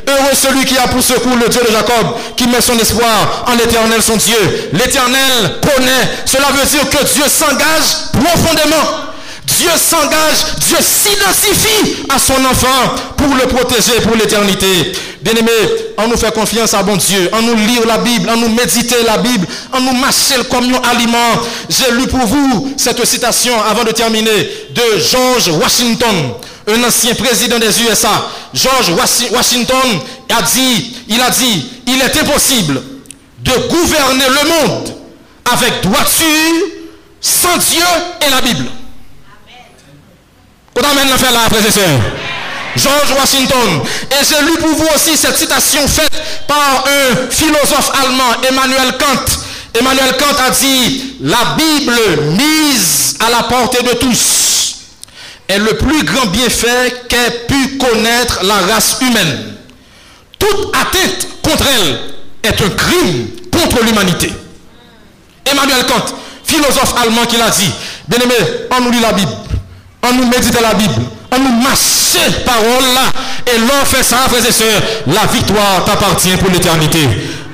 Heureux 0.08 0.34
celui 0.34 0.64
qui 0.64 0.78
a 0.78 0.88
pour 0.88 1.04
secours 1.04 1.36
le 1.36 1.50
Dieu 1.50 1.62
de 1.68 1.72
Jacob, 1.72 2.16
qui 2.38 2.48
met 2.48 2.62
son 2.62 2.80
espoir 2.80 3.46
en 3.46 3.56
l'éternel, 3.56 4.02
son 4.02 4.16
Dieu. 4.16 4.70
L'éternel 4.72 5.60
connaît. 5.62 6.08
Cela 6.26 6.48
veut 6.54 6.66
dire 6.66 6.90
que 6.90 7.04
Dieu 7.04 7.24
s'engage 7.28 8.12
profondément 8.14 9.08
Dieu 9.48 9.70
s'engage, 9.78 10.60
Dieu 10.68 10.78
s'identifie 10.82 11.96
à 12.10 12.20
son 12.20 12.44
enfant 12.46 12.96
pour 13.16 13.34
le 13.34 13.48
protéger 13.48 14.02
pour 14.02 14.16
l'éternité. 14.16 14.92
Bien-aimé, 15.22 15.52
on 15.98 16.08
nous 16.10 16.18
fait 16.18 16.34
confiance 16.34 16.74
à 16.74 16.84
bon 16.84 16.98
Dieu, 16.98 17.30
on 17.32 17.42
nous 17.42 17.56
lire 17.56 17.86
la 17.88 17.98
Bible, 17.98 18.30
on 18.32 18.38
nous 18.38 18.50
méditer 18.50 18.98
la 19.06 19.18
Bible, 19.18 19.48
on 19.74 19.80
nous 19.80 19.94
mâcher 19.94 20.36
comme 20.52 20.66
un 20.66 20.90
aliment. 20.90 21.42
J'ai 21.70 21.92
lu 21.92 22.08
pour 22.08 22.26
vous 22.26 22.74
cette 22.78 23.04
citation 23.06 23.54
avant 23.64 23.84
de 23.86 23.92
terminer 23.92 24.50
de 24.72 25.00
George 25.00 25.50
Washington, 25.50 26.34
un 26.68 26.84
ancien 26.84 27.16
président 27.16 27.58
des 27.58 27.82
USA. 27.82 28.30
George 28.54 28.92
Washington 29.32 30.00
a 30.38 30.42
dit, 30.42 30.94
il 31.08 31.22
a 31.22 31.30
dit, 31.30 31.66
il 31.88 32.02
est 32.02 32.18
impossible 32.22 32.82
de 33.40 33.52
gouverner 33.70 34.26
le 34.28 34.50
monde 34.50 34.94
avec 35.52 35.82
droiture 35.82 36.68
sans 37.22 37.58
Dieu 37.58 37.86
et 38.26 38.30
la 38.30 38.42
Bible. 38.42 38.66
L'affaire 40.82 41.32
là. 41.32 41.48
George 42.76 43.12
Washington. 43.20 43.82
Et 44.12 44.24
j'ai 44.24 44.46
lu 44.46 44.58
pour 44.60 44.70
vous 44.70 44.88
aussi 44.96 45.18
cette 45.18 45.38
citation 45.38 45.88
faite 45.88 46.12
par 46.48 46.86
un 46.86 47.32
philosophe 47.32 47.92
allemand, 48.04 48.42
Emmanuel 48.48 48.94
Kant. 49.00 49.80
Emmanuel 49.80 50.16
Kant 50.18 50.36
a 50.46 50.52
dit, 50.52 51.16
la 51.22 51.56
Bible 51.58 52.22
mise 52.38 53.18
à 53.20 53.30
la 53.32 53.44
portée 53.44 53.82
de 53.84 53.94
tous 53.94 54.76
est 55.48 55.58
le 55.58 55.78
plus 55.78 56.04
grand 56.04 56.28
bienfait 56.28 57.06
qu'ait 57.10 57.46
pu 57.48 57.78
connaître 57.78 58.44
la 58.44 58.74
race 58.74 58.98
humaine. 59.02 59.56
Toute 60.38 60.76
atteinte 60.76 61.28
contre 61.42 61.66
elle 61.80 62.00
est 62.44 62.62
un 62.62 62.70
crime 62.70 63.28
contre 63.52 63.84
l'humanité. 63.84 64.32
Emmanuel 65.46 65.86
Kant, 65.88 66.06
philosophe 66.44 66.94
allemand 67.02 67.26
qui 67.26 67.38
l'a 67.38 67.50
dit, 67.50 67.72
bien 68.08 68.20
aimé, 68.20 68.36
on 68.78 68.82
nous 68.82 68.92
lit 68.92 69.00
la 69.00 69.14
Bible 69.14 69.32
on 70.10 70.14
nous 70.16 70.28
médite 70.28 70.60
la 70.62 70.74
Bible, 70.74 70.94
on 71.32 71.40
nous 71.40 71.62
marche 71.62 71.98
parole 72.46 72.94
là, 72.94 73.12
et 73.54 73.58
l'on 73.60 73.86
fait 73.86 74.04
ça, 74.04 74.18
frères 74.30 74.46
et 74.46 74.52
sœurs, 74.52 74.82
la 75.08 75.26
victoire 75.32 75.86
t'appartient 75.86 76.36
pour 76.38 76.50
l'éternité. 76.50 77.00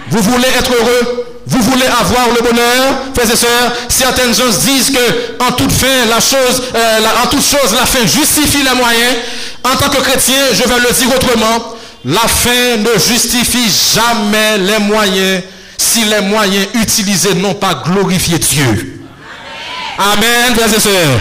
Vous 0.09 0.21
voulez 0.21 0.47
être 0.57 0.71
heureux? 0.71 1.25
Vous 1.45 1.61
voulez 1.61 1.85
avoir 1.85 2.29
le 2.29 2.41
bonheur, 2.41 2.93
frères 3.13 3.29
et 3.29 3.35
sœurs 3.35 3.73
Certaines 3.89 4.33
gens 4.33 4.47
disent 4.65 4.91
que 4.91 5.43
en 5.43 5.51
toute 5.51 5.71
fin, 5.71 6.05
la 6.09 6.21
chose, 6.21 6.63
euh, 6.73 6.99
toute 7.29 7.43
chose, 7.43 7.73
la 7.75 7.85
fin 7.85 8.05
justifie 8.05 8.63
les 8.63 8.75
moyens. 8.75 9.15
En 9.63 9.75
tant 9.75 9.89
que 9.89 10.01
chrétien, 10.01 10.35
je 10.53 10.63
vais 10.63 10.79
le 10.79 10.93
dire 10.93 11.15
autrement. 11.15 11.75
La 12.05 12.27
fin 12.27 12.77
ne 12.77 12.99
justifie 12.99 13.69
jamais 13.93 14.57
les 14.57 14.79
moyens 14.79 15.43
si 15.77 16.05
les 16.05 16.21
moyens 16.21 16.67
utilisés 16.75 17.33
n'ont 17.35 17.53
pas 17.53 17.81
glorifié 17.85 18.37
Dieu. 18.39 19.01
Amen, 19.97 20.55
frères 20.55 20.73
et 20.75 20.79
sœurs. 20.79 21.19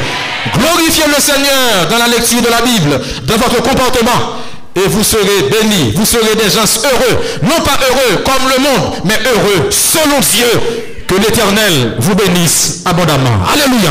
Glorifiez 0.58 1.04
le 1.06 1.20
Seigneur 1.20 1.88
dans 1.90 1.98
la 1.98 2.08
lecture 2.08 2.42
de 2.42 2.48
la 2.48 2.62
Bible, 2.62 3.00
dans 3.24 3.36
votre 3.36 3.62
comportement. 3.62 4.38
Et 4.74 4.88
vous 4.88 5.04
serez 5.04 5.50
bénis, 5.50 5.92
vous 5.94 6.06
serez 6.06 6.34
des 6.34 6.50
gens 6.50 6.64
heureux. 6.84 7.20
Non 7.42 7.60
pas 7.62 7.78
heureux 7.88 8.24
comme 8.24 8.48
le 8.48 8.62
monde, 8.62 8.94
mais 9.04 9.18
heureux 9.26 9.70
selon 9.70 10.18
Dieu. 10.20 10.60
Que 11.06 11.16
l'Éternel 11.16 11.96
vous 11.98 12.14
bénisse 12.14 12.82
abondamment. 12.86 13.44
Alléluia. 13.52 13.90